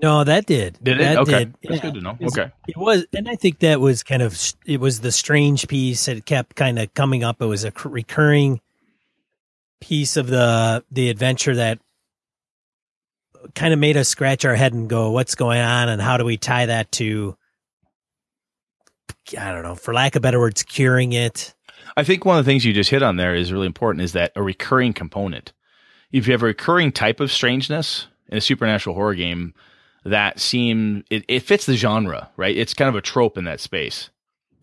No, 0.00 0.24
that 0.24 0.46
did. 0.46 0.78
Did 0.82 1.00
it? 1.00 1.04
That 1.04 1.16
okay, 1.18 1.38
did. 1.44 1.54
that's 1.62 1.74
Yeah. 1.76 1.80
good 1.82 1.94
to 1.94 2.00
know. 2.00 2.16
It's- 2.20 2.36
Okay, 2.38 2.50
It 2.68 2.76
was, 2.76 3.04
and 3.14 3.28
I 3.28 3.36
think 3.36 3.58
that 3.60 3.80
was 3.80 4.02
kind 4.02 4.22
of 4.22 4.36
it 4.66 4.80
was 4.80 5.00
the 5.00 5.12
strange 5.12 5.68
piece. 5.68 6.06
that 6.06 6.24
kept 6.26 6.56
kind 6.56 6.78
of 6.78 6.92
coming 6.94 7.22
up. 7.24 7.40
It 7.42 7.46
was 7.46 7.64
a 7.64 7.72
recurring 7.84 8.60
piece 9.80 10.16
of 10.16 10.28
the 10.28 10.84
the 10.90 11.10
adventure 11.10 11.54
that 11.56 11.78
kind 13.54 13.72
of 13.72 13.78
made 13.78 13.96
us 13.96 14.08
scratch 14.08 14.44
our 14.44 14.54
head 14.54 14.72
and 14.72 14.88
go, 14.88 15.10
"What's 15.10 15.34
going 15.34 15.60
on?" 15.60 15.88
And 15.88 16.00
how 16.00 16.16
do 16.16 16.24
we 16.24 16.36
tie 16.36 16.66
that 16.66 16.92
to? 16.92 17.36
I 19.38 19.52
don't 19.52 19.62
know, 19.62 19.74
for 19.74 19.94
lack 19.94 20.16
of 20.16 20.22
better 20.22 20.40
words, 20.40 20.62
curing 20.62 21.12
it. 21.12 21.54
I 21.96 22.04
think 22.04 22.24
one 22.24 22.38
of 22.38 22.44
the 22.44 22.50
things 22.50 22.64
you 22.64 22.72
just 22.72 22.90
hit 22.90 23.02
on 23.02 23.16
there 23.16 23.34
is 23.34 23.52
really 23.52 23.66
important 23.66 24.02
is 24.02 24.12
that 24.12 24.32
a 24.36 24.42
recurring 24.42 24.92
component. 24.92 25.52
If 26.10 26.26
you 26.26 26.32
have 26.32 26.42
a 26.42 26.46
recurring 26.46 26.92
type 26.92 27.20
of 27.20 27.30
strangeness 27.30 28.06
in 28.28 28.38
a 28.38 28.40
supernatural 28.40 28.94
horror 28.94 29.14
game, 29.14 29.54
that 30.04 30.40
seem 30.40 31.04
it, 31.10 31.24
it 31.28 31.40
fits 31.40 31.66
the 31.66 31.76
genre, 31.76 32.30
right? 32.36 32.56
It's 32.56 32.74
kind 32.74 32.88
of 32.88 32.96
a 32.96 33.00
trope 33.00 33.38
in 33.38 33.44
that 33.44 33.60
space. 33.60 34.10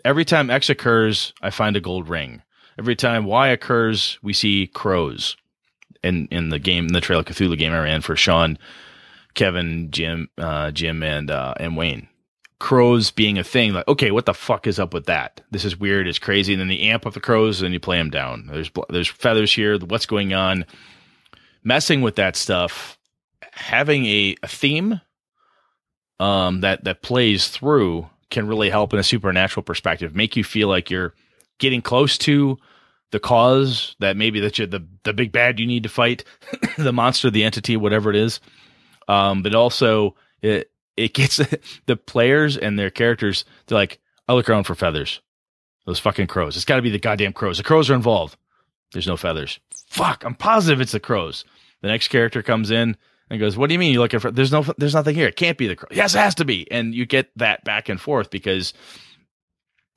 Every 0.03 0.25
time 0.25 0.49
X 0.49 0.69
occurs, 0.69 1.33
I 1.41 1.49
find 1.49 1.75
a 1.75 1.81
gold 1.81 2.09
ring. 2.09 2.41
Every 2.77 2.95
time 2.95 3.25
Y 3.25 3.49
occurs, 3.49 4.17
we 4.21 4.33
see 4.33 4.67
crows. 4.67 5.35
In 6.01 6.27
in 6.31 6.49
the 6.49 6.59
game, 6.59 6.87
in 6.87 6.93
the 6.93 7.01
Trail 7.01 7.19
of 7.19 7.25
Cthulhu 7.25 7.57
game 7.57 7.73
I 7.73 7.79
ran 7.79 8.01
for 8.01 8.15
Sean, 8.15 8.57
Kevin, 9.33 9.91
Jim, 9.91 10.29
uh, 10.37 10.71
Jim, 10.71 11.03
and 11.03 11.29
uh, 11.29 11.53
and 11.59 11.75
Wayne. 11.75 12.07
Crows 12.59 13.11
being 13.11 13.37
a 13.37 13.43
thing, 13.43 13.73
like 13.73 13.87
okay, 13.87 14.11
what 14.11 14.25
the 14.25 14.33
fuck 14.33 14.67
is 14.67 14.79
up 14.79 14.93
with 14.93 15.05
that? 15.05 15.41
This 15.51 15.65
is 15.65 15.79
weird, 15.79 16.07
it's 16.07 16.19
crazy. 16.19 16.53
And 16.53 16.59
then 16.61 16.67
the 16.67 16.89
amp 16.89 17.05
up 17.05 17.13
the 17.13 17.19
crows 17.19 17.61
and 17.61 17.73
you 17.73 17.79
play 17.79 17.97
them 17.97 18.09
down. 18.09 18.47
There's 18.47 18.69
there's 18.89 19.07
feathers 19.07 19.53
here. 19.53 19.77
What's 19.77 20.05
going 20.05 20.33
on? 20.33 20.65
Messing 21.63 22.01
with 22.01 22.15
that 22.15 22.35
stuff, 22.35 22.97
having 23.51 24.05
a, 24.05 24.35
a 24.43 24.47
theme 24.47 25.01
um, 26.19 26.61
that 26.61 26.83
that 26.83 27.01
plays 27.01 27.47
through 27.47 28.09
can 28.29 28.47
really 28.47 28.69
help 28.69 28.93
in 28.93 28.99
a 28.99 29.03
supernatural 29.03 29.63
perspective. 29.63 30.15
Make 30.15 30.35
you 30.35 30.43
feel 30.43 30.67
like 30.67 30.89
you're 30.89 31.13
getting 31.57 31.81
close 31.81 32.17
to 32.19 32.57
the 33.11 33.19
cause 33.19 33.95
that 33.99 34.17
maybe 34.17 34.39
that 34.39 34.57
you're 34.57 34.67
the 34.67 34.85
the 35.03 35.13
big 35.13 35.31
bad 35.31 35.59
you 35.59 35.65
need 35.65 35.83
to 35.83 35.89
fight, 35.89 36.23
the 36.77 36.93
monster, 36.93 37.29
the 37.29 37.43
entity, 37.43 37.77
whatever 37.77 38.09
it 38.09 38.15
is. 38.15 38.39
Um, 39.07 39.41
but 39.41 39.55
also 39.55 40.15
it 40.41 40.71
it 40.97 41.13
gets 41.13 41.37
the 41.85 41.97
players 41.97 42.57
and 42.57 42.77
their 42.77 42.89
characters. 42.89 43.45
They're 43.67 43.77
like, 43.77 43.99
I 44.27 44.33
look 44.33 44.49
around 44.49 44.65
for 44.65 44.75
feathers. 44.75 45.21
Those 45.85 45.99
fucking 45.99 46.27
crows. 46.27 46.55
It's 46.55 46.65
got 46.65 46.75
to 46.75 46.81
be 46.81 46.91
the 46.91 46.99
goddamn 46.99 47.33
crows. 47.33 47.57
The 47.57 47.63
crows 47.63 47.89
are 47.89 47.95
involved. 47.95 48.37
There's 48.91 49.07
no 49.07 49.17
feathers. 49.17 49.59
Fuck. 49.87 50.23
I'm 50.23 50.35
positive 50.35 50.81
it's 50.81 50.91
the 50.91 50.99
crows. 50.99 51.45
The 51.81 51.87
next 51.87 52.09
character 52.09 52.43
comes 52.43 52.69
in 52.69 52.95
and 53.29 53.39
goes, 53.39 53.57
"What 53.57 53.67
do 53.67 53.73
you 53.73 53.79
mean 53.79 53.93
you're 53.93 54.01
looking 54.01 54.19
for? 54.19 54.29
There's 54.29 54.51
no, 54.51 54.63
there's 54.77 54.93
nothing 54.93 55.15
here. 55.15 55.27
It 55.27 55.35
can't 55.35 55.57
be 55.57 55.67
the 55.67 55.75
crow. 55.75 55.89
Yes, 55.91 56.13
it 56.13 56.19
has 56.19 56.35
to 56.35 56.45
be." 56.45 56.69
And 56.69 56.93
you 56.93 57.05
get 57.05 57.31
that 57.37 57.63
back 57.63 57.89
and 57.89 57.99
forth 57.99 58.29
because 58.29 58.73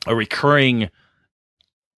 a 0.07 0.15
recurring 0.15 0.91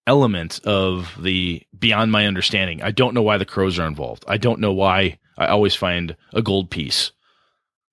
element 0.06 0.60
of 0.64 1.16
the 1.20 1.62
beyond 1.78 2.12
my 2.12 2.26
understanding. 2.26 2.82
I 2.82 2.90
don't 2.90 3.14
know 3.14 3.22
why 3.22 3.38
the 3.38 3.44
crows 3.44 3.78
are 3.78 3.86
involved. 3.86 4.24
I 4.28 4.36
don't 4.36 4.60
know 4.60 4.72
why 4.72 5.18
I 5.38 5.46
always 5.46 5.74
find 5.74 6.16
a 6.32 6.42
gold 6.42 6.70
piece 6.70 7.12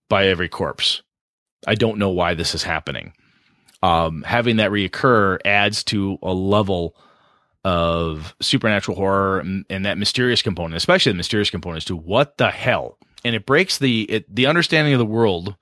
by 0.09 0.27
every 0.27 0.49
corpse. 0.49 1.01
I 1.65 1.75
don't 1.75 1.97
know 1.97 2.09
why 2.09 2.33
this 2.33 2.53
is 2.55 2.63
happening. 2.63 3.13
Um, 3.83 4.23
having 4.23 4.57
that 4.57 4.71
reoccur 4.71 5.39
adds 5.45 5.83
to 5.85 6.17
a 6.21 6.33
level 6.33 6.95
of 7.63 8.35
supernatural 8.41 8.97
horror 8.97 9.39
and, 9.39 9.65
and 9.69 9.85
that 9.85 9.97
mysterious 9.97 10.41
component, 10.41 10.75
especially 10.75 11.11
the 11.11 11.17
mysterious 11.17 11.49
component 11.49 11.77
as 11.77 11.85
to 11.85 11.95
what 11.95 12.37
the 12.37 12.49
hell. 12.51 12.97
And 13.23 13.35
it 13.35 13.45
breaks 13.45 13.77
the 13.77 14.03
it, 14.03 14.35
the 14.35 14.47
understanding 14.47 14.93
of 14.93 14.99
the 14.99 15.05
world, 15.05 15.55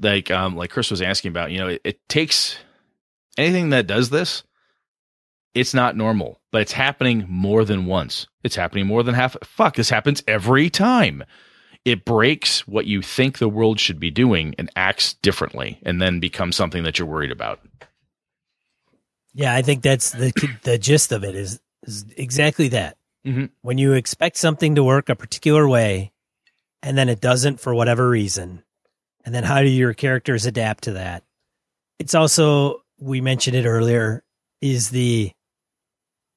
like 0.00 0.30
um, 0.30 0.56
like 0.56 0.70
Chris 0.70 0.90
was 0.90 1.00
asking 1.02 1.30
about. 1.30 1.50
You 1.50 1.58
know, 1.58 1.68
it, 1.68 1.80
it 1.84 2.08
takes 2.08 2.56
anything 3.38 3.70
that 3.70 3.86
does 3.86 4.10
this 4.10 4.42
it's 5.54 5.74
not 5.74 5.96
normal, 5.96 6.40
but 6.50 6.62
it's 6.62 6.72
happening 6.72 7.26
more 7.28 7.64
than 7.64 7.86
once. 7.86 8.26
It's 8.42 8.56
happening 8.56 8.86
more 8.86 9.02
than 9.02 9.14
half. 9.14 9.36
Fuck, 9.44 9.76
this 9.76 9.90
happens 9.90 10.22
every 10.26 10.70
time. 10.70 11.24
It 11.84 12.04
breaks 12.04 12.66
what 12.66 12.86
you 12.86 13.02
think 13.02 13.38
the 13.38 13.48
world 13.48 13.80
should 13.80 13.98
be 13.98 14.10
doing 14.10 14.54
and 14.56 14.70
acts 14.76 15.14
differently 15.14 15.80
and 15.84 16.00
then 16.00 16.20
becomes 16.20 16.56
something 16.56 16.84
that 16.84 16.98
you're 16.98 17.08
worried 17.08 17.32
about. 17.32 17.60
Yeah, 19.34 19.54
I 19.54 19.62
think 19.62 19.82
that's 19.82 20.10
the 20.10 20.32
the 20.62 20.78
gist 20.78 21.12
of 21.12 21.24
it 21.24 21.34
is 21.34 21.60
is 21.82 22.04
exactly 22.16 22.68
that. 22.68 22.96
Mhm. 23.26 23.50
When 23.62 23.78
you 23.78 23.94
expect 23.94 24.36
something 24.36 24.74
to 24.74 24.84
work 24.84 25.08
a 25.08 25.16
particular 25.16 25.68
way, 25.68 26.12
and 26.82 26.96
then 26.96 27.08
it 27.08 27.20
doesn't 27.20 27.60
for 27.60 27.74
whatever 27.74 28.08
reason, 28.08 28.62
and 29.24 29.34
then 29.34 29.44
how 29.44 29.62
do 29.62 29.68
your 29.68 29.94
characters 29.94 30.46
adapt 30.46 30.84
to 30.84 30.92
that? 30.92 31.24
It's 31.98 32.14
also 32.14 32.82
we 32.98 33.20
mentioned 33.20 33.56
it 33.56 33.66
earlier 33.66 34.22
is 34.60 34.90
the 34.90 35.32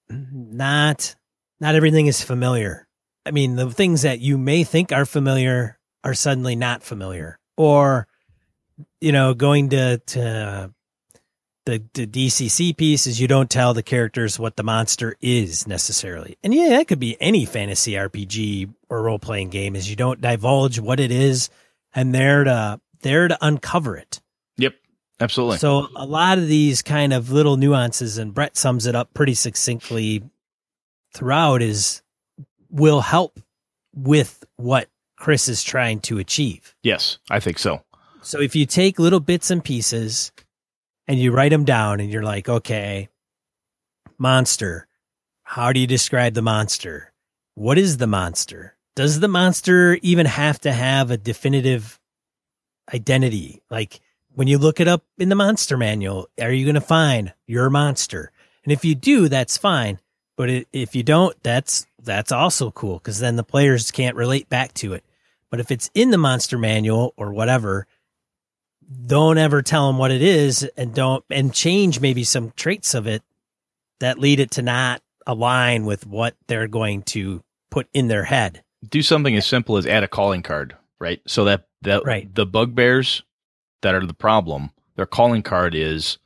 not 0.10 1.16
not 1.60 1.76
everything 1.76 2.08
is 2.08 2.22
familiar. 2.22 2.88
I 3.26 3.32
mean, 3.32 3.56
the 3.56 3.72
things 3.72 4.04
that 4.04 4.20
you 4.20 4.38
may 4.38 4.64
think 4.64 4.92
are 4.92 5.06
familiar 5.06 5.80
are 6.04 6.14
suddenly 6.14 6.56
not 6.56 6.84
familiar, 6.84 7.40
or 7.58 8.08
you 9.02 9.12
know, 9.12 9.34
going 9.34 9.70
to 9.70 9.98
to 9.98 10.74
the, 11.66 11.84
the 11.94 12.06
DCC 12.06 12.78
piece 12.78 13.08
is 13.08 13.20
you 13.20 13.28
don't 13.28 13.50
tell 13.50 13.74
the 13.74 13.84
characters 13.84 14.40
what 14.40 14.56
the 14.56 14.64
monster 14.64 15.16
is 15.20 15.68
necessarily. 15.68 16.38
And 16.44 16.54
yeah, 16.54 16.70
that 16.70 16.88
could 16.88 17.00
be 17.00 17.18
any 17.20 17.46
fantasy 17.46 17.94
RPG 17.94 18.72
or 18.90 19.02
role 19.02 19.20
playing 19.20 19.50
game 19.50 19.76
is 19.76 19.90
you 19.90 19.96
don't 19.96 20.22
divulge 20.22 20.80
what 20.80 21.00
it 21.00 21.12
is 21.12 21.50
and 21.94 22.14
they're 22.14 22.44
to 22.44 22.80
there 23.02 23.28
to 23.28 23.38
uncover 23.42 23.98
it. 23.98 24.22
Absolutely. 25.20 25.58
So 25.60 25.88
a 25.96 26.06
lot 26.06 26.38
of 26.38 26.48
these 26.48 26.82
kind 26.82 27.14
of 27.14 27.32
little 27.32 27.58
nuances 27.58 28.18
and 28.18 28.34
Brett 28.34 28.58
sums 28.58 28.86
it 28.86 28.96
up 28.96 29.14
pretty 29.14 29.34
succinctly 29.34 30.24
throughout 31.14 31.62
is 31.62 32.02
will 32.70 33.02
help 33.02 33.40
with 33.94 34.44
what 34.58 34.90
Chris 35.18 35.48
is 35.48 35.64
trying 35.64 36.02
to 36.02 36.20
achieve. 36.20 36.76
yes, 36.84 37.20
I 37.30 37.40
think 37.40 37.58
so. 37.58 37.82
So 38.22 38.42
if 38.42 38.56
you 38.56 38.66
take 38.66 39.00
little 39.00 39.20
bits 39.20 39.50
and 39.52 39.64
pieces 39.64 40.32
and 41.08 41.20
you 41.20 41.32
write 41.32 41.52
them 41.52 41.64
down 41.64 42.00
and 42.00 42.12
you're 42.12 42.24
like, 42.24 42.50
okay, 42.50 43.08
monster, 44.18 44.88
how 45.44 45.72
do 45.72 45.80
you 45.80 45.88
describe 45.88 46.34
the 46.34 46.42
monster? 46.42 47.14
What 47.54 47.78
is 47.78 47.98
the 47.98 48.08
monster? 48.08 48.76
Does 48.96 49.20
the 49.20 49.28
monster 49.28 49.98
even 50.02 50.26
have 50.26 50.60
to 50.62 50.74
have 50.74 51.12
a 51.12 51.18
definitive 51.18 52.00
identity? 52.94 53.62
Like 53.70 54.02
when 54.36 54.48
you 54.48 54.58
look 54.58 54.80
it 54.80 54.88
up 54.88 55.04
in 55.18 55.30
the 55.30 55.36
monster 55.36 55.78
manual, 55.78 56.30
are 56.40 56.52
you 56.52 56.66
going 56.66 56.76
to 56.76 56.82
find 56.82 57.34
your 57.48 57.70
monster? 57.70 58.32
And 58.64 58.72
if 58.72 58.84
you 58.86 58.96
do, 58.96 59.28
that's 59.30 59.58
fine. 59.58 60.00
But 60.38 60.50
i- 60.50 60.66
if 60.74 60.96
you 60.96 61.04
don't, 61.04 61.36
that's 61.44 61.88
that's 62.02 62.32
also 62.32 62.70
cool 62.72 63.00
because 63.00 63.20
then 63.20 63.36
the 63.36 63.44
players 63.44 63.90
can't 63.92 64.16
relate 64.16 64.48
back 64.50 64.74
to 64.76 64.94
it. 64.94 65.04
But 65.50 65.60
if 65.60 65.72
it's 65.72 65.90
in 65.96 66.12
the 66.12 66.18
monster 66.18 66.58
manual 66.58 67.14
or 67.18 67.34
whatever, 67.34 67.88
don't 69.08 69.38
ever 69.40 69.62
tell 69.64 69.88
them 69.88 69.98
what 69.98 70.12
it 70.12 70.22
is 70.22 70.64
and 70.78 70.94
don't 70.94 71.24
and 71.30 71.54
change 71.54 72.00
maybe 72.00 72.24
some 72.24 72.52
traits 72.52 72.94
of 72.94 73.08
it 73.08 73.24
that 74.00 74.20
lead 74.20 74.40
it 74.40 74.52
to 74.52 74.62
not 74.62 75.02
align 75.26 75.86
with 75.86 76.06
what 76.06 76.36
they're 76.48 76.68
going 76.68 77.02
to 77.02 77.42
put 77.72 77.88
in 77.94 78.08
their 78.08 78.26
head. 78.26 78.62
Do 78.88 79.02
something 79.02 79.36
as 79.36 79.48
simple 79.48 79.78
as 79.78 79.88
add 79.88 80.04
a 80.04 80.08
calling 80.08 80.44
card, 80.44 80.76
right? 81.00 81.22
So 81.26 81.46
that 81.46 81.68
that 81.82 82.04
Right. 82.06 82.34
the 82.36 82.46
bugbears 82.46 83.24
that 83.86 83.96
are 83.96 84.06
the 84.06 84.14
problem, 84.14 84.72
their 84.96 85.06
calling 85.06 85.44
card 85.44 85.76
is 85.76 86.18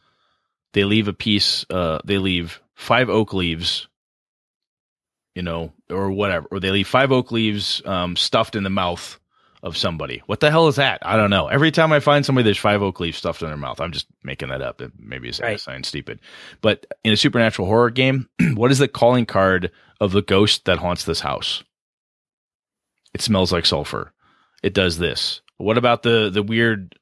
they 0.73 0.83
leave 0.85 1.07
a 1.07 1.13
piece, 1.13 1.65
uh, 1.69 1.99
they 2.05 2.17
leave 2.17 2.61
five 2.75 3.09
oak 3.09 3.33
leaves, 3.33 3.87
you 5.35 5.41
know, 5.41 5.73
or 5.89 6.11
whatever, 6.11 6.47
or 6.51 6.59
they 6.59 6.71
leave 6.71 6.87
five 6.87 7.11
oak 7.11 7.31
leaves 7.31 7.81
um, 7.85 8.15
stuffed 8.15 8.55
in 8.55 8.63
the 8.63 8.69
mouth 8.69 9.19
of 9.61 9.75
somebody. 9.75 10.21
What 10.25 10.39
the 10.39 10.51
hell 10.51 10.69
is 10.69 10.77
that? 10.77 10.99
I 11.05 11.17
don't 11.17 11.29
know. 11.29 11.47
Every 11.47 11.69
time 11.71 11.91
I 11.91 11.99
find 11.99 12.25
somebody, 12.25 12.45
there's 12.45 12.57
five 12.57 12.81
oak 12.81 13.01
leaves 13.01 13.17
stuffed 13.17 13.41
in 13.41 13.49
their 13.49 13.57
mouth. 13.57 13.81
I'm 13.81 13.91
just 13.91 14.07
making 14.23 14.49
that 14.49 14.61
up. 14.61 14.79
It- 14.81 14.93
Maybe 14.97 15.27
it's 15.27 15.41
Right. 15.41 15.55
asinine 15.55 15.83
stupid. 15.83 16.19
But 16.61 16.85
in 17.03 17.11
a 17.11 17.17
supernatural 17.17 17.67
horror 17.67 17.89
game, 17.89 18.29
what 18.53 18.71
is 18.71 18.79
the 18.79 18.87
calling 18.87 19.25
card 19.25 19.71
of 19.99 20.13
the 20.13 20.21
ghost 20.21 20.63
that 20.65 20.77
haunts 20.79 21.03
this 21.03 21.19
house? 21.19 21.63
It 23.13 23.21
smells 23.21 23.51
like 23.51 23.65
sulfur. 23.65 24.13
It 24.63 24.73
does 24.73 24.97
this. 24.97 25.41
What 25.57 25.77
about 25.77 26.03
the 26.03 26.29
the 26.29 26.43
weird 26.43 26.95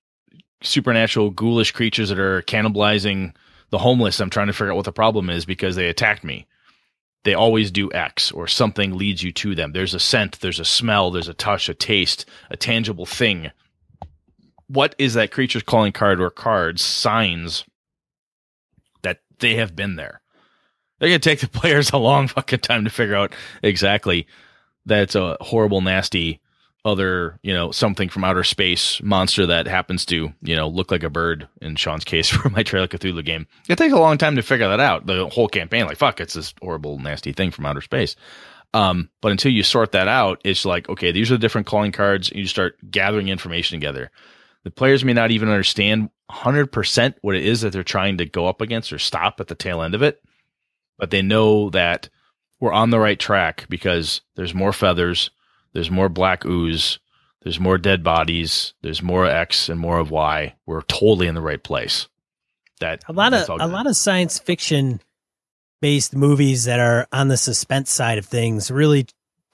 supernatural 0.62 1.30
ghoulish 1.32 1.72
creatures 1.72 2.10
that 2.10 2.20
are 2.20 2.42
cannibalizing 2.44 3.36
the 3.70 3.78
homeless? 3.78 4.20
I'm 4.20 4.30
trying 4.30 4.48
to 4.48 4.54
figure 4.54 4.72
out 4.72 4.76
what 4.76 4.86
the 4.86 4.92
problem 4.92 5.30
is 5.30 5.46
because 5.46 5.76
they 5.76 5.88
attacked 5.88 6.24
me. 6.24 6.48
They 7.24 7.34
always 7.34 7.72
do 7.72 7.92
X 7.92 8.32
or 8.32 8.48
something 8.48 8.98
leads 8.98 9.22
you 9.22 9.32
to 9.34 9.56
them. 9.56 9.74
There's 9.74 9.94
a 9.94 10.00
scent, 10.00 10.40
there's 10.40 10.60
a 10.60 10.66
smell, 10.66 11.12
there's 11.12 11.28
a 11.28 11.34
touch, 11.34 11.68
a 11.68 11.74
taste, 11.74 12.26
a 12.50 12.56
tangible 12.56 13.06
thing. 13.06 13.52
What 14.68 14.96
is 14.98 15.14
that 15.16 15.32
creature's 15.32 15.64
calling 15.64 15.92
card 15.92 16.22
or 16.22 16.30
cards, 16.30 16.82
signs 16.82 17.66
that 19.02 19.20
they 19.40 19.56
have 19.56 19.76
been 19.76 19.96
there. 19.96 20.22
They're 21.00 21.10
gonna 21.10 21.20
take 21.20 21.40
the 21.40 21.48
players 21.60 21.92
a 21.92 21.98
long 21.98 22.28
fucking 22.28 22.60
time 22.60 22.84
to 22.86 22.90
figure 22.90 23.16
out 23.16 23.34
exactly 23.62 24.28
that 24.86 25.04
it's 25.04 25.16
a 25.16 25.38
horrible, 25.42 25.82
nasty 25.82 26.40
other, 26.88 27.40
you 27.44 27.54
know, 27.54 27.72
something 27.72 28.10
from 28.10 28.24
outer 28.24 28.44
space 28.44 29.02
monster 29.04 29.46
that 29.46 29.68
happens 29.68 30.06
to, 30.06 30.34
you 30.42 30.56
know, 30.56 30.68
look 30.68 30.92
like 30.92 31.04
a 31.04 31.10
bird 31.10 31.48
in 31.62 31.76
Sean's 31.76 32.04
case 32.04 32.30
for 32.32 32.50
my 32.50 32.64
Trail 32.64 32.84
of 32.84 32.90
Cthulhu 32.90 33.24
game. 33.24 33.48
It 33.70 33.78
takes 33.78 33.94
a 33.94 34.00
long 34.00 34.18
time 34.18 34.36
to 34.36 34.42
figure 34.42 34.68
that 34.70 34.80
out. 34.80 35.06
The 35.06 35.28
whole 35.28 35.48
campaign, 35.48 35.86
like, 35.86 35.98
fuck, 35.98 36.20
it's 36.20 36.34
this 36.34 36.54
horrible, 36.62 36.98
nasty 37.00 37.34
thing 37.34 37.52
from 37.52 37.66
outer 37.66 37.82
space. 37.82 38.16
Um, 38.74 39.10
but 39.22 39.32
until 39.32 39.52
you 39.52 39.64
sort 39.64 39.94
that 39.94 40.08
out, 40.08 40.42
it's 40.44 40.66
like, 40.66 40.90
okay, 40.90 41.12
these 41.12 41.32
are 41.32 41.36
the 41.36 41.40
different 41.40 41.68
calling 41.68 41.92
cards. 41.92 42.30
And 42.30 42.40
you 42.40 42.48
start 42.48 42.78
gathering 42.90 43.30
information 43.30 43.80
together. 43.80 44.12
The 44.64 44.72
players 44.72 45.06
may 45.06 45.14
not 45.14 45.32
even 45.32 45.50
understand 45.50 46.10
100% 46.30 47.16
what 47.22 47.36
it 47.36 47.46
is 47.46 47.62
that 47.62 47.72
they're 47.72 47.84
trying 47.84 48.18
to 48.18 48.26
go 48.26 48.48
up 48.48 48.62
against 48.62 48.92
or 48.92 49.00
stop 49.00 49.40
at 49.40 49.48
the 49.48 49.56
tail 49.56 49.82
end 49.82 49.96
of 49.96 50.02
it, 50.02 50.22
but 50.98 51.10
they 51.10 51.22
know 51.22 51.70
that 51.70 52.10
we're 52.60 52.74
on 52.74 52.90
the 52.90 53.00
right 53.00 53.20
track 53.20 53.66
because 53.70 54.22
there's 54.36 54.54
more 54.54 54.74
feathers, 54.74 55.30
there's 55.78 55.92
more 55.92 56.10
black 56.10 56.44
ooze, 56.44 56.98
there's 57.44 57.60
more 57.60 57.78
dead 57.78 58.04
bodies, 58.04 58.74
there's 58.82 59.04
more 59.04 59.28
X 59.28 59.70
and 59.70 59.80
more 59.80 60.00
of 60.00 60.10
Y. 60.10 60.56
We're 60.66 60.82
totally 60.82 61.28
in 61.28 61.36
the 61.36 61.42
right 61.42 61.64
place. 61.64 62.08
That 62.80 63.04
a 63.08 63.14
lot 63.14 63.32
of 63.32 63.48
a 63.48 63.68
lot 63.68 63.86
of 63.86 63.96
science 63.96 64.40
fiction 64.40 65.02
based 65.80 66.16
movies 66.16 66.64
that 66.64 66.80
are 66.80 67.08
on 67.12 67.28
the 67.28 67.38
suspense 67.38 67.92
side 67.92 68.18
of 68.18 68.26
things 68.26 68.72
really 68.72 69.06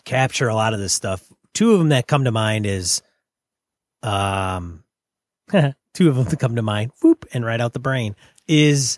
capture 0.06 0.48
a 0.48 0.56
lot 0.56 0.74
of 0.74 0.80
this 0.80 0.94
stuff. 0.94 1.28
Two 1.54 1.74
of 1.74 1.80
them 1.80 1.90
that 1.90 2.08
come 2.08 2.24
to 2.24 2.32
mind 2.32 2.66
is 2.66 3.02
um 4.02 4.86
two 5.94 6.08
of 6.08 6.16
them 6.16 6.24
that 6.24 6.40
come 6.40 6.56
to 6.56 6.62
mind, 6.62 6.94
whoop, 7.02 7.26
and 7.34 7.44
right 7.44 7.60
out 7.60 7.74
the 7.74 7.80
brain 7.80 8.16
is 8.48 8.98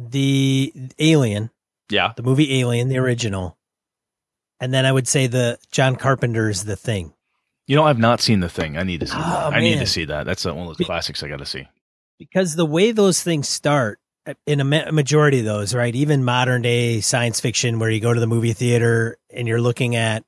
the 0.00 0.72
Alien. 0.98 1.50
Yeah. 1.88 2.12
The 2.16 2.24
movie 2.24 2.58
Alien, 2.58 2.88
the 2.88 2.98
original. 2.98 3.56
And 4.60 4.72
then 4.74 4.84
I 4.84 4.92
would 4.92 5.08
say 5.08 5.26
the 5.26 5.58
John 5.70 5.96
Carpenter's 5.96 6.64
The 6.64 6.76
Thing. 6.76 7.14
You 7.66 7.76
know, 7.76 7.84
I've 7.84 7.98
not 7.98 8.20
seen 8.20 8.40
The 8.40 8.48
Thing. 8.48 8.76
I 8.76 8.82
need 8.82 9.00
to 9.00 9.06
see 9.06 9.16
oh, 9.16 9.20
that. 9.20 9.54
I 9.54 9.60
need 9.60 9.78
to 9.78 9.86
see 9.86 10.04
that. 10.04 10.26
That's 10.26 10.44
one 10.44 10.58
of 10.58 10.66
those 10.66 10.76
Be- 10.76 10.84
classics 10.84 11.22
I 11.22 11.28
got 11.28 11.38
to 11.38 11.46
see. 11.46 11.66
Because 12.18 12.54
the 12.54 12.66
way 12.66 12.92
those 12.92 13.22
things 13.22 13.48
start, 13.48 13.98
eh, 14.26 14.34
in 14.46 14.60
a 14.60 14.92
majority 14.92 15.38
of 15.38 15.46
those, 15.46 15.74
right? 15.74 15.94
Even 15.94 16.24
modern 16.24 16.62
day 16.62 17.00
science 17.00 17.40
fiction, 17.40 17.78
where 17.78 17.88
you 17.88 18.00
go 18.00 18.12
to 18.12 18.20
the 18.20 18.26
movie 18.26 18.52
theater 18.52 19.16
and 19.30 19.48
you're 19.48 19.60
looking 19.60 19.96
at 19.96 20.24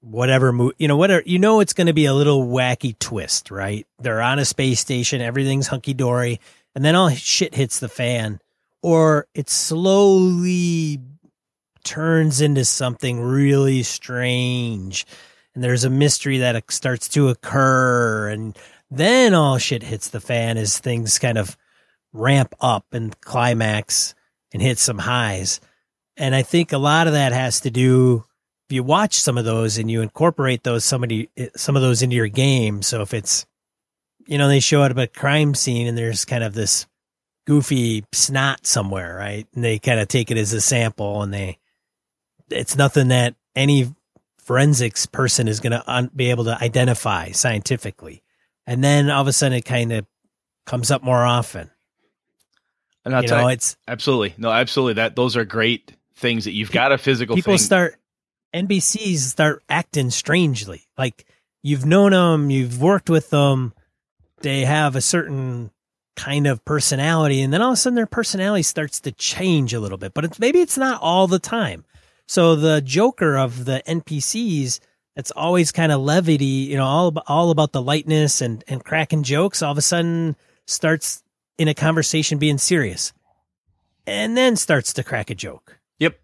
whatever 0.00 0.52
movie, 0.52 0.74
you 0.78 0.88
know, 0.88 0.96
whatever, 0.96 1.22
you 1.26 1.38
know, 1.38 1.60
it's 1.60 1.74
going 1.74 1.86
to 1.86 1.92
be 1.92 2.06
a 2.06 2.14
little 2.14 2.46
wacky 2.46 2.98
twist, 2.98 3.50
right? 3.50 3.86
They're 3.98 4.22
on 4.22 4.38
a 4.38 4.44
space 4.44 4.80
station, 4.80 5.20
everything's 5.20 5.68
hunky 5.68 5.94
dory, 5.94 6.40
and 6.74 6.84
then 6.84 6.94
all 6.94 7.10
shit 7.10 7.54
hits 7.54 7.80
the 7.80 7.88
fan, 7.88 8.40
or 8.82 9.26
it 9.34 9.50
slowly 9.50 11.00
turns 11.84 12.40
into 12.40 12.64
something 12.64 13.20
really 13.20 13.82
strange, 13.82 15.06
and 15.54 15.62
there's 15.62 15.84
a 15.84 15.90
mystery 15.90 16.38
that 16.38 16.70
starts 16.70 17.08
to 17.10 17.28
occur, 17.28 18.28
and 18.28 18.56
then 18.90 19.34
all 19.34 19.58
shit 19.58 19.82
hits 19.82 20.08
the 20.08 20.20
fan 20.20 20.56
as 20.56 20.78
things 20.78 21.18
kind 21.18 21.38
of 21.38 21.56
ramp 22.12 22.54
up 22.60 22.86
and 22.92 23.20
climax 23.20 24.14
and 24.52 24.62
hit 24.62 24.78
some 24.78 24.98
highs. 24.98 25.60
And 26.16 26.34
I 26.34 26.42
think 26.42 26.72
a 26.72 26.78
lot 26.78 27.06
of 27.06 27.12
that 27.12 27.32
has 27.32 27.60
to 27.60 27.70
do 27.70 28.24
if 28.68 28.74
you 28.74 28.82
watch 28.82 29.18
some 29.18 29.38
of 29.38 29.44
those 29.44 29.78
and 29.78 29.90
you 29.90 30.02
incorporate 30.02 30.62
those 30.62 30.84
somebody 30.84 31.28
eh, 31.36 31.48
some 31.56 31.76
of 31.76 31.82
those 31.82 32.02
into 32.02 32.16
your 32.16 32.28
game. 32.28 32.82
So 32.82 33.02
if 33.02 33.14
it's 33.14 33.46
you 34.26 34.38
know 34.38 34.48
they 34.48 34.60
show 34.60 34.82
up 34.82 34.96
a 34.96 35.06
crime 35.06 35.54
scene 35.54 35.86
and 35.86 35.96
there's 35.96 36.24
kind 36.24 36.44
of 36.44 36.54
this 36.54 36.86
goofy 37.46 38.04
snot 38.12 38.66
somewhere, 38.66 39.16
right? 39.16 39.46
And 39.54 39.64
they 39.64 39.78
kind 39.78 39.98
of 39.98 40.08
take 40.08 40.30
it 40.30 40.36
as 40.36 40.52
a 40.52 40.60
sample 40.60 41.22
and 41.22 41.32
they 41.32 41.58
it's 42.50 42.76
nothing 42.76 43.08
that 43.08 43.34
any 43.54 43.92
forensics 44.38 45.06
person 45.06 45.48
is 45.48 45.60
going 45.60 45.72
to 45.72 45.82
un- 45.86 46.10
be 46.14 46.30
able 46.30 46.44
to 46.44 46.58
identify 46.62 47.30
scientifically. 47.30 48.22
And 48.66 48.82
then 48.82 49.10
all 49.10 49.22
of 49.22 49.28
a 49.28 49.32
sudden 49.32 49.58
it 49.58 49.64
kind 49.64 49.92
of 49.92 50.06
comes 50.66 50.90
up 50.90 51.02
more 51.02 51.24
often. 51.24 51.70
And 53.04 53.14
I'll 53.14 53.22
you 53.22 53.28
know, 53.28 53.40
you, 53.42 53.48
it's 53.48 53.76
absolutely 53.88 54.34
no, 54.36 54.50
absolutely 54.50 54.94
that 54.94 55.16
those 55.16 55.36
are 55.36 55.44
great 55.44 55.96
things 56.16 56.44
that 56.44 56.52
you've 56.52 56.70
got 56.70 56.92
a 56.92 56.98
physical. 56.98 57.34
People 57.34 57.52
thing. 57.52 57.58
start 57.58 57.96
NPCs 58.54 59.18
start 59.18 59.62
acting 59.68 60.10
strangely. 60.10 60.86
Like 60.98 61.26
you've 61.62 61.86
known 61.86 62.12
them, 62.12 62.50
you've 62.50 62.80
worked 62.80 63.08
with 63.08 63.30
them, 63.30 63.72
they 64.42 64.64
have 64.64 64.96
a 64.96 65.00
certain 65.00 65.70
kind 66.16 66.46
of 66.46 66.64
personality, 66.64 67.40
and 67.40 67.52
then 67.52 67.62
all 67.62 67.70
of 67.70 67.74
a 67.74 67.76
sudden 67.76 67.94
their 67.94 68.06
personality 68.06 68.62
starts 68.62 69.00
to 69.00 69.12
change 69.12 69.72
a 69.72 69.80
little 69.80 69.98
bit. 69.98 70.12
But 70.12 70.24
it's 70.24 70.38
maybe 70.38 70.60
it's 70.60 70.78
not 70.78 71.00
all 71.00 71.26
the 71.26 71.38
time. 71.38 71.84
So 72.30 72.54
the 72.54 72.80
Joker 72.80 73.36
of 73.36 73.64
the 73.64 73.82
NPCs, 73.88 74.78
that's 75.16 75.32
always 75.32 75.72
kind 75.72 75.90
of 75.90 76.00
levity, 76.00 76.44
you 76.44 76.76
know, 76.76 76.84
all 76.84 77.08
about, 77.08 77.24
all 77.26 77.50
about 77.50 77.72
the 77.72 77.82
lightness 77.82 78.40
and 78.40 78.62
and 78.68 78.84
cracking 78.84 79.24
jokes. 79.24 79.62
All 79.62 79.72
of 79.72 79.78
a 79.78 79.82
sudden 79.82 80.36
starts 80.64 81.24
in 81.58 81.66
a 81.66 81.74
conversation 81.74 82.38
being 82.38 82.58
serious 82.58 83.12
and 84.06 84.36
then 84.36 84.54
starts 84.54 84.92
to 84.92 85.02
crack 85.02 85.30
a 85.30 85.34
joke. 85.34 85.80
Yep. 85.98 86.20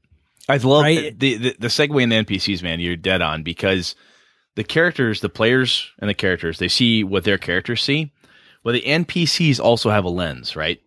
I 0.49 0.59
love 0.59 0.85
right? 0.85 1.19
the, 1.19 1.39
the, 1.39 1.57
the 1.59 1.67
segue 1.67 2.01
in 2.01 2.11
the 2.11 2.25
NPCs, 2.25 2.63
man. 2.63 2.79
You're 2.79 2.95
dead 2.95 3.21
on 3.21 3.43
because 3.43 3.97
the 4.55 4.63
characters, 4.63 5.23
the 5.23 5.29
players 5.29 5.91
and 5.99 6.09
the 6.09 6.15
characters, 6.15 6.61
they 6.61 6.69
see 6.69 7.03
what 7.03 7.25
their 7.25 7.37
characters 7.37 7.83
see. 7.83 8.13
Well, 8.63 8.75
the 8.75 8.83
NPCs 8.83 9.59
also 9.59 9.91
have 9.91 10.05
a 10.05 10.09
lens, 10.09 10.55
right? 10.55 10.81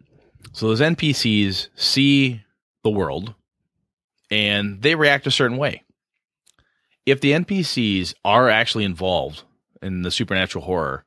So 0.54 0.70
those 0.70 0.80
NPCs 0.80 1.68
see 1.76 2.42
the 2.84 2.90
world 2.90 3.36
and 4.30 4.82
they 4.82 4.96
react 4.96 5.28
a 5.28 5.32
certain 5.32 5.58
way. 5.58 5.84
If 7.06 7.22
the 7.22 7.32
NPCs 7.32 8.14
are 8.24 8.50
actually 8.50 8.84
involved 8.84 9.44
in 9.82 10.04
the 10.04 10.12
supernatural 10.12 10.66
horror, 10.66 11.06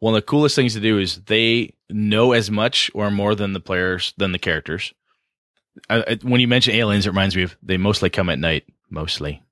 one 0.00 0.14
of 0.14 0.18
the 0.18 0.26
coolest 0.26 0.54
things 0.56 0.74
to 0.74 0.80
do 0.80 0.98
is 0.98 1.22
they 1.22 1.74
know 1.88 2.32
as 2.32 2.50
much 2.50 2.90
or 2.94 3.10
more 3.10 3.34
than 3.34 3.52
the 3.52 3.60
players 3.60 4.12
than 4.18 4.32
the 4.32 4.38
characters. 4.38 4.92
Uh, 5.88 6.02
I, 6.06 6.18
when 6.22 6.40
you 6.40 6.48
mention 6.48 6.74
aliens, 6.74 7.06
it 7.06 7.10
reminds 7.10 7.36
me 7.36 7.44
of 7.44 7.56
they 7.62 7.76
mostly 7.76 8.10
come 8.10 8.28
at 8.28 8.38
night. 8.38 8.64
Mostly 8.90 9.42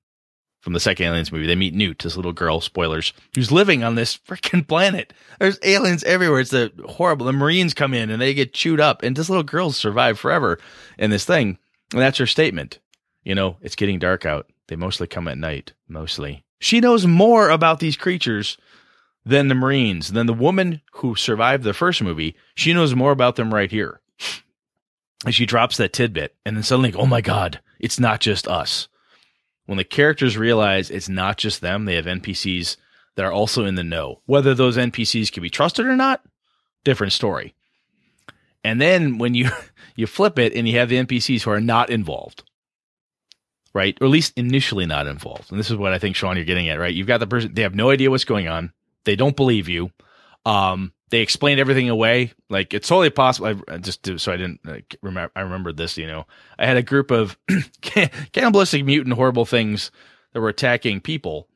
from 0.63 0.71
the 0.71 0.79
second 0.79 1.07
aliens 1.07 1.29
movie, 1.29 1.45
they 1.45 1.55
meet 1.55 1.73
Newt, 1.73 1.99
this 1.99 2.15
little 2.15 2.31
girl. 2.31 2.61
Spoilers, 2.61 3.11
who's 3.35 3.51
living 3.51 3.83
on 3.83 3.95
this 3.95 4.17
freaking 4.17 4.65
planet. 4.67 5.11
There's 5.37 5.59
aliens 5.61 6.05
everywhere. 6.05 6.39
It's 6.39 6.53
a 6.53 6.71
horrible. 6.87 7.25
The 7.25 7.33
Marines 7.33 7.73
come 7.73 7.93
in 7.93 8.09
and 8.09 8.21
they 8.21 8.33
get 8.33 8.53
chewed 8.53 8.79
up, 8.79 9.03
and 9.03 9.15
this 9.15 9.29
little 9.29 9.43
girl 9.43 9.71
survive 9.71 10.17
forever 10.17 10.59
in 10.97 11.09
this 11.09 11.25
thing. 11.25 11.57
And 11.91 12.01
that's 12.01 12.17
her 12.17 12.25
statement. 12.25 12.79
You 13.23 13.35
know, 13.35 13.57
it's 13.61 13.75
getting 13.75 13.99
dark 13.99 14.25
out. 14.25 14.49
They 14.67 14.75
mostly 14.75 15.07
come 15.07 15.27
at 15.27 15.37
night. 15.37 15.73
Mostly. 15.87 16.45
She 16.59 16.79
knows 16.79 17.05
more 17.05 17.49
about 17.49 17.79
these 17.79 17.97
creatures 17.97 18.57
than 19.25 19.47
the 19.47 19.55
Marines, 19.55 20.13
than 20.13 20.27
the 20.27 20.33
woman 20.33 20.81
who 20.93 21.15
survived 21.15 21.63
the 21.63 21.73
first 21.73 22.01
movie. 22.01 22.35
She 22.55 22.73
knows 22.73 22.95
more 22.95 23.11
about 23.11 23.35
them 23.35 23.53
right 23.53 23.71
here. 23.71 24.01
And 25.25 25.33
she 25.33 25.45
drops 25.45 25.77
that 25.77 25.93
tidbit, 25.93 26.35
and 26.45 26.55
then 26.55 26.63
suddenly, 26.63 26.93
oh 26.93 27.05
my 27.05 27.21
God, 27.21 27.61
it's 27.79 27.99
not 27.99 28.19
just 28.19 28.47
us. 28.47 28.89
When 29.65 29.77
the 29.77 29.85
characters 29.85 30.37
realize 30.37 30.91
it's 30.91 31.07
not 31.07 31.37
just 31.37 31.61
them, 31.61 31.85
they 31.85 31.95
have 31.95 32.05
NPCs 32.05 32.75
that 33.15 33.25
are 33.25 33.31
also 33.31 33.65
in 33.65 33.75
the 33.75 33.83
know. 33.83 34.21
Whether 34.25 34.53
those 34.53 34.75
NPCs 34.75 35.31
can 35.31 35.41
be 35.41 35.49
trusted 35.49 35.85
or 35.85 35.95
not, 35.95 36.21
different 36.83 37.13
story. 37.13 37.55
And 38.63 38.81
then 38.81 39.17
when 39.17 39.33
you 39.33 39.49
you 39.95 40.07
flip 40.07 40.39
it 40.39 40.53
and 40.53 40.67
you 40.67 40.79
have 40.79 40.89
the 40.89 41.03
NPCs 41.03 41.43
who 41.43 41.51
are 41.51 41.61
not 41.61 41.89
involved, 41.89 42.43
right? 43.73 43.97
Or 44.01 44.05
at 44.05 44.11
least 44.11 44.33
initially 44.37 44.85
not 44.85 45.07
involved. 45.07 45.51
And 45.51 45.59
this 45.59 45.71
is 45.71 45.77
what 45.77 45.93
I 45.93 45.99
think, 45.99 46.15
Sean, 46.15 46.35
you're 46.35 46.45
getting 46.45 46.69
at, 46.69 46.79
right? 46.79 46.93
You've 46.93 47.07
got 47.07 47.19
the 47.19 47.27
person, 47.27 47.53
they 47.53 47.63
have 47.63 47.75
no 47.75 47.89
idea 47.89 48.09
what's 48.09 48.25
going 48.25 48.47
on. 48.47 48.71
They 49.05 49.15
don't 49.15 49.35
believe 49.35 49.67
you. 49.67 49.91
Um, 50.45 50.93
they 51.13 51.21
explained 51.21 51.59
everything 51.59 51.89
away. 51.89 52.33
Like 52.49 52.73
it's 52.73 52.87
totally 52.87 53.11
possible. 53.11 53.61
I 53.67 53.77
just 53.77 54.19
so 54.19 54.31
I 54.31 54.37
didn't 54.37 54.61
uh, 54.67 54.77
remember. 55.03 55.31
I 55.35 55.41
remembered 55.41 55.77
this. 55.77 55.95
You 55.95 56.07
know, 56.07 56.25
I 56.57 56.65
had 56.65 56.75
a 56.75 56.81
group 56.81 57.11
of 57.11 57.37
cannibalistic, 57.81 58.83
mutant, 58.83 59.15
horrible 59.15 59.45
things 59.45 59.91
that 60.33 60.39
were 60.39 60.49
attacking 60.49 61.01
people, 61.01 61.47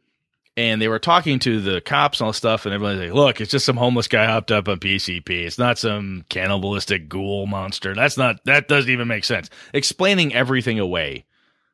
and 0.55 0.80
they 0.80 0.88
were 0.88 0.99
talking 0.99 1.39
to 1.39 1.59
the 1.59 1.82
cops 1.82 2.20
and 2.20 2.26
all 2.26 2.30
this 2.30 2.38
stuff. 2.38 2.68
And 2.68 2.76
everyone's 2.76 2.99
like, 2.99 3.13
"Look, 3.13 3.41
it's 3.41 3.49
just 3.49 3.65
some 3.65 3.78
homeless 3.78 4.07
guy 4.07 4.28
hopped 4.28 4.51
up 4.51 4.68
on 4.68 4.78
PCP. 4.78 5.28
It's 5.28 5.57
not 5.57 5.80
some 5.80 6.24
cannibalistic 6.30 7.09
ghoul 7.09 7.47
monster. 7.47 7.95
That's 7.95 8.15
not. 8.15 8.45
That 8.45 8.68
doesn't 8.68 8.91
even 8.91 9.07
make 9.07 9.24
sense." 9.24 9.49
Explaining 9.74 10.36
everything 10.36 10.80
away 10.80 11.26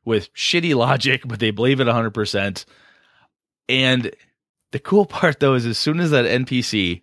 with 0.04 0.32
shitty 0.34 0.74
logic, 0.74 1.22
but 1.24 1.40
they 1.40 1.50
believe 1.50 1.80
it 1.80 1.86
hundred 1.86 2.12
percent. 2.12 2.64
And 3.68 4.14
the 4.72 4.78
cool 4.78 5.06
part 5.06 5.40
though 5.40 5.54
is 5.54 5.66
as 5.66 5.78
soon 5.78 6.00
as 6.00 6.10
that 6.10 6.24
NPC, 6.24 7.02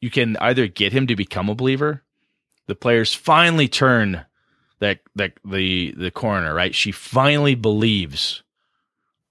you 0.00 0.10
can 0.10 0.36
either 0.38 0.66
get 0.66 0.92
him 0.92 1.06
to 1.06 1.16
become 1.16 1.48
a 1.48 1.54
believer, 1.54 2.02
the 2.66 2.74
players 2.74 3.14
finally 3.14 3.68
turn 3.68 4.24
that 4.78 5.00
that 5.14 5.32
the 5.44 5.94
the 5.96 6.10
coroner, 6.10 6.54
right? 6.54 6.74
She 6.74 6.92
finally 6.92 7.54
believes 7.54 8.42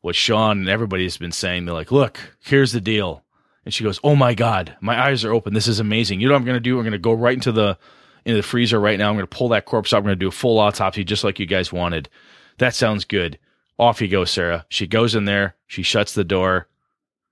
what 0.02 0.16
Sean 0.16 0.60
and 0.60 0.70
everybody 0.70 1.04
has 1.04 1.18
been 1.18 1.32
saying. 1.32 1.66
They're 1.66 1.74
like, 1.74 1.92
look, 1.92 2.20
here's 2.44 2.72
the 2.72 2.82
deal. 2.82 3.24
And 3.66 3.74
she 3.74 3.84
goes, 3.84 4.00
Oh 4.04 4.16
my 4.16 4.36
God, 4.36 4.76
my 4.80 5.08
eyes 5.08 5.26
are 5.26 5.34
open. 5.34 5.54
This 5.54 5.68
is 5.68 5.80
amazing. 5.80 6.22
You 6.22 6.28
know 6.28 6.36
what 6.36 6.40
I'm 6.40 6.46
gonna 6.46 6.60
do? 6.60 6.78
I'm 6.78 6.84
gonna 6.84 6.98
go 6.98 7.14
right 7.14 7.34
into 7.34 7.52
the 7.52 7.78
into 8.24 8.38
the 8.38 8.44
freezer 8.48 8.80
right 8.80 8.98
now. 8.98 9.10
I'm 9.10 9.18
to 9.18 9.28
pull 9.28 9.50
that 9.50 9.66
corpse 9.66 9.94
out. 9.94 9.98
I'm 9.98 10.06
to 10.06 10.16
do 10.16 10.28
a 10.28 10.32
full 10.32 10.60
autopsy 10.60 11.04
just 11.04 11.24
like 11.24 11.40
you 11.40 11.46
guys 11.46 11.72
wanted. 11.72 12.10
That 12.58 12.76
sounds 12.76 13.06
good. 13.06 13.40
Off 13.78 14.02
you 14.02 14.08
go, 14.08 14.26
Sarah. 14.26 14.66
She 14.70 14.88
goes 14.88 15.16
in 15.16 15.26
there. 15.26 15.56
She 15.68 15.84
shuts 15.84 16.14
the 16.14 16.24
door. 16.24 16.68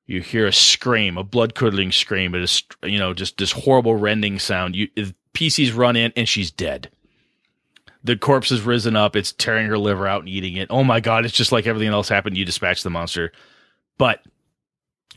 You 0.06 0.22
hear 0.22 0.46
a 0.46 0.54
scream, 0.54 1.18
a 1.18 1.24
blood 1.24 1.56
curdling 1.56 1.94
scream. 1.94 2.36
It 2.36 2.42
is, 2.42 2.64
you 2.84 3.00
know, 3.00 3.14
just 3.14 3.38
this 3.38 3.54
horrible 3.54 3.96
rending 3.96 4.38
sound. 4.40 4.76
You, 4.76 4.90
PCs 5.34 5.76
run 5.76 5.96
in 5.96 6.12
and 6.18 6.28
she's 6.28 6.52
dead. 6.52 6.90
The 8.04 8.18
corpse 8.18 8.50
has 8.50 8.62
risen 8.62 8.98
up. 8.98 9.16
It's 9.16 9.32
tearing 9.32 9.68
her 9.68 9.78
liver 9.78 10.06
out 10.06 10.20
and 10.20 10.30
eating 10.30 10.58
it. 10.58 10.68
Oh 10.70 10.84
my 10.84 11.00
God. 11.00 11.24
It's 11.24 11.34
just 11.34 11.54
like 11.54 11.66
everything 11.66 11.94
else 11.94 12.10
happened. 12.10 12.38
You 12.38 12.44
dispatch 12.44 12.84
the 12.84 12.90
monster. 12.90 13.32
But 13.98 14.22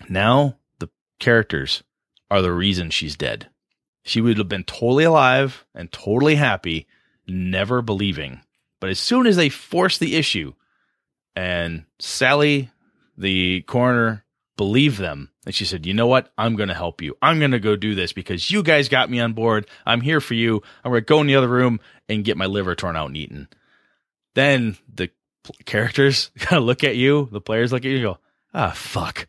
now 0.08 0.56
the 0.78 0.88
characters 1.18 1.82
are 2.30 2.42
the 2.42 2.52
reason 2.52 2.90
she's 2.90 3.16
dead. 3.16 3.48
She 4.04 4.20
would 4.20 4.38
have 4.38 4.48
been 4.48 4.62
totally 4.62 5.02
alive 5.02 5.64
and 5.74 5.90
totally 5.90 6.36
happy, 6.36 6.86
never 7.26 7.82
believing. 7.82 8.42
But 8.80 8.90
as 8.90 8.98
soon 8.98 9.26
as 9.26 9.36
they 9.36 9.48
force 9.48 9.98
the 9.98 10.16
issue 10.16 10.54
and 11.34 11.84
Sally, 11.98 12.70
the 13.16 13.62
coroner, 13.62 14.24
believed 14.56 14.98
them, 14.98 15.30
and 15.44 15.54
she 15.54 15.64
said, 15.64 15.86
You 15.86 15.94
know 15.94 16.06
what? 16.06 16.32
I'm 16.36 16.56
going 16.56 16.68
to 16.68 16.74
help 16.74 17.02
you. 17.02 17.16
I'm 17.20 17.38
going 17.38 17.50
to 17.50 17.58
go 17.58 17.76
do 17.76 17.94
this 17.94 18.12
because 18.12 18.50
you 18.50 18.62
guys 18.62 18.88
got 18.88 19.10
me 19.10 19.20
on 19.20 19.32
board. 19.32 19.66
I'm 19.84 20.00
here 20.00 20.20
for 20.20 20.34
you. 20.34 20.62
I'm 20.84 20.90
going 20.90 21.02
to 21.02 21.06
go 21.06 21.20
in 21.20 21.26
the 21.26 21.36
other 21.36 21.48
room 21.48 21.80
and 22.08 22.24
get 22.24 22.36
my 22.36 22.46
liver 22.46 22.74
torn 22.74 22.96
out 22.96 23.08
and 23.08 23.16
eaten. 23.16 23.48
Then 24.34 24.76
the 24.92 25.10
characters 25.64 26.30
kind 26.38 26.58
of 26.58 26.64
look 26.64 26.84
at 26.84 26.96
you, 26.96 27.28
the 27.32 27.40
players 27.40 27.72
look 27.72 27.84
at 27.84 27.90
you 27.90 27.96
and 27.96 28.04
go, 28.04 28.18
Ah, 28.54 28.72
fuck 28.74 29.26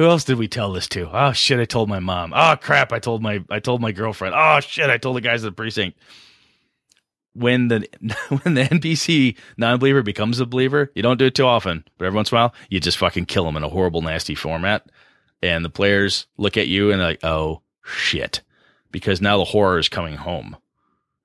who 0.00 0.06
else 0.06 0.24
did 0.24 0.38
we 0.38 0.48
tell 0.48 0.72
this 0.72 0.88
to? 0.88 1.10
Oh 1.12 1.32
shit, 1.32 1.60
I 1.60 1.66
told 1.66 1.90
my 1.90 2.00
mom. 2.00 2.32
Oh 2.34 2.56
crap, 2.58 2.90
I 2.90 3.00
told 3.00 3.20
my 3.20 3.44
I 3.50 3.60
told 3.60 3.82
my 3.82 3.92
girlfriend. 3.92 4.34
Oh 4.34 4.60
shit, 4.60 4.88
I 4.88 4.96
told 4.96 5.16
the 5.16 5.20
guys 5.20 5.44
at 5.44 5.48
the 5.48 5.54
precinct. 5.54 5.98
When 7.34 7.68
the 7.68 7.86
when 8.42 8.54
the 8.54 8.64
NPC 8.64 9.36
non-believer 9.56 10.02
becomes 10.02 10.40
a 10.40 10.46
believer, 10.46 10.90
you 10.94 11.02
don't 11.02 11.18
do 11.18 11.26
it 11.26 11.34
too 11.34 11.46
often, 11.46 11.84
but 11.98 12.06
every 12.06 12.16
once 12.16 12.30
in 12.30 12.36
a 12.36 12.40
while, 12.40 12.54
you 12.68 12.80
just 12.80 12.98
fucking 12.98 13.26
kill 13.26 13.44
them 13.44 13.56
in 13.56 13.62
a 13.62 13.68
horrible, 13.68 14.02
nasty 14.02 14.34
format, 14.34 14.90
and 15.42 15.64
the 15.64 15.70
players 15.70 16.26
look 16.36 16.56
at 16.56 16.68
you 16.68 16.90
and 16.90 17.00
like, 17.00 17.24
oh 17.24 17.62
shit, 17.84 18.42
because 18.90 19.20
now 19.20 19.38
the 19.38 19.44
horror 19.44 19.78
is 19.78 19.88
coming 19.88 20.16
home. 20.16 20.56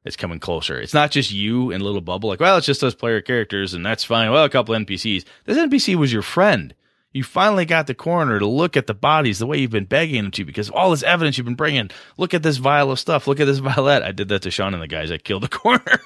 It's 0.04 0.16
coming 0.16 0.40
closer. 0.40 0.80
It's 0.80 0.94
not 0.94 1.10
just 1.10 1.32
you 1.32 1.72
and 1.72 1.82
little 1.82 2.00
bubble 2.00 2.30
like, 2.30 2.40
well, 2.40 2.58
it's 2.58 2.68
just 2.68 2.84
us 2.84 2.94
player 2.94 3.22
characters, 3.22 3.74
and 3.74 3.84
that's 3.84 4.04
fine. 4.04 4.32
Well, 4.32 4.44
a 4.44 4.50
couple 4.50 4.76
NPCs. 4.76 5.26
This 5.46 5.58
NPC 5.58 5.96
was 5.96 6.14
your 6.14 6.22
friend 6.22 6.76
you 7.16 7.24
finally 7.24 7.64
got 7.64 7.88
the 7.88 7.96
coroner 7.96 8.40
to 8.40 8.46
look 8.46 8.76
at 8.76 8.88
the 8.88 8.94
bodies 8.94 9.40
the 9.40 9.48
way 9.48 9.58
you've 9.58 9.72
been 9.72 9.86
begging 9.86 10.26
him 10.26 10.32
to 10.32 10.44
because 10.44 10.70
all 10.70 10.92
this 10.92 11.02
evidence 11.02 11.38
you've 11.38 11.46
been 11.46 11.56
bringing. 11.56 11.90
Look 12.18 12.34
at 12.34 12.44
this 12.44 12.58
vial 12.58 12.92
of 12.92 13.00
stuff. 13.00 13.26
Look 13.26 13.40
at 13.40 13.46
this 13.46 13.60
violet. 13.60 14.04
I 14.04 14.12
did 14.12 14.28
that 14.28 14.42
to 14.42 14.52
Sean 14.52 14.74
and 14.74 14.84
the 14.84 14.88
guys 14.88 15.08
that 15.08 15.24
killed 15.24 15.44
the 15.44 15.48
coroner. 15.48 16.02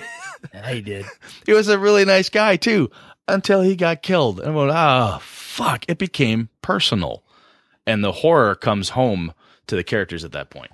I 0.54 0.80
did. 0.80 1.04
He 1.44 1.52
was 1.52 1.68
a 1.68 1.78
really 1.78 2.06
nice 2.06 2.30
guy 2.30 2.56
too 2.56 2.90
until 3.28 3.60
he 3.60 3.76
got 3.76 4.02
killed. 4.02 4.40
And 4.40 4.52
I 4.52 4.56
went, 4.56 4.70
oh, 4.70 4.74
ah, 4.74 5.18
fuck. 5.22 5.84
It 5.86 5.98
became 5.98 6.48
personal. 6.62 7.22
And 7.86 8.02
the 8.02 8.12
horror 8.12 8.54
comes 8.54 8.88
home 8.90 9.34
to 9.66 9.76
the 9.76 9.84
characters 9.84 10.24
at 10.24 10.32
that 10.32 10.48
point. 10.48 10.70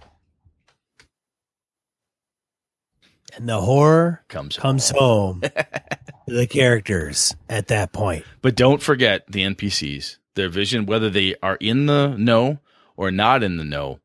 And 3.34 3.48
the 3.48 3.60
horror 3.60 4.22
comes 4.28 4.56
comes 4.56 4.90
home, 4.90 5.42
home 5.42 5.50
the 6.30 6.46
characters 6.46 7.34
at 7.48 7.68
that 7.68 7.92
point. 7.92 8.24
But 8.42 8.56
don't 8.56 8.82
forget 8.82 9.26
the 9.28 9.42
NPCs, 9.42 10.16
their 10.34 10.48
vision, 10.48 10.86
whether 10.86 11.10
they 11.10 11.34
are 11.42 11.56
in 11.56 11.86
the 11.86 12.14
know 12.16 12.60
or 12.96 13.10
not 13.10 13.42
in 13.42 13.56
the 13.56 13.64
know, 13.64 14.00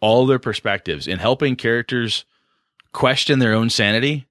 all 0.00 0.26
their 0.26 0.38
perspectives 0.38 1.06
in 1.06 1.18
helping 1.18 1.56
characters 1.56 2.24
question 2.92 3.38
their 3.38 3.54
own 3.54 3.70
sanity. 3.70 4.26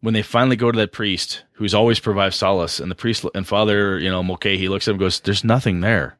When 0.00 0.14
they 0.14 0.22
finally 0.22 0.56
go 0.56 0.72
to 0.72 0.78
that 0.78 0.90
priest 0.90 1.44
who's 1.52 1.74
always 1.74 2.00
provides 2.00 2.34
solace, 2.34 2.80
and 2.80 2.90
the 2.90 2.96
priest 2.96 3.24
and 3.36 3.46
Father, 3.46 4.00
you 4.00 4.10
know, 4.10 4.22
Mulcahy, 4.22 4.58
he 4.58 4.68
looks 4.68 4.88
at 4.88 4.90
him 4.90 4.94
and 4.94 5.00
goes, 5.00 5.20
There's 5.20 5.44
nothing 5.44 5.80
there. 5.80 6.18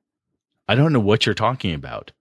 I 0.68 0.77
don't 0.77 0.93
know 0.93 1.01
what 1.01 1.27
you're 1.27 1.35
talking 1.35 1.75
about. 1.75 2.12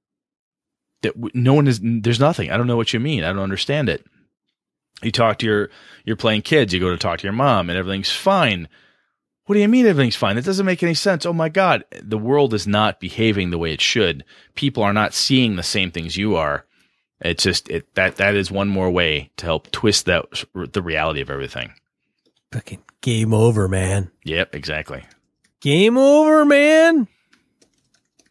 That 1.04 1.14
no 1.36 1.54
one 1.54 1.68
is, 1.68 1.80
there's 1.84 2.20
nothing. 2.20 2.50
I 2.50 2.58
don't 2.58 2.66
know 2.66 2.78
what 2.78 2.94
you 2.94 3.00
mean. 3.00 3.24
I 3.24 3.28
don't 3.28 3.44
understand 3.44 3.90
it 3.90 4.04
you 5.04 5.12
talk 5.12 5.40
to 5.40 5.46
your 5.46 5.70
you're 6.06 6.16
playing 6.16 6.42
kids 6.42 6.74
you 6.74 6.80
go 6.80 6.90
to 6.90 6.98
talk 6.98 7.20
to 7.20 7.24
your 7.24 7.34
mom 7.34 7.70
and 7.70 7.78
everything's 7.78 8.12
fine. 8.12 8.68
What 9.46 9.56
do 9.56 9.62
you 9.62 9.68
mean 9.68 9.86
everything's 9.86 10.16
fine? 10.16 10.38
It 10.38 10.46
doesn't 10.46 10.66
make 10.66 10.84
any 10.84 10.94
sense. 10.94 11.26
Oh 11.26 11.34
my 11.34 11.50
god 11.50 11.84
the 12.02 12.18
world 12.18 12.54
is 12.54 12.68
not 12.68 13.00
behaving 13.00 13.50
the 13.50 13.58
way 13.58 13.74
it 13.74 13.82
should. 13.82 14.24
People 14.56 14.84
are 14.84 14.94
not 14.94 15.14
seeing 15.14 15.56
the 15.56 15.64
same 15.64 15.92
things 15.92 16.18
you 16.18 16.36
are. 16.36 16.66
It's 17.20 17.44
just 17.44 17.70
it 17.70 17.94
that 17.96 18.18
that 18.18 18.36
is 18.36 18.52
one 18.52 18.70
more 18.70 18.90
way 18.90 19.32
to 19.38 19.46
help 19.46 19.72
twist 19.72 20.06
that 20.06 20.44
the 20.54 20.82
reality 20.82 21.22
of 21.22 21.30
everything. 21.30 21.72
Fucking 22.52 22.84
game 23.02 23.34
over 23.34 23.68
man. 23.68 24.12
Yep 24.24 24.56
exactly. 24.56 25.06
Game 25.62 25.98
over 25.98 26.46
man. 26.46 27.08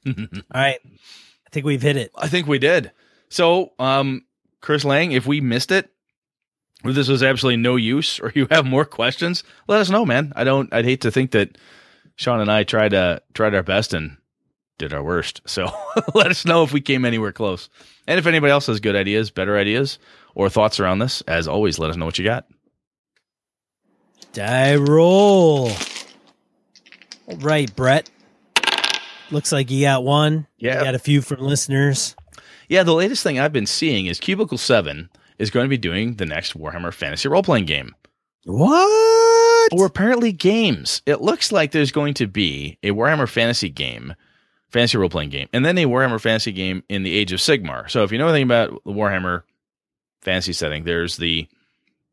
All 0.07 0.15
right. 0.53 0.81
I 0.85 1.51
think 1.51 1.67
we've 1.67 1.83
hit 1.83 1.97
it. 1.97 2.11
I 2.17 2.29
think 2.29 2.47
we 2.47 2.59
did. 2.59 2.93
So 3.29 3.73
um 3.79 4.25
chris 4.61 4.85
lang 4.85 5.13
if 5.13 5.27
we 5.27 5.41
missed 5.41 5.71
it 5.71 5.91
if 6.85 6.95
this 6.95 7.09
was 7.09 7.23
absolutely 7.23 7.59
no 7.59 7.77
use 7.77 8.19
or 8.21 8.33
you 8.35 8.47
have 8.51 8.65
more 8.65 8.85
questions, 8.85 9.45
let 9.69 9.81
us 9.81 9.91
know, 9.91 10.07
man. 10.07 10.33
I 10.37 10.45
don't 10.45 10.73
I'd 10.73 10.85
hate 10.85 11.03
to 11.03 11.11
think 11.11 11.33
that 11.33 11.59
Sean 12.17 12.41
and 12.41 12.51
I 12.51 12.65
tried 12.65 12.91
to 12.91 13.23
tried 13.35 13.55
our 13.55 13.63
best 13.63 13.93
and 13.95 14.17
did 14.79 14.93
our 14.93 15.03
worst. 15.03 15.41
So 15.47 15.71
let 16.15 16.29
us 16.29 16.45
know 16.45 16.63
if 16.63 16.73
we 16.73 16.81
came 16.81 17.05
anywhere 17.05 17.33
close. 17.33 17.69
And 18.07 18.19
if 18.19 18.27
anybody 18.27 18.51
else 18.51 18.67
has 18.67 18.81
good 18.81 18.97
ideas, 18.97 19.31
better 19.31 19.57
ideas, 19.57 19.99
or 20.35 20.49
thoughts 20.49 20.81
around 20.81 20.99
this, 20.99 21.21
as 21.23 21.47
always, 21.47 21.79
let 21.79 21.91
us 21.91 21.97
know 21.97 22.07
what 22.07 22.19
you 22.19 22.25
got. 22.25 22.47
Die 24.33 24.77
roll. 24.77 25.71
All 27.27 27.37
right, 27.37 27.75
Brett. 27.75 28.09
Looks 29.31 29.53
like 29.53 29.71
you 29.71 29.83
got 29.83 30.03
one. 30.03 30.47
Yeah. 30.59 30.79
You 30.79 30.85
got 30.85 30.95
a 30.95 30.99
few 31.01 31.23
from 31.23 31.41
listeners. 31.41 32.17
Yeah, 32.69 32.83
the 32.83 32.95
latest 32.95 33.23
thing 33.23 33.39
I've 33.39 33.53
been 33.53 33.67
seeing 33.67 34.07
is 34.07 34.19
Cubicle 34.19 34.59
7 34.59 35.09
is 35.41 35.51
going 35.51 35.65
to 35.65 35.71
be 35.71 35.79
doing 35.79 36.15
the 36.17 36.27
next 36.27 36.57
Warhammer 36.57 36.93
Fantasy 36.93 37.29
role 37.29 37.43
playing 37.43 37.65
game. 37.65 37.95
What? 38.45 39.73
Or 39.73 39.87
apparently 39.87 40.33
games. 40.33 41.03
It 41.07 41.23
looks 41.23 41.51
like 41.51 41.73
there's 41.73 41.93
going 41.93 42.15
to 42.15 42.27
be 42.27 42.79
a 42.83 42.91
Warhammer 42.91 43.29
Fantasy 43.29 43.71
game, 43.71 44.15
fantasy 44.69 44.99
role 44.99 45.09
playing 45.09 45.31
game, 45.31 45.49
and 45.53 45.65
then 45.65 45.79
a 45.79 45.87
Warhammer 45.87 46.21
Fantasy 46.21 46.53
game 46.53 46.85
in 46.89 47.03
the 47.03 47.17
Age 47.17 47.33
of 47.33 47.41
Sigmar. 47.41 47.91
So 47.91 48.05
if 48.05 48.13
you 48.13 48.19
know 48.19 48.29
anything 48.29 48.45
about 48.45 48.85
the 48.85 48.93
Warhammer 48.93 49.43
fantasy 50.21 50.53
setting, 50.53 50.85
there's 50.85 51.17
the 51.17 51.49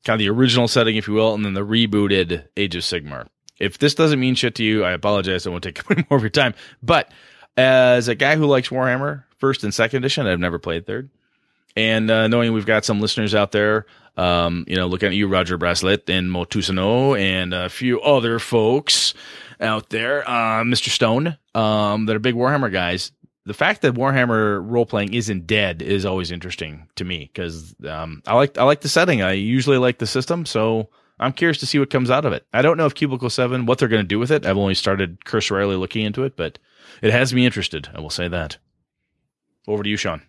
kind 0.06 0.16
of 0.16 0.20
the 0.20 0.30
original 0.30 0.70
setting, 0.70 0.96
if 0.96 1.08
you 1.08 1.14
will, 1.14 1.34
and 1.34 1.44
then 1.44 1.54
the 1.54 1.66
rebooted 1.66 2.46
Age 2.56 2.76
of 2.76 2.84
Sigmar. 2.84 3.28
If 3.60 3.78
this 3.78 3.94
doesn't 3.94 4.20
mean 4.20 4.36
shit 4.36 4.56
to 4.56 4.64
you, 4.64 4.86
I 4.86 4.92
apologize. 4.92 5.46
I 5.46 5.50
won't 5.50 5.64
take 5.64 5.82
any 5.92 6.06
more 6.10 6.18
of 6.18 6.24
your 6.24 6.30
time. 6.30 6.54
But 6.82 7.12
as 7.58 8.08
a 8.08 8.16
guy 8.16 8.38
who 8.38 8.46
likes 8.46 8.70
Warhammer 8.70 9.26
first 9.38 9.66
and 9.66 9.74
second 9.74 9.98
edition, 9.98 10.28
I've 10.28 10.40
never 10.40 10.60
played 10.60 10.86
third. 10.86 11.10
And 11.78 12.10
uh, 12.10 12.28
knowing 12.28 12.54
we've 12.54 12.66
got 12.66 12.86
some 12.86 13.00
listeners 13.00 13.36
out 13.36 13.52
there, 13.52 13.86
um, 14.18 14.66
you 14.68 14.76
know, 14.76 14.88
looking 14.88 15.10
at 15.10 15.14
you, 15.14 15.28
Roger 15.28 15.60
Braslett 15.60 16.10
and 16.10 16.32
Motusano 16.32 17.18
and 17.18 17.54
a 17.54 17.70
few 17.70 18.02
other 18.02 18.40
folks 18.40 19.14
out 19.62 19.92
there, 19.92 20.28
uh, 20.28 20.64
Mr. 20.64 20.90
Stone, 20.90 21.38
um, 21.54 22.08
that 22.08 22.16
are 22.16 22.20
big 22.20 22.34
Warhammer 22.34 22.72
guys. 22.72 23.12
The 23.46 23.54
fact 23.54 23.84
that 23.84 23.94
Warhammer 23.94 24.60
role 24.68 24.88
playing 24.88 25.14
isn't 25.14 25.46
dead 25.46 25.84
is 25.84 26.04
always 26.04 26.32
interesting 26.32 26.88
to 26.96 27.06
me 27.06 27.30
because 27.32 27.76
um, 27.88 28.24
I 28.26 28.34
like 28.34 28.58
I 28.58 28.64
like 28.64 28.82
the 28.82 28.90
setting. 28.90 29.22
I 29.22 29.34
usually 29.34 29.78
like 29.78 30.00
the 30.00 30.08
system, 30.08 30.48
so 30.48 30.90
I'm 31.20 31.32
curious 31.32 31.60
to 31.60 31.68
see 31.68 31.78
what 31.78 31.92
comes 31.92 32.10
out 32.10 32.26
of 32.26 32.34
it. 32.34 32.46
I 32.52 32.64
don't 32.64 32.78
know 32.78 32.88
if 32.88 32.96
Cubicle 32.96 33.30
Seven 33.30 33.68
what 33.68 33.78
they're 33.78 33.88
going 33.88 34.04
to 34.04 34.08
do 34.08 34.20
with 34.20 34.32
it. 34.32 34.48
I've 34.48 34.58
only 34.58 34.74
started 34.74 35.24
cursorily 35.26 35.76
looking 35.76 36.04
into 36.04 36.24
it, 36.24 36.36
but 36.36 36.58
it 37.04 37.14
has 37.14 37.36
me 37.36 37.46
interested. 37.46 37.88
I 37.94 38.02
will 38.02 38.10
say 38.10 38.28
that. 38.28 38.58
Over 39.68 39.84
to 39.84 39.90
you, 39.90 39.98
Sean. 39.98 40.24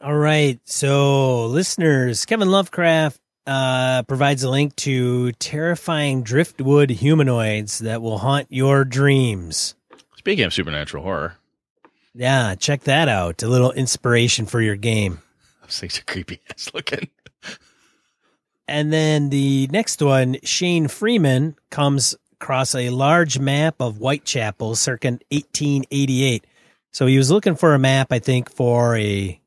All 0.00 0.14
right. 0.14 0.60
So, 0.64 1.46
listeners, 1.46 2.24
Kevin 2.26 2.50
Lovecraft 2.50 3.20
uh, 3.46 4.02
provides 4.02 4.42
a 4.42 4.50
link 4.50 4.74
to 4.76 5.32
terrifying 5.32 6.22
driftwood 6.22 6.90
humanoids 6.90 7.78
that 7.80 8.02
will 8.02 8.18
haunt 8.18 8.46
your 8.50 8.84
dreams. 8.84 9.74
Speaking 10.16 10.44
of 10.44 10.54
supernatural 10.54 11.02
horror. 11.02 11.36
Yeah, 12.14 12.54
check 12.54 12.82
that 12.84 13.08
out. 13.08 13.42
A 13.42 13.48
little 13.48 13.72
inspiration 13.72 14.46
for 14.46 14.60
your 14.60 14.76
game. 14.76 15.20
Those 15.62 15.80
things 15.80 15.98
are 15.98 16.04
creepy 16.04 16.40
ass 16.50 16.70
looking. 16.72 17.08
and 18.68 18.92
then 18.92 19.30
the 19.30 19.68
next 19.72 20.00
one, 20.00 20.36
Shane 20.42 20.88
Freeman 20.88 21.56
comes 21.70 22.14
across 22.40 22.74
a 22.74 22.90
large 22.90 23.38
map 23.38 23.76
of 23.80 23.96
Whitechapel 23.96 24.76
circa 24.76 25.08
1888. 25.30 26.46
So 26.92 27.06
he 27.06 27.18
was 27.18 27.30
looking 27.30 27.56
for 27.56 27.74
a 27.74 27.78
map, 27.78 28.12
I 28.12 28.20
think, 28.20 28.50
for 28.50 28.96
a 28.96 29.40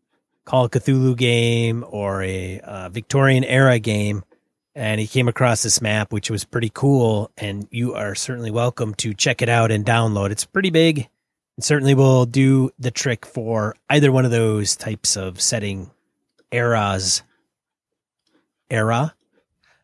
Call 0.48 0.64
of 0.64 0.72
Cthulhu 0.72 1.18
game 1.18 1.84
or 1.90 2.24
a 2.24 2.62
uh, 2.62 2.88
Victorian 2.88 3.44
era 3.44 3.80
game, 3.80 4.24
and 4.76 4.98
he 4.98 5.06
came 5.06 5.28
across 5.28 5.62
this 5.62 5.82
map, 5.82 6.14
which 6.14 6.32
was 6.32 6.46
pretty 6.46 6.72
cool. 6.74 7.30
And 7.38 7.68
you 7.70 7.96
are 7.96 8.16
certainly 8.16 8.50
welcome 8.50 8.94
to 8.94 9.14
check 9.14 9.42
it 9.42 9.50
out 9.50 9.72
and 9.72 9.86
download. 9.86 10.32
It's 10.32 10.46
pretty 10.46 10.70
big, 10.70 11.10
and 11.58 11.66
certainly 11.66 11.96
will 11.96 12.26
do 12.26 12.70
the 12.80 12.92
trick 12.92 13.26
for 13.26 13.76
either 13.90 14.10
one 14.10 14.24
of 14.24 14.32
those 14.32 14.78
types 14.78 15.18
of 15.18 15.42
setting 15.42 15.92
eras. 16.50 17.24
era. 18.70 19.14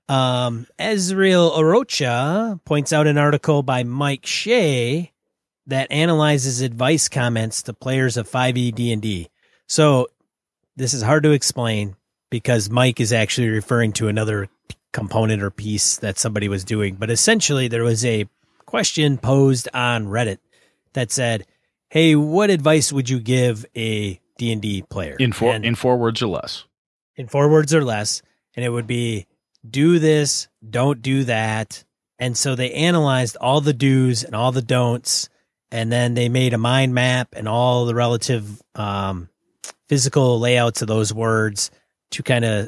Um, 0.07 0.66
Ezreal 0.80 1.51
Orocha 1.57 2.64
points 2.64 2.93
out 2.93 3.05
an 3.05 3.18
article 3.18 3.64
by 3.64 3.84
Mike 3.84 4.26
Shea 4.26 5.11
that 5.68 5.91
analyzes 5.91 6.61
advice 6.61 7.09
comments 7.09 7.64
to 7.64 7.74
players 7.74 8.16
of 8.16 8.32
5e 8.32 8.74
D&D. 8.74 9.30
So 9.68 10.07
this 10.76 10.93
is 10.93 11.01
hard 11.01 11.24
to 11.24 11.32
explain 11.32 11.95
because 12.30 12.69
Mike 12.69 12.99
is 12.99 13.13
actually 13.13 13.49
referring 13.49 13.93
to 13.93 14.07
another 14.07 14.49
component 14.91 15.41
or 15.41 15.49
piece 15.51 15.97
that 15.97 16.17
somebody 16.17 16.47
was 16.47 16.63
doing. 16.63 16.95
But 16.95 17.09
essentially, 17.09 17.67
there 17.67 17.84
was 17.84 18.03
a 18.05 18.28
question 18.65 19.17
posed 19.17 19.67
on 19.74 20.07
Reddit 20.07 20.39
that 20.93 21.11
said, 21.11 21.45
"Hey, 21.89 22.15
what 22.15 22.49
advice 22.49 22.91
would 22.91 23.09
you 23.09 23.19
give 23.19 23.65
a 23.76 24.19
D&D 24.38 24.84
player 24.89 25.15
in 25.19 25.32
four 25.32 25.53
And 25.53 25.65
in 25.65 25.76
four 25.76 25.97
words 25.97 26.21
or 26.21 26.28
less?" 26.28 26.65
in 27.15 27.28
four 27.28 27.49
words 27.49 27.74
or 27.74 27.84
less, 27.84 28.21
and 28.55 28.65
it 28.65 28.69
would 28.69 28.88
be 28.88 29.28
do 29.67 29.99
this, 29.99 30.47
don't 30.67 31.01
do 31.01 31.24
that. 31.26 31.84
And 32.19 32.38
so 32.38 32.55
they 32.55 32.71
analyzed 32.71 33.38
all 33.39 33.61
the 33.61 33.74
do's 33.74 34.24
and 34.24 34.36
all 34.36 34.51
the 34.51 34.61
don'ts, 34.61 35.30
and 35.71 35.91
then 35.91 36.13
they 36.13 36.30
made 36.30 36.53
a 36.53 36.57
mind 36.57 36.93
map 36.93 37.30
and 37.36 37.47
all 37.47 37.86
the 37.86 37.95
relative 37.95 38.61
um, 38.76 39.30
physical 39.93 40.39
layouts 40.39 40.81
of 40.81 40.87
those 40.87 41.13
words 41.13 41.69
to 42.09 42.23
kind 42.23 42.43
of 42.43 42.67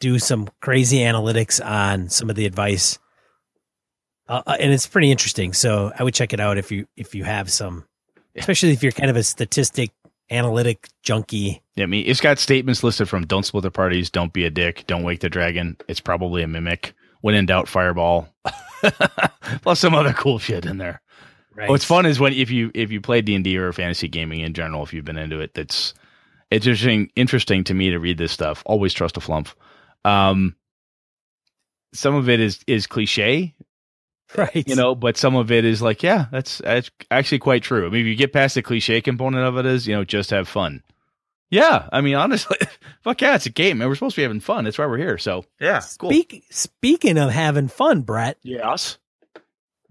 do 0.00 0.18
some 0.18 0.48
crazy 0.62 1.00
analytics 1.00 1.62
on 1.62 2.08
some 2.08 2.30
of 2.30 2.36
the 2.36 2.46
advice. 2.46 2.98
Uh, 4.26 4.40
uh, 4.46 4.56
and 4.58 4.72
it's 4.72 4.86
pretty 4.86 5.10
interesting. 5.10 5.52
So 5.52 5.92
I 5.94 6.02
would 6.02 6.14
check 6.14 6.32
it 6.32 6.40
out 6.40 6.56
if 6.56 6.72
you 6.72 6.86
if 6.96 7.14
you 7.14 7.24
have 7.24 7.50
some, 7.50 7.84
especially 8.34 8.70
if 8.70 8.82
you're 8.82 8.92
kind 8.92 9.10
of 9.10 9.16
a 9.16 9.22
statistic 9.22 9.90
analytic 10.30 10.88
junkie. 11.02 11.60
Yeah, 11.76 11.84
I 11.84 11.86
mean, 11.86 12.04
it's 12.06 12.22
got 12.22 12.38
statements 12.38 12.82
listed 12.82 13.10
from 13.10 13.26
"Don't 13.26 13.44
split 13.44 13.62
the 13.62 13.70
parties," 13.70 14.08
"Don't 14.08 14.32
be 14.32 14.46
a 14.46 14.50
dick," 14.50 14.84
"Don't 14.86 15.02
wake 15.02 15.20
the 15.20 15.28
dragon." 15.28 15.76
It's 15.86 16.00
probably 16.00 16.42
a 16.42 16.48
mimic. 16.48 16.94
When 17.20 17.34
in 17.34 17.44
doubt, 17.44 17.68
fireball. 17.68 18.26
Plus 19.60 19.80
some 19.80 19.94
other 19.94 20.14
cool 20.14 20.38
shit 20.38 20.64
in 20.64 20.78
there. 20.78 21.02
Right. 21.54 21.68
What's 21.68 21.84
fun 21.84 22.06
is 22.06 22.18
when 22.18 22.32
if 22.32 22.50
you 22.50 22.70
if 22.72 22.90
you 22.90 23.02
play 23.02 23.20
D 23.20 23.34
and 23.34 23.44
D 23.44 23.58
or 23.58 23.70
fantasy 23.74 24.08
gaming 24.08 24.40
in 24.40 24.54
general, 24.54 24.82
if 24.82 24.94
you've 24.94 25.04
been 25.04 25.18
into 25.18 25.40
it, 25.40 25.52
that's 25.52 25.92
it's 26.50 26.66
interesting 26.66 27.10
interesting 27.16 27.64
to 27.64 27.74
me 27.74 27.90
to 27.90 27.98
read 27.98 28.18
this 28.18 28.32
stuff. 28.32 28.62
Always 28.66 28.94
trust 28.94 29.16
a 29.16 29.20
flump. 29.20 29.48
Um, 30.04 30.56
some 31.92 32.14
of 32.14 32.28
it 32.28 32.40
is 32.40 32.60
is 32.66 32.86
cliche, 32.86 33.54
right? 34.36 34.64
you 34.68 34.76
know, 34.76 34.94
but 34.94 35.16
some 35.16 35.36
of 35.36 35.50
it 35.50 35.64
is 35.64 35.82
like, 35.82 36.02
yeah, 36.02 36.26
that's 36.30 36.58
that's 36.58 36.90
actually 37.10 37.38
quite 37.40 37.62
true. 37.62 37.86
I 37.86 37.90
mean, 37.90 38.02
if 38.02 38.06
you 38.06 38.14
get 38.16 38.32
past 38.32 38.54
the 38.54 38.62
cliche 38.62 39.00
component 39.00 39.44
of 39.44 39.56
it, 39.58 39.66
is 39.66 39.86
you 39.86 39.94
know, 39.94 40.04
just 40.04 40.30
have 40.30 40.48
fun. 40.48 40.82
Yeah, 41.50 41.88
I 41.92 42.02
mean, 42.02 42.14
honestly, 42.14 42.58
fuck 43.02 43.20
yeah, 43.22 43.34
it's 43.34 43.46
a 43.46 43.50
game, 43.50 43.80
and 43.80 43.88
we're 43.88 43.94
supposed 43.94 44.16
to 44.16 44.20
be 44.20 44.24
having 44.24 44.40
fun. 44.40 44.64
That's 44.64 44.78
why 44.78 44.86
we're 44.86 44.98
here. 44.98 45.16
So 45.18 45.44
yeah, 45.60 45.80
cool. 45.98 46.10
Speak, 46.10 46.44
speaking 46.50 47.16
of 47.18 47.30
having 47.30 47.68
fun, 47.68 48.02
Brett, 48.02 48.38
Yes. 48.42 48.98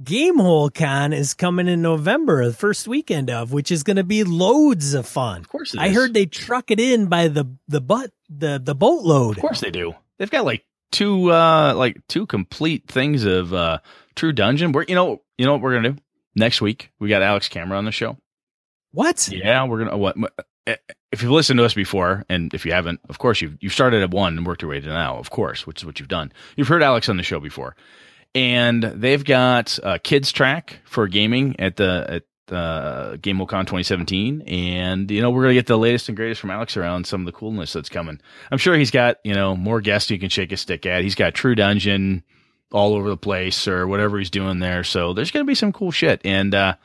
Gamehole 0.04 0.74
Con 0.74 1.12
is 1.12 1.34
coming 1.34 1.68
in 1.68 1.82
November, 1.82 2.45
the 2.45 2.54
first 2.54 2.88
weekend 2.88 3.30
of, 3.30 3.52
which 3.52 3.72
is 3.72 3.84
going 3.84 3.98
to 3.98 4.04
be 4.04 4.24
loads 4.24 4.93
of 4.93 5.08
fun. 5.08 5.41
Of 5.41 5.50
course, 5.50 5.74
it 5.74 5.80
I 5.80 5.88
is. 5.88 5.95
heard 5.95 6.14
they 6.14 6.26
truck 6.28 6.70
it 6.70 6.80
in 6.80 7.08
by 7.08 7.28
the 7.28 7.45
the 7.68 7.82
butt 7.82 8.12
the 8.30 8.62
the 8.64 8.76
boatload. 8.76 9.38
Of 9.38 9.41
course 9.41 9.62
they 9.62 9.72
do. 9.72 9.95
They've 10.18 10.30
got 10.30 10.45
like 10.45 10.66
two 10.91 11.32
uh 11.32 11.74
like 11.76 12.06
two 12.08 12.26
complete 12.28 12.88
things 12.88 13.26
of 13.26 13.54
uh 13.54 13.80
True 14.16 14.34
Dungeon. 14.34 14.72
We're 14.72 14.86
you 14.88 14.95
know 14.95 15.22
you 15.38 15.45
know 15.45 15.54
what 15.54 15.62
we're 15.62 15.74
gonna 15.76 15.93
do 15.93 16.02
next 16.36 16.62
week. 16.62 16.91
We 17.00 17.10
got 17.10 17.24
Alex 17.24 17.50
Kammer 17.50 17.76
on 17.76 17.86
the 17.86 17.91
show. 17.91 18.18
What? 18.91 19.28
Yeah, 19.32 19.66
we're 19.66 19.80
gonna 19.86 19.98
what 19.98 20.16
if 21.12 21.22
you've 21.22 21.32
listened 21.32 21.58
to 21.60 21.66
us 21.66 21.74
before, 21.74 22.26
and 22.30 22.54
if 22.54 22.66
you 22.66 22.74
haven't, 22.74 23.00
of 23.10 23.18
course 23.18 23.41
you've 23.41 23.58
you've 23.62 23.74
started 23.74 24.04
at 24.04 24.12
one 24.12 24.38
and 24.38 24.45
worked 24.45 24.62
your 24.62 24.70
way 24.70 24.80
to 24.80 24.88
now, 24.88 25.18
of 25.18 25.30
course, 25.30 25.66
which 25.66 25.82
is 25.82 25.86
what 25.86 26.00
you've 26.00 26.10
done. 26.10 26.32
You've 26.56 26.68
heard 26.68 26.84
Alex 26.84 27.10
on 27.10 27.18
the 27.18 27.24
show 27.24 27.39
before, 27.39 27.76
and 28.38 28.84
they've 28.84 29.26
got 29.26 29.80
a 29.82 29.98
kids 29.98 30.32
track 30.32 30.80
for 30.86 31.08
gaming 31.08 31.60
at 31.60 31.76
the 31.76 32.06
at 32.08 32.56
uh, 32.56 33.18
Gamehole 33.18 33.48
Con 33.48 33.66
2017, 33.66 34.42
and 34.44 35.10
you 35.10 35.22
know 35.22 35.32
we're 35.32 35.42
gonna 35.42 35.56
get 35.56 35.66
the 35.66 35.78
latest 35.78 36.08
and 36.08 36.16
greatest 36.16 36.40
from 36.40 36.52
Alex 36.52 36.78
around 36.78 37.08
some 37.08 37.22
of 37.22 37.26
the 37.26 37.32
coolness 37.32 37.74
that's 37.74 37.90
coming. 37.90 38.22
I'm 38.52 38.60
sure 38.60 38.78
he's 38.78 38.92
got 38.92 39.18
you 39.24 39.34
know 39.34 39.56
more 39.56 39.82
guests 39.82 40.12
you 40.12 40.20
can 40.20 40.30
shake 40.30 40.52
a 40.52 40.58
stick 40.58 40.86
at. 40.86 41.04
He's 41.04 41.16
got 41.16 41.34
True 41.34 41.56
Dungeon 41.56 42.24
all 42.72 42.94
over 42.94 43.10
the 43.10 43.18
place 43.18 43.68
or 43.68 43.88
whatever 43.88 44.20
he's 44.20 44.30
doing 44.30 44.60
there. 44.60 44.84
So 44.84 45.14
there's 45.14 45.32
gonna 45.32 45.46
be 45.46 45.56
some 45.56 45.74
cool 45.74 45.92
shit, 45.92 46.22
and 46.24 46.54
uh, 46.54 46.76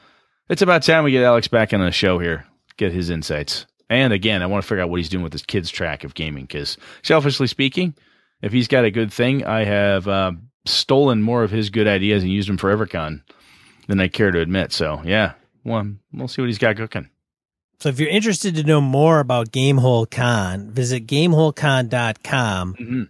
it's 0.48 0.62
about 0.62 0.82
time 0.82 1.04
we 1.04 1.12
get 1.12 1.22
Alex 1.22 1.48
back 1.48 1.74
on 1.74 1.80
the 1.80 1.92
show 1.92 2.18
here, 2.18 2.46
get 2.78 2.92
his 2.92 3.10
insights. 3.10 3.66
And 3.90 4.14
again, 4.14 4.42
I 4.42 4.46
want 4.46 4.64
to 4.64 4.66
figure 4.66 4.82
out 4.82 4.88
what 4.88 5.00
he's 5.00 5.10
doing 5.10 5.22
with 5.22 5.34
his 5.34 5.42
kids' 5.42 5.70
track 5.70 6.02
of 6.02 6.14
gaming 6.14 6.44
because, 6.44 6.78
selfishly 7.02 7.46
speaking, 7.46 7.94
if 8.40 8.50
he's 8.50 8.66
got 8.66 8.86
a 8.86 8.90
good 8.90 9.12
thing, 9.12 9.44
I 9.44 9.64
have 9.64 10.08
uh, 10.08 10.32
stolen 10.64 11.22
more 11.22 11.42
of 11.42 11.50
his 11.50 11.70
good 11.70 11.86
ideas 11.88 12.22
and 12.22 12.32
used 12.32 12.48
them 12.48 12.56
for 12.58 12.74
EverCon 12.74 13.22
than 13.88 14.00
I 14.00 14.08
care 14.08 14.30
to 14.30 14.40
admit. 14.40 14.72
So, 14.72 15.02
yeah, 15.04 15.32
well, 15.64 15.90
we'll 16.12 16.28
see 16.28 16.42
what 16.42 16.46
he's 16.48 16.58
got 16.58 16.76
cooking. 16.76 17.08
So 17.80 17.88
if 17.88 17.98
you're 17.98 18.08
interested 18.08 18.54
to 18.56 18.62
know 18.62 18.80
more 18.80 19.18
about 19.18 19.50
Gamehole 19.50 20.08
Con, 20.08 20.70
visit 20.70 21.06
gameholecon.com 21.06 22.74
Mhm. 22.74 23.08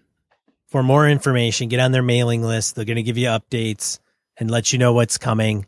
for 0.68 0.82
more 0.82 1.08
information. 1.08 1.68
Get 1.68 1.80
on 1.80 1.92
their 1.92 2.02
mailing 2.02 2.42
list. 2.42 2.74
They're 2.74 2.84
going 2.84 2.96
to 2.96 3.02
give 3.02 3.18
you 3.18 3.28
updates 3.28 3.98
and 4.38 4.50
let 4.50 4.72
you 4.72 4.78
know 4.78 4.92
what's 4.94 5.18
coming. 5.18 5.66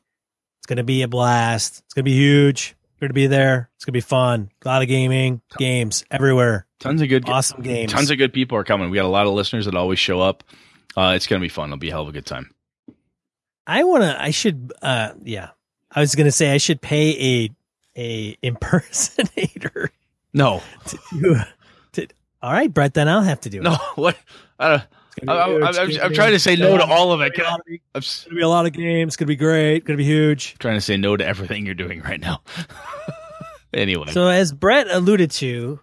It's 0.59 0.67
going 0.67 0.79
to 0.79 0.85
be 0.85 1.03
a 1.03 1.09
blast. 1.09 1.83
It's 1.85 1.95
going 1.95 2.05
to 2.05 2.11
be 2.11 2.17
huge. 2.17 2.75
You're 2.99 3.09
going 3.09 3.11
to 3.11 3.15
be 3.15 3.27
there. 3.27 3.69
It's 3.77 3.85
going 3.85 3.93
to 3.93 3.97
be 3.99 4.01
fun. 4.01 4.51
A 4.65 4.69
lot 4.69 4.81
of 4.83 4.89
gaming, 4.89 5.43
games 5.59 6.05
everywhere. 6.11 6.67
Tons 6.81 7.03
of 7.03 7.09
good, 7.11 7.29
Awesome 7.29 7.61
games. 7.63 7.93
tons 7.93 8.11
of 8.11 8.17
good 8.19 8.33
people 8.33 8.57
are 8.57 8.65
coming. 8.65 8.89
We 8.89 8.95
got 8.97 9.05
a 9.05 9.09
lot 9.09 9.27
of 9.27 9.35
listeners 9.35 9.67
that 9.67 9.75
always 9.75 9.99
show 9.99 10.21
up. 10.21 10.43
Uh, 10.97 11.13
it's 11.17 11.27
going 11.27 11.41
to 11.41 11.45
be 11.45 11.49
fun. 11.49 11.69
It'll 11.71 11.79
be 11.79 11.89
a 11.89 11.93
hell 11.93 12.03
of 12.03 12.09
a 12.09 12.13
good 12.13 12.27
time. 12.27 12.51
I 13.67 13.85
want 13.85 14.03
to, 14.05 14.21
I 14.21 14.31
should, 14.31 14.73
uh, 14.83 15.13
yeah. 15.23 15.51
I 15.91 16.01
was 16.01 16.15
going 16.15 16.27
to 16.27 16.33
say 16.33 16.53
I 16.53 16.59
should 16.59 16.81
pay 16.81 17.47
a, 17.97 18.01
a 18.01 18.37
impersonator 18.43 19.91
No, 20.33 20.63
to, 20.87 20.99
do- 21.21 21.37
to, 21.93 22.09
all 22.43 22.53
right, 22.53 22.73
Brett, 22.73 22.95
then 22.95 23.09
I'll 23.09 23.23
have 23.23 23.41
to 23.43 23.51
do 23.51 23.61
it. 23.61 23.63
no, 23.65 23.77
what? 23.95 24.17
I 24.59 24.69
don't. 24.69 24.83
I, 25.29 25.45
am. 25.49 25.63
I'm, 25.63 25.75
I'm, 25.77 26.01
I'm 26.03 26.13
trying 26.13 26.33
to 26.33 26.41
say 26.41 26.57
no 26.57 26.77
to 26.77 26.85
all 26.85 27.13
of 27.13 27.21
it. 27.21 27.29
It's 27.29 27.39
gonna 27.39 27.63
be- 27.65 27.81
I'm 27.95 27.99
It's 28.01 28.25
gonna 28.25 28.35
be 28.37 28.43
a 28.43 28.49
lot 28.49 28.67
of 28.67 28.73
games. 28.73 29.11
It's 29.11 29.17
gonna 29.17 29.29
be 29.29 29.37
great. 29.37 29.77
It's 29.77 29.87
gonna 29.87 29.97
be 29.97 30.05
huge. 30.05 30.57
trying 30.59 30.75
to 30.75 30.81
say 30.81 30.97
no 30.97 31.17
to 31.17 31.25
everything 31.25 31.65
you're 31.65 31.77
doing 31.77 32.01
right 32.01 32.21
now. 32.21 32.43
anyway, 33.73 34.11
So 34.11 34.27
as 34.27 34.53
Brett 34.53 34.89
alluded 34.91 35.31
to, 35.33 35.79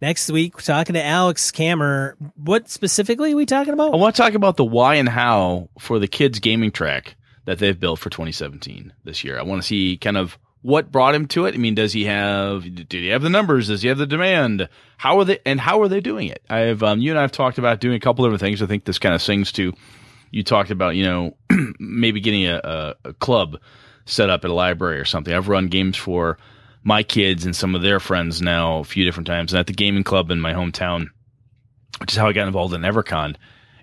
next 0.00 0.30
week 0.30 0.56
we're 0.56 0.62
talking 0.62 0.94
to 0.94 1.04
Alex 1.04 1.50
Kammer. 1.50 2.14
What 2.36 2.68
specifically 2.68 3.32
are 3.32 3.36
we 3.36 3.46
talking 3.46 3.72
about? 3.72 3.92
I 3.92 3.96
want 3.96 4.16
to 4.16 4.22
talk 4.22 4.34
about 4.34 4.56
the 4.56 4.64
why 4.64 4.96
and 4.96 5.08
how 5.08 5.68
for 5.78 5.98
the 5.98 6.08
kids 6.08 6.40
gaming 6.40 6.70
track 6.70 7.16
that 7.44 7.58
they've 7.58 7.78
built 7.78 7.98
for 7.98 8.10
2017 8.10 8.92
this 9.04 9.24
year. 9.24 9.38
I 9.38 9.42
want 9.42 9.62
to 9.62 9.66
see 9.66 9.96
kind 9.96 10.16
of 10.16 10.38
what 10.62 10.92
brought 10.92 11.14
him 11.14 11.26
to 11.26 11.46
it. 11.46 11.54
I 11.54 11.58
mean, 11.58 11.74
does 11.74 11.92
he 11.92 12.04
have 12.04 12.62
did 12.62 12.92
he 12.92 13.08
have 13.08 13.22
the 13.22 13.30
numbers? 13.30 13.68
Does 13.68 13.82
he 13.82 13.88
have 13.88 13.98
the 13.98 14.06
demand? 14.06 14.68
How 14.98 15.18
are 15.18 15.24
they 15.24 15.38
and 15.46 15.60
how 15.60 15.80
are 15.82 15.88
they 15.88 16.00
doing 16.00 16.28
it? 16.28 16.42
I've 16.50 16.82
um, 16.82 17.00
you 17.00 17.10
and 17.10 17.18
I've 17.18 17.32
talked 17.32 17.58
about 17.58 17.80
doing 17.80 17.96
a 17.96 18.00
couple 18.00 18.24
different 18.24 18.40
things. 18.40 18.62
I 18.62 18.66
think 18.66 18.84
this 18.84 18.98
kind 18.98 19.14
of 19.14 19.22
sings 19.22 19.52
to 19.52 19.72
you 20.30 20.44
talked 20.44 20.70
about, 20.70 20.96
you 20.96 21.04
know, 21.04 21.36
maybe 21.78 22.20
getting 22.20 22.46
a, 22.46 22.60
a, 22.62 23.08
a 23.08 23.12
club 23.14 23.58
set 24.04 24.30
up 24.30 24.44
at 24.44 24.50
a 24.50 24.54
library 24.54 24.98
or 24.98 25.04
something. 25.04 25.32
I've 25.34 25.48
run 25.48 25.68
games 25.68 25.96
for 25.96 26.38
my 26.82 27.02
kids 27.02 27.44
and 27.44 27.54
some 27.54 27.74
of 27.74 27.82
their 27.82 28.00
friends 28.00 28.40
now 28.40 28.78
a 28.78 28.84
few 28.84 29.04
different 29.04 29.26
times. 29.26 29.52
And 29.52 29.60
at 29.60 29.66
the 29.66 29.72
gaming 29.72 30.04
club 30.04 30.30
in 30.30 30.40
my 30.40 30.54
hometown, 30.54 31.08
which 32.00 32.12
is 32.12 32.18
how 32.18 32.28
I 32.28 32.32
got 32.32 32.46
involved 32.46 32.74
in 32.74 32.82
EverCon 32.82 33.36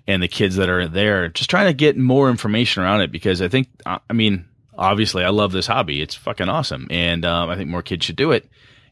and 0.06 0.22
the 0.22 0.28
kids 0.28 0.56
that 0.56 0.68
are 0.68 0.88
there, 0.88 1.28
just 1.28 1.50
trying 1.50 1.66
to 1.66 1.74
get 1.74 1.96
more 1.96 2.30
information 2.30 2.82
around 2.82 3.02
it 3.02 3.12
because 3.12 3.40
I 3.40 3.48
think, 3.48 3.68
I 3.86 4.12
mean, 4.12 4.46
obviously 4.76 5.24
I 5.24 5.30
love 5.30 5.52
this 5.52 5.66
hobby. 5.66 6.00
It's 6.00 6.14
fucking 6.14 6.48
awesome. 6.48 6.88
And 6.90 7.24
um, 7.24 7.50
I 7.50 7.56
think 7.56 7.68
more 7.68 7.82
kids 7.82 8.04
should 8.04 8.16
do 8.16 8.32
it. 8.32 8.48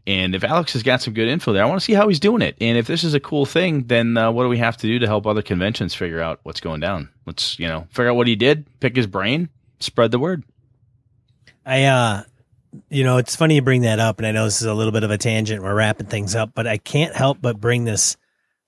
And 0.07 0.37
if 0.37 0.45
Alex 0.45 0.75
has 0.75 0.85
got 0.85 1.03
some 1.03 1.15
good 1.15 1.27
info 1.27 1.53
there, 1.53 1.65
I 1.65 1.67
want 1.67 1.81
to 1.81 1.85
see 1.85 1.95
how 1.95 2.07
he's 2.07 2.21
doing 2.21 2.41
it. 2.41 2.57
And 2.61 2.79
if 2.79 2.87
this 2.87 3.03
is 3.03 3.15
a 3.15 3.21
cool 3.21 3.45
thing, 3.45 3.89
then 3.89 4.17
uh, 4.17 4.31
what 4.31 4.45
do 4.45 4.49
we 4.49 4.59
have 4.59 4.77
to 4.77 4.87
do 4.87 5.01
to 5.01 5.07
help 5.07 5.27
other 5.27 5.43
conventions 5.43 5.95
figure 5.95 6.21
out 6.21 6.39
what's 6.45 6.61
going 6.61 6.79
down? 6.79 7.09
Let's, 7.27 7.59
you 7.59 7.67
know, 7.67 7.89
figure 7.91 8.11
out 8.11 8.17
what 8.17 8.29
he 8.29 8.37
did, 8.37 8.67
pick 8.79 8.95
his 8.95 9.09
brain, 9.09 9.49
spread 9.81 10.13
the 10.13 10.21
word. 10.21 10.45
I, 11.65 11.85
uh, 11.85 12.23
you 12.89 13.05
know, 13.05 13.19
it's 13.19 13.37
funny 13.37 13.57
you 13.57 13.63
bring 13.63 13.83
that 13.83 13.99
up, 13.99 14.19
and 14.19 14.27
I 14.27 14.33
know 14.33 14.45
this 14.45 14.61
is 14.61 14.67
a 14.67 14.75
little 14.75 14.93
bit 14.93 15.05
of 15.05 15.11
a 15.11 15.19
tangent. 15.19 15.63
We're 15.63 15.75
wrapping 15.75 16.07
things 16.07 16.35
up, 16.35 16.53
but 16.55 16.67
I 16.67 16.79
can't 16.79 17.15
help 17.15 17.39
but 17.41 17.61
bring 17.61 17.85
this, 17.85 18.17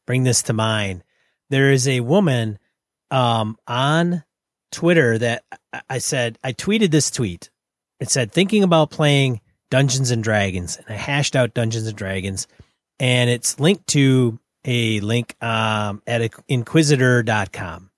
bring 0.06 0.24
this 0.24 0.42
to 0.44 0.52
mind. 0.52 1.04
There 1.50 1.70
is 1.72 1.88
a 1.88 2.00
woman, 2.00 2.58
um, 3.10 3.56
on 3.66 4.24
Twitter 4.70 5.18
that 5.18 5.44
I- 5.88 5.98
said 5.98 6.38
I 6.44 6.52
tweeted 6.52 6.90
this 6.90 7.10
tweet. 7.10 7.50
It 8.00 8.10
said 8.10 8.32
thinking 8.32 8.62
about 8.62 8.90
playing 8.90 9.40
Dungeons 9.70 10.10
and 10.10 10.22
Dragons, 10.22 10.76
and 10.76 10.86
I 10.88 10.94
hashed 10.94 11.34
out 11.34 11.54
Dungeons 11.54 11.86
and 11.86 11.96
Dragons, 11.96 12.46
and 13.00 13.30
it's 13.30 13.58
linked 13.58 13.86
to 13.88 14.38
a 14.64 15.00
link 15.00 15.34
um, 15.42 16.02
at 16.06 16.30
inquisitor.com. 16.48 17.90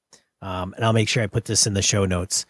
Um, 0.42 0.74
and 0.74 0.84
I'll 0.84 0.92
make 0.92 1.08
sure 1.08 1.22
I 1.22 1.26
put 1.26 1.44
this 1.44 1.66
in 1.66 1.74
the 1.74 1.82
show 1.82 2.06
notes. 2.06 2.46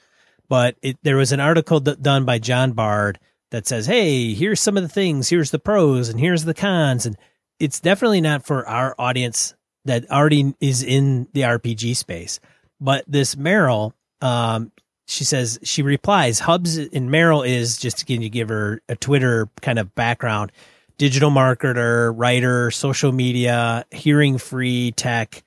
But 0.49 0.77
it, 0.83 0.99
there 1.03 1.17
was 1.17 1.33
an 1.33 1.41
article 1.41 1.81
done 1.81 2.25
by 2.25 2.39
John 2.39 2.73
Bard 2.73 3.19
that 3.51 3.67
says, 3.67 3.87
"Hey, 3.87 4.35
here's 4.35 4.61
some 4.61 4.77
of 4.77 4.83
the 4.83 4.89
things. 4.89 5.29
Here's 5.29 5.51
the 5.51 5.59
pros, 5.59 6.09
and 6.09 6.19
here's 6.19 6.45
the 6.45 6.55
cons." 6.55 7.07
And 7.07 7.17
it's 7.59 7.81
definitely 7.81 8.21
not 8.21 8.45
for 8.45 8.67
our 8.67 8.95
audience 8.99 9.55
that 9.85 10.11
already 10.11 10.55
is 10.61 10.83
in 10.83 11.29
the 11.33 11.43
RPG 11.43 11.97
space. 11.97 12.41
But 12.81 13.05
this 13.07 13.35
Meryl, 13.35 13.93
um, 14.21 14.73
she 15.11 15.25
says 15.25 15.59
she 15.63 15.83
replies 15.83 16.39
hubs 16.39 16.77
and 16.77 17.11
meryl 17.11 17.47
is 17.47 17.77
just 17.79 17.99
to 17.99 18.29
give 18.29 18.49
her 18.49 18.81
a 18.89 18.97
twitter 18.97 19.49
kind 19.61 19.79
of 19.79 19.95
background 19.95 20.53
digital 20.99 21.31
marketer 21.31 22.13
writer 22.17 22.71
social 22.71 23.11
media 23.11 23.85
hearing 23.91 24.39
free 24.39 24.93
tech 24.93 25.43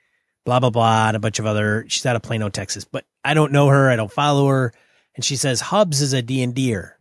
blah 0.45 0.59
blah 0.59 0.69
blah 0.69 1.07
and 1.07 1.15
a 1.15 1.19
bunch 1.19 1.39
of 1.39 1.45
other 1.45 1.85
she's 1.87 2.05
out 2.05 2.15
of 2.15 2.21
plano 2.21 2.49
texas 2.49 2.83
but 2.83 3.05
i 3.23 3.33
don't 3.33 3.51
know 3.53 3.67
her 3.67 3.89
i 3.89 3.95
don't 3.95 4.11
follow 4.11 4.47
her 4.47 4.73
and 5.15 5.23
she 5.23 5.35
says 5.35 5.61
hubs 5.61 6.01
is 6.01 6.11
a 6.13 6.21
d&der 6.21 6.97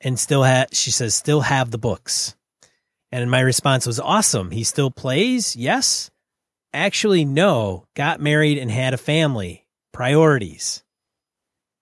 and 0.00 0.18
still 0.18 0.44
ha- 0.44 0.66
she 0.72 0.90
says 0.90 1.14
still 1.14 1.42
have 1.42 1.70
the 1.70 1.78
books 1.78 2.36
and 3.10 3.30
my 3.30 3.40
response 3.40 3.86
was 3.86 4.00
awesome 4.00 4.50
he 4.50 4.64
still 4.64 4.90
plays 4.90 5.56
yes 5.56 6.10
actually 6.72 7.24
no 7.24 7.84
got 7.94 8.20
married 8.20 8.58
and 8.58 8.70
had 8.70 8.94
a 8.94 8.98
family 8.98 9.66
priorities 9.92 10.82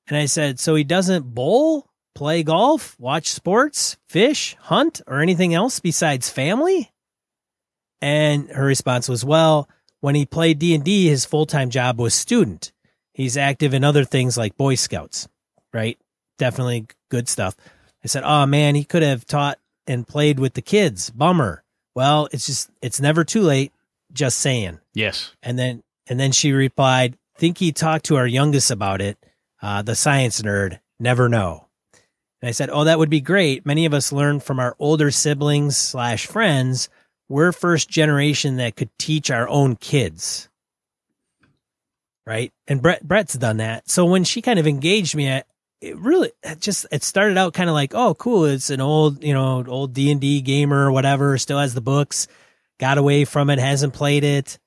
and 0.08 0.16
I 0.16 0.26
said, 0.26 0.60
so 0.60 0.74
he 0.74 0.84
doesn't 0.84 1.34
bowl, 1.34 1.88
play 2.14 2.42
golf, 2.42 2.98
watch 2.98 3.28
sports, 3.28 3.96
fish, 4.08 4.56
hunt, 4.60 5.00
or 5.06 5.20
anything 5.20 5.52
else 5.52 5.80
besides 5.80 6.30
family? 6.30 6.92
And 8.00 8.48
her 8.50 8.64
response 8.64 9.08
was, 9.08 9.24
well, 9.24 9.68
when 10.00 10.14
he 10.14 10.26
played 10.26 10.58
D&D, 10.58 11.08
his 11.08 11.24
full-time 11.24 11.70
job 11.70 11.98
was 11.98 12.14
student. 12.14 12.72
He's 13.14 13.36
active 13.36 13.74
in 13.74 13.82
other 13.82 14.04
things 14.04 14.36
like 14.36 14.56
Boy 14.56 14.74
Scouts, 14.76 15.26
right? 15.72 15.98
Definitely 16.38 16.86
good 17.10 17.28
stuff. 17.28 17.56
I 18.06 18.08
said, 18.08 18.22
oh 18.24 18.46
man, 18.46 18.76
he 18.76 18.84
could 18.84 19.02
have 19.02 19.26
taught 19.26 19.58
and 19.86 20.06
played 20.06 20.38
with 20.38 20.54
the 20.54 20.62
kids. 20.62 21.10
Bummer. 21.10 21.64
Well, 21.96 22.28
it's 22.30 22.46
just, 22.46 22.70
it's 22.80 23.00
never 23.00 23.24
too 23.24 23.42
late. 23.42 23.72
Just 24.12 24.38
saying. 24.38 24.78
Yes. 24.94 25.32
And 25.42 25.58
then, 25.58 25.82
and 26.06 26.20
then 26.20 26.30
she 26.30 26.52
replied, 26.52 27.18
think 27.36 27.58
he 27.58 27.72
talked 27.72 28.04
to 28.06 28.16
our 28.16 28.26
youngest 28.26 28.70
about 28.70 29.02
it 29.02 29.18
uh, 29.60 29.82
the 29.82 29.96
science 29.96 30.40
nerd, 30.42 30.78
never 31.00 31.28
know. 31.28 31.66
And 32.40 32.48
I 32.48 32.52
said, 32.52 32.70
Oh, 32.70 32.84
that 32.84 33.00
would 33.00 33.10
be 33.10 33.20
great. 33.20 33.66
Many 33.66 33.84
of 33.84 33.92
us 33.94 34.12
learn 34.12 34.38
from 34.38 34.60
our 34.60 34.76
older 34.78 35.10
siblings 35.10 35.76
slash 35.76 36.26
friends. 36.26 36.88
We're 37.28 37.50
first 37.50 37.88
generation 37.88 38.58
that 38.58 38.76
could 38.76 38.96
teach 38.96 39.28
our 39.28 39.48
own 39.48 39.74
kids. 39.74 40.48
Right. 42.24 42.52
And 42.68 42.80
Brett, 42.80 43.02
Brett's 43.02 43.34
done 43.34 43.56
that. 43.56 43.88
So 43.88 44.04
when 44.04 44.22
she 44.22 44.40
kind 44.40 44.60
of 44.60 44.68
engaged 44.68 45.16
me, 45.16 45.32
I, 45.32 45.42
it 45.80 45.96
really 45.98 46.32
it 46.42 46.60
just, 46.60 46.86
it 46.90 47.02
started 47.02 47.36
out 47.38 47.52
kind 47.54 47.68
of 47.68 47.74
like, 47.74 47.94
Oh, 47.94 48.14
cool. 48.14 48.44
It's 48.46 48.70
an 48.70 48.80
old, 48.80 49.22
you 49.22 49.32
know, 49.34 49.64
old 49.66 49.92
D 49.92 50.10
and 50.10 50.20
D 50.20 50.40
gamer 50.40 50.86
or 50.86 50.92
whatever, 50.92 51.36
still 51.38 51.58
has 51.58 51.74
the 51.74 51.80
books, 51.80 52.28
got 52.78 52.98
away 52.98 53.24
from 53.24 53.50
it, 53.50 53.58
hasn't 53.58 53.92
played 53.94 54.24
it. 54.24 54.58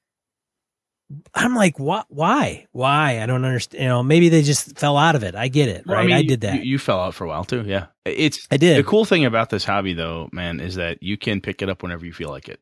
I'm 1.33 1.55
like, 1.55 1.79
what? 1.79 2.05
Why? 2.09 2.67
Why? 2.71 3.19
I 3.21 3.25
don't 3.25 3.43
understand. 3.43 3.81
You 3.81 3.89
know, 3.89 4.03
maybe 4.03 4.29
they 4.29 4.43
just 4.43 4.77
fell 4.77 4.95
out 4.95 5.15
of 5.15 5.23
it. 5.23 5.33
I 5.33 5.47
get 5.47 5.67
it, 5.67 5.87
Well, 5.87 5.95
right? 5.97 6.03
I, 6.03 6.05
mean, 6.05 6.15
I 6.15 6.21
did 6.21 6.41
that. 6.41 6.53
You, 6.57 6.61
you 6.73 6.77
fell 6.77 6.99
out 6.99 7.15
for 7.15 7.23
a 7.23 7.27
while 7.27 7.43
too. 7.45 7.63
Yeah. 7.65 7.87
It's 8.05 8.47
I 8.51 8.57
did. 8.57 8.77
the 8.77 8.87
cool 8.87 9.05
thing 9.05 9.25
about 9.25 9.49
this 9.49 9.65
hobby 9.65 9.93
though, 9.93 10.29
man, 10.31 10.59
is 10.59 10.75
that 10.75 11.01
you 11.01 11.17
can 11.17 11.41
pick 11.41 11.63
it 11.63 11.69
up 11.69 11.81
whenever 11.81 12.05
you 12.05 12.13
feel 12.13 12.29
like 12.29 12.47
it. 12.47 12.59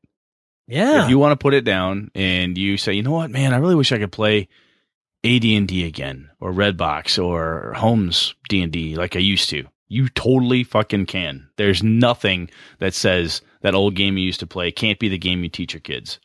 yeah. 0.66 1.04
If 1.04 1.10
you 1.10 1.20
want 1.20 1.34
to 1.38 1.44
put 1.44 1.54
it 1.54 1.66
down 1.66 2.10
and 2.16 2.58
you 2.58 2.78
say, 2.78 2.94
you 2.94 3.04
know 3.04 3.12
what, 3.12 3.32
man, 3.32 3.54
I 3.54 3.58
really 3.58 3.76
wish 3.76 3.92
I 3.92 3.98
could 3.98 4.14
play 4.14 4.48
AD&D 5.36 5.86
again 5.86 6.30
or 6.40 6.54
Redbox 6.54 7.24
or 7.24 7.74
Holmes 7.74 8.34
D&D 8.50 8.96
like 8.96 9.16
I 9.16 9.20
used 9.20 9.50
to. 9.50 9.66
You 9.90 10.10
totally 10.10 10.64
fucking 10.64 11.06
can. 11.06 11.50
There's 11.58 11.84
nothing 11.84 12.50
that 12.80 12.94
says 12.94 13.42
that 13.62 13.76
old 13.76 13.96
game 13.96 14.18
you 14.18 14.26
used 14.26 14.40
to 14.42 14.48
play 14.48 14.72
can't 14.72 15.00
be 15.00 15.10
the 15.10 15.18
game 15.18 15.44
you 15.44 15.50
teach 15.50 15.74
your 15.74 15.82
kids. 15.82 16.20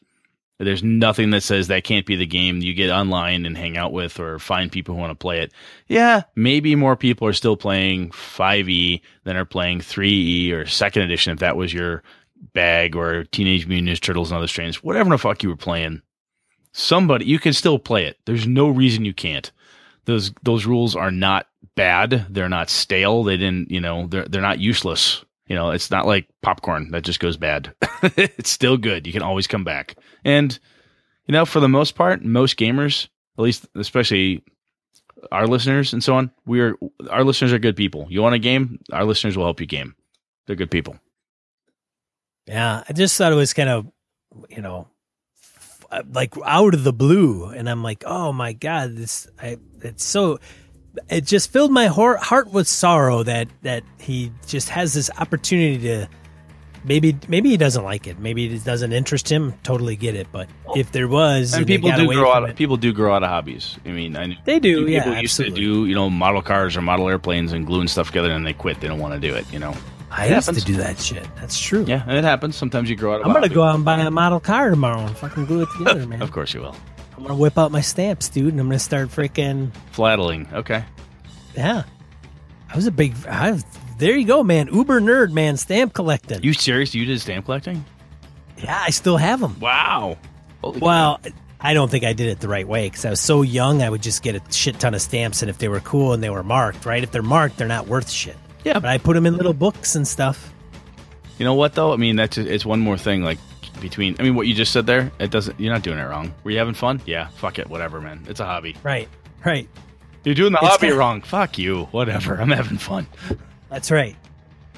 There's 0.58 0.82
nothing 0.82 1.30
that 1.30 1.42
says 1.42 1.66
that 1.68 1.82
can't 1.82 2.06
be 2.06 2.14
the 2.14 2.26
game 2.26 2.58
you 2.58 2.72
get 2.74 2.90
online 2.90 3.46
and 3.46 3.56
hang 3.58 3.76
out 3.76 3.92
with 3.92 4.20
or 4.20 4.38
find 4.38 4.70
people 4.70 4.94
who 4.94 5.00
want 5.00 5.10
to 5.10 5.20
play 5.20 5.40
it. 5.40 5.52
Yeah, 5.88 6.22
maybe 6.36 6.76
more 6.76 6.96
people 6.96 7.26
are 7.26 7.32
still 7.32 7.56
playing 7.56 8.10
5e 8.10 9.00
than 9.24 9.36
are 9.36 9.44
playing 9.44 9.80
3e 9.80 10.52
or 10.52 10.66
second 10.66 11.02
edition 11.02 11.32
if 11.32 11.40
that 11.40 11.56
was 11.56 11.74
your 11.74 12.04
bag 12.52 12.94
or 12.94 13.24
Teenage 13.24 13.66
Mutant 13.66 13.88
Ninja 13.88 14.00
Turtles 14.00 14.30
and 14.30 14.38
other 14.38 14.46
strains. 14.46 14.82
Whatever 14.82 15.10
the 15.10 15.18
fuck 15.18 15.42
you 15.42 15.48
were 15.48 15.56
playing. 15.56 16.02
Somebody 16.72 17.26
you 17.26 17.38
can 17.38 17.52
still 17.52 17.78
play 17.78 18.06
it. 18.06 18.18
There's 18.24 18.46
no 18.46 18.68
reason 18.68 19.04
you 19.04 19.14
can't. 19.14 19.50
Those 20.06 20.32
those 20.42 20.66
rules 20.66 20.96
are 20.96 21.10
not 21.10 21.46
bad. 21.74 22.26
They're 22.30 22.48
not 22.48 22.70
stale. 22.70 23.22
They 23.24 23.36
didn't, 23.36 23.70
you 23.70 23.80
know, 23.80 24.06
they're 24.06 24.26
they're 24.26 24.42
not 24.42 24.58
useless. 24.58 25.24
You 25.46 25.56
know, 25.56 25.70
it's 25.70 25.90
not 25.90 26.06
like 26.06 26.28
popcorn 26.40 26.92
that 26.92 27.02
just 27.02 27.20
goes 27.20 27.36
bad. 27.36 27.74
it's 28.02 28.50
still 28.50 28.76
good. 28.76 29.06
You 29.06 29.12
can 29.12 29.22
always 29.22 29.46
come 29.46 29.64
back. 29.64 29.96
And, 30.24 30.58
you 31.26 31.32
know, 31.32 31.44
for 31.44 31.60
the 31.60 31.68
most 31.68 31.94
part, 31.94 32.24
most 32.24 32.56
gamers, 32.56 33.08
at 33.36 33.42
least, 33.42 33.66
especially 33.74 34.42
our 35.30 35.46
listeners 35.46 35.92
and 35.92 36.02
so 36.02 36.14
on, 36.14 36.30
we're, 36.46 36.76
our 37.10 37.22
listeners 37.22 37.52
are 37.52 37.58
good 37.58 37.76
people. 37.76 38.06
You 38.08 38.22
want 38.22 38.34
a 38.34 38.38
game? 38.38 38.80
Our 38.92 39.04
listeners 39.04 39.36
will 39.36 39.44
help 39.44 39.60
you 39.60 39.66
game. 39.66 39.94
They're 40.46 40.56
good 40.56 40.70
people. 40.70 40.96
Yeah, 42.46 42.82
I 42.88 42.92
just 42.92 43.18
thought 43.18 43.32
it 43.32 43.36
was 43.36 43.52
kind 43.52 43.68
of, 43.68 43.86
you 44.48 44.62
know, 44.62 44.88
like 46.12 46.34
out 46.44 46.74
of 46.74 46.84
the 46.84 46.92
blue, 46.92 47.46
and 47.46 47.68
I'm 47.68 47.82
like, 47.82 48.02
oh 48.06 48.32
my 48.32 48.52
god, 48.52 48.96
this, 48.96 49.26
I, 49.40 49.58
it's 49.82 50.04
so, 50.04 50.38
it 51.08 51.24
just 51.26 51.50
filled 51.52 51.70
my 51.72 51.86
heart 51.86 52.20
heart 52.20 52.50
with 52.50 52.66
sorrow 52.68 53.22
that 53.24 53.48
that 53.62 53.82
he 53.98 54.32
just 54.46 54.68
has 54.70 54.94
this 54.94 55.10
opportunity 55.18 55.78
to. 55.88 56.08
Maybe 56.84 57.16
maybe 57.28 57.48
he 57.50 57.56
doesn't 57.56 57.84
like 57.84 58.08
it. 58.08 58.18
Maybe 58.18 58.46
it 58.52 58.64
doesn't 58.64 58.92
interest 58.92 59.30
him. 59.30 59.54
Totally 59.62 59.94
get 59.94 60.16
it. 60.16 60.26
But 60.32 60.48
if 60.74 60.90
there 60.90 61.06
was, 61.06 61.54
And 61.54 61.64
they 61.64 61.76
people 61.78 61.92
do 61.92 62.06
grow 62.12 62.32
out. 62.32 62.48
it- 62.50 62.56
People 62.56 62.76
do 62.76 62.92
grow 62.92 63.14
out 63.14 63.22
of 63.22 63.28
hobbies. 63.28 63.76
I 63.86 63.90
mean, 63.90 64.16
I 64.16 64.36
They 64.44 64.58
do, 64.58 64.78
People 64.86 64.90
yeah, 64.90 65.20
used 65.20 65.38
absolutely. 65.40 65.60
to 65.60 65.74
do, 65.84 65.86
you 65.86 65.94
know, 65.94 66.10
model 66.10 66.42
cars 66.42 66.76
or 66.76 66.82
model 66.82 67.08
airplanes 67.08 67.52
and 67.52 67.64
gluing 67.64 67.86
stuff 67.86 68.08
together, 68.08 68.32
and 68.32 68.44
they 68.44 68.52
quit. 68.52 68.80
They 68.80 68.88
don't 68.88 68.98
want 68.98 69.14
to 69.14 69.20
do 69.20 69.32
it. 69.32 69.44
You 69.52 69.60
know. 69.60 69.74
I 70.14 70.26
It 70.26 70.30
used 70.34 70.46
happens. 70.46 70.64
to 70.64 70.72
do 70.72 70.78
that 70.78 70.98
shit. 70.98 71.26
That's 71.36 71.58
true. 71.58 71.84
Yeah, 71.88 72.02
and 72.06 72.16
it 72.18 72.24
happens. 72.24 72.54
Sometimes 72.56 72.90
you 72.90 72.96
grow 72.96 73.14
out 73.14 73.20
of. 73.22 73.26
I'm 73.26 73.32
gonna 73.32 73.48
go 73.48 73.62
out 73.62 73.74
and 73.74 73.84
buy 73.84 73.98
a 73.98 74.10
model 74.10 74.40
car 74.40 74.68
tomorrow 74.70 75.00
and 75.00 75.16
fucking 75.16 75.46
glue 75.46 75.62
it 75.62 75.68
together, 75.76 76.06
man. 76.06 76.20
Of 76.22 76.32
course 76.32 76.52
you 76.54 76.60
will. 76.60 76.76
I'm 77.16 77.22
gonna 77.22 77.34
whip 77.36 77.56
out 77.58 77.72
my 77.72 77.80
stamps, 77.80 78.28
dude, 78.28 78.52
and 78.52 78.60
I'm 78.60 78.66
gonna 78.66 78.78
start 78.78 79.08
freaking 79.08 79.70
Flattling. 79.92 80.48
Okay. 80.52 80.84
yeah. 81.56 81.84
I 82.70 82.76
was 82.76 82.86
a 82.86 82.90
big. 82.92 83.14
I 83.26 83.52
was, 83.52 83.64
there 83.98 84.16
you 84.16 84.26
go, 84.26 84.42
man. 84.42 84.68
Uber 84.72 85.00
nerd, 85.00 85.30
man. 85.32 85.56
Stamp 85.56 85.92
collecting. 85.94 86.42
You 86.42 86.52
serious? 86.52 86.94
You 86.94 87.04
did 87.04 87.20
stamp 87.20 87.44
collecting? 87.46 87.84
yeah, 88.58 88.80
I 88.86 88.90
still 88.90 89.16
have 89.16 89.40
them. 89.40 89.58
Wow. 89.60 90.16
Holy 90.62 90.80
Well, 90.80 91.20
I 91.60 91.74
don't 91.74 91.90
think 91.90 92.04
I 92.04 92.12
did 92.12 92.28
it 92.28 92.40
the 92.40 92.48
right 92.48 92.66
way 92.66 92.86
because 92.88 93.04
I 93.04 93.10
was 93.10 93.20
so 93.20 93.42
young. 93.42 93.82
I 93.82 93.90
would 93.90 94.02
just 94.02 94.22
get 94.22 94.34
a 94.36 94.42
shit 94.52 94.78
ton 94.80 94.94
of 94.94 95.02
stamps, 95.02 95.42
and 95.42 95.50
if 95.50 95.58
they 95.58 95.68
were 95.68 95.80
cool 95.80 96.12
and 96.12 96.22
they 96.22 96.30
were 96.30 96.42
marked, 96.42 96.84
right? 96.86 97.02
If 97.02 97.12
they're 97.12 97.22
marked, 97.22 97.56
they're 97.58 97.68
not 97.68 97.86
worth 97.88 98.10
shit. 98.10 98.36
Yeah. 98.64 98.74
But 98.78 98.86
I 98.90 98.98
put 98.98 99.14
them 99.14 99.26
in 99.26 99.36
little 99.36 99.52
books 99.54 99.94
and 99.94 100.06
stuff. 100.06 100.52
You 101.38 101.44
know 101.44 101.54
what 101.54 101.74
though? 101.74 101.92
I 101.92 101.96
mean, 101.96 102.16
that's 102.16 102.38
it's 102.38 102.64
one 102.64 102.80
more 102.80 102.96
thing. 102.98 103.22
Like 103.22 103.38
between, 103.80 104.14
I 104.18 104.22
mean, 104.22 104.34
what 104.34 104.46
you 104.46 104.54
just 104.54 104.72
said 104.72 104.86
there, 104.86 105.10
it 105.18 105.30
doesn't. 105.30 105.58
You're 105.58 105.72
not 105.72 105.82
doing 105.82 105.98
it 105.98 106.04
wrong. 106.04 106.32
Were 106.44 106.50
you 106.52 106.58
having 106.58 106.74
fun? 106.74 107.00
Yeah. 107.06 107.28
Fuck 107.36 107.58
it. 107.58 107.68
Whatever, 107.68 108.00
man. 108.00 108.24
It's 108.28 108.40
a 108.40 108.44
hobby. 108.44 108.76
Right. 108.82 109.08
Right. 109.44 109.68
You're 110.24 110.36
doing 110.36 110.52
the 110.52 110.58
It's 110.58 110.68
hobby 110.68 110.82
kinda- 110.88 110.96
wrong. 110.96 111.22
Fuck 111.22 111.58
you. 111.58 111.84
Whatever. 111.90 112.40
I'm 112.40 112.50
having 112.50 112.78
fun. 112.78 113.06
That's 113.70 113.90
right. 113.90 114.14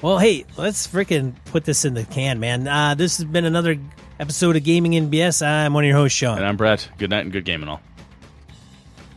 Well, 0.01 0.17
hey, 0.17 0.45
let's 0.57 0.87
freaking 0.87 1.33
put 1.45 1.65
this 1.65 1.85
in 1.85 1.93
the 1.93 2.03
can, 2.03 2.39
man. 2.39 2.67
Uh, 2.67 2.95
this 2.95 3.17
has 3.17 3.25
been 3.25 3.45
another 3.45 3.77
episode 4.19 4.55
of 4.55 4.63
Gaming 4.63 4.95
and 4.95 5.11
BS. 5.11 5.45
I'm 5.45 5.73
one 5.73 5.83
of 5.83 5.87
your 5.87 5.97
hosts, 5.97 6.17
Sean. 6.17 6.37
And 6.37 6.45
I'm 6.47 6.57
Brett. 6.57 6.89
Good 6.97 7.09
night 7.11 7.21
and 7.21 7.31
good 7.31 7.45
game 7.45 7.61
and 7.61 7.69
all. 7.69 7.81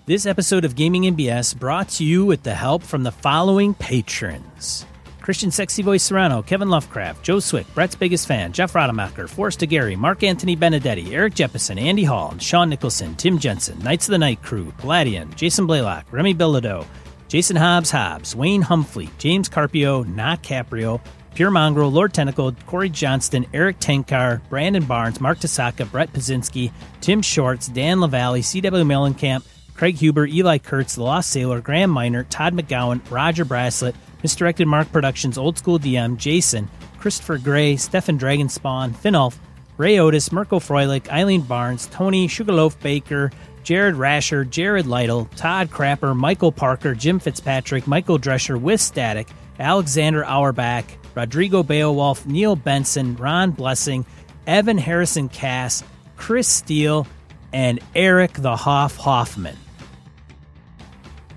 This 0.09 0.25
episode 0.25 0.65
of 0.65 0.75
Gaming 0.75 1.05
and 1.05 1.19
BS 1.19 1.55
brought 1.55 1.91
to 1.91 2.03
you 2.03 2.25
with 2.25 2.43
the 2.43 2.55
help 2.55 2.83
from 2.83 3.03
the 3.03 3.13
following 3.13 3.75
patrons. 3.75 4.87
Christian 5.21 5.51
Sexy 5.51 5.83
Voice 5.83 6.03
Serrano, 6.03 6.41
Kevin 6.41 6.71
Lovecraft, 6.71 7.23
Joe 7.23 7.41
Swick, 7.41 7.67
Brett's 7.75 7.95
biggest 7.95 8.27
fan, 8.27 8.55
Jeff 8.55 8.75
Rademacher, 8.75 9.29
Forrest 9.29 9.61
Gary, 9.69 9.97
Mark 9.97 10.23
Anthony 10.23 10.57
Benedetti, 10.57 11.15
Eric 11.15 11.35
Jeppesen, 11.35 11.79
Andy 11.79 12.05
Hall, 12.05 12.35
Sean 12.39 12.71
Nicholson, 12.71 13.17
Tim 13.17 13.39
Jensen, 13.39 13.79
Knights 13.81 14.09
of 14.09 14.13
the 14.13 14.19
Night 14.19 14.43
Crew, 14.43 14.73
Palladian, 14.79 15.31
Jason 15.37 15.67
Blaylock, 15.67 16.11
Remy 16.11 16.35
Bilodeau, 16.37 16.87
Jason 17.29 17.57
Hobbs 17.57 17.91
Hobbs, 17.91 18.35
Wayne 18.35 18.63
Humphrey, 18.63 19.11
James 19.19 19.51
Carpio, 19.51 20.05
Not 20.05 20.43
Caprio, 20.43 21.03
Pure 21.35 21.51
Mongrel, 21.51 21.93
Lord 21.93 22.15
Tentacle, 22.15 22.53
Corey 22.65 22.89
Johnston, 22.89 23.45
Eric 23.53 23.79
Tankar, 23.79 24.41
Brandon 24.49 24.87
Barnes, 24.87 25.21
Mark 25.21 25.39
Tasaka, 25.39 25.91
Brett 25.91 26.11
Pazinski, 26.15 26.73
Tim 27.03 27.21
Shorts, 27.21 27.69
Dan 27.69 28.01
LaValle, 28.01 28.41
C.W. 28.41 28.85
Mellencamp, 28.85 29.45
Craig 29.79 29.95
Huber, 29.95 30.27
Eli 30.27 30.59
Kurtz, 30.59 30.97
The 30.97 31.05
Lost 31.05 31.31
Sailor, 31.31 31.61
Graham 31.61 31.91
Miner, 31.91 32.25
Todd 32.25 32.53
McGowan, 32.53 33.01
Roger 33.13 33.45
Braslett, 33.45 33.95
Misdirected 34.25 34.67
Mark 34.67 34.91
Productions, 34.91 35.39
Old 35.39 35.57
School 35.57 35.79
DM, 35.79 36.17
Jason, 36.17 36.69
Christopher 36.99 37.39
Gray, 37.39 37.77
Stefan 37.77 38.19
Dragonspawn, 38.19 38.91
Finolf, 38.91 39.37
Ray 39.77 40.01
Otis, 40.01 40.33
Mirko 40.33 40.59
Froelich, 40.59 41.09
Eileen 41.09 41.43
Barnes, 41.43 41.87
Tony 41.93 42.27
Sugarloaf 42.27 42.81
Baker, 42.81 43.31
Jared 43.63 43.95
Rasher, 43.95 44.45
Jared 44.45 44.89
Lytle, 44.89 45.27
Todd 45.37 45.71
Crapper, 45.71 46.17
Michael 46.17 46.51
Parker, 46.51 46.97
Jim 46.97 47.21
Fitzpatrick, 47.21 47.87
Michael 47.87 48.19
Drescher 48.19 48.61
with 48.61 48.81
Static, 48.81 49.29
Alexander 49.61 50.25
Auerbach, 50.25 50.87
Rodrigo 51.15 51.63
Beowulf, 51.63 52.27
Neil 52.27 52.57
Benson, 52.57 53.15
Ron 53.15 53.53
Blessing, 53.53 54.05
Evan 54.45 54.79
Harrison 54.79 55.29
Cass, 55.29 55.85
Chris 56.17 56.49
Steele, 56.49 57.07
and 57.53 57.79
Eric 57.95 58.33
the 58.33 58.57
Hoff 58.57 58.97
Hoffman. 58.97 59.57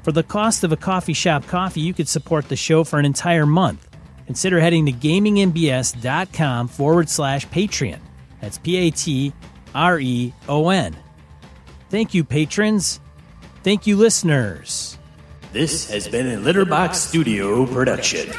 For 0.03 0.11
the 0.11 0.23
cost 0.23 0.63
of 0.63 0.71
a 0.71 0.77
coffee 0.77 1.13
shop 1.13 1.45
coffee, 1.47 1.81
you 1.81 1.93
could 1.93 2.07
support 2.07 2.49
the 2.49 2.55
show 2.55 2.83
for 2.83 2.97
an 2.97 3.05
entire 3.05 3.45
month. 3.45 3.87
Consider 4.25 4.59
heading 4.59 4.85
to 4.85 4.91
gamingnbs.com 4.91 6.67
forward 6.67 7.09
slash 7.09 7.47
Patreon. 7.47 7.99
That's 8.39 8.57
P 8.57 8.77
A 8.77 8.91
T 8.91 9.33
R 9.75 9.99
E 9.99 10.33
O 10.47 10.69
N. 10.69 10.95
Thank 11.89 12.13
you, 12.13 12.23
patrons. 12.23 12.99
Thank 13.63 13.85
you, 13.85 13.97
listeners. 13.97 14.97
This 15.51 15.89
has 15.91 16.07
been 16.07 16.27
a 16.27 16.37
Litterbox 16.37 16.95
Studio 16.95 17.65
production. 17.65 18.31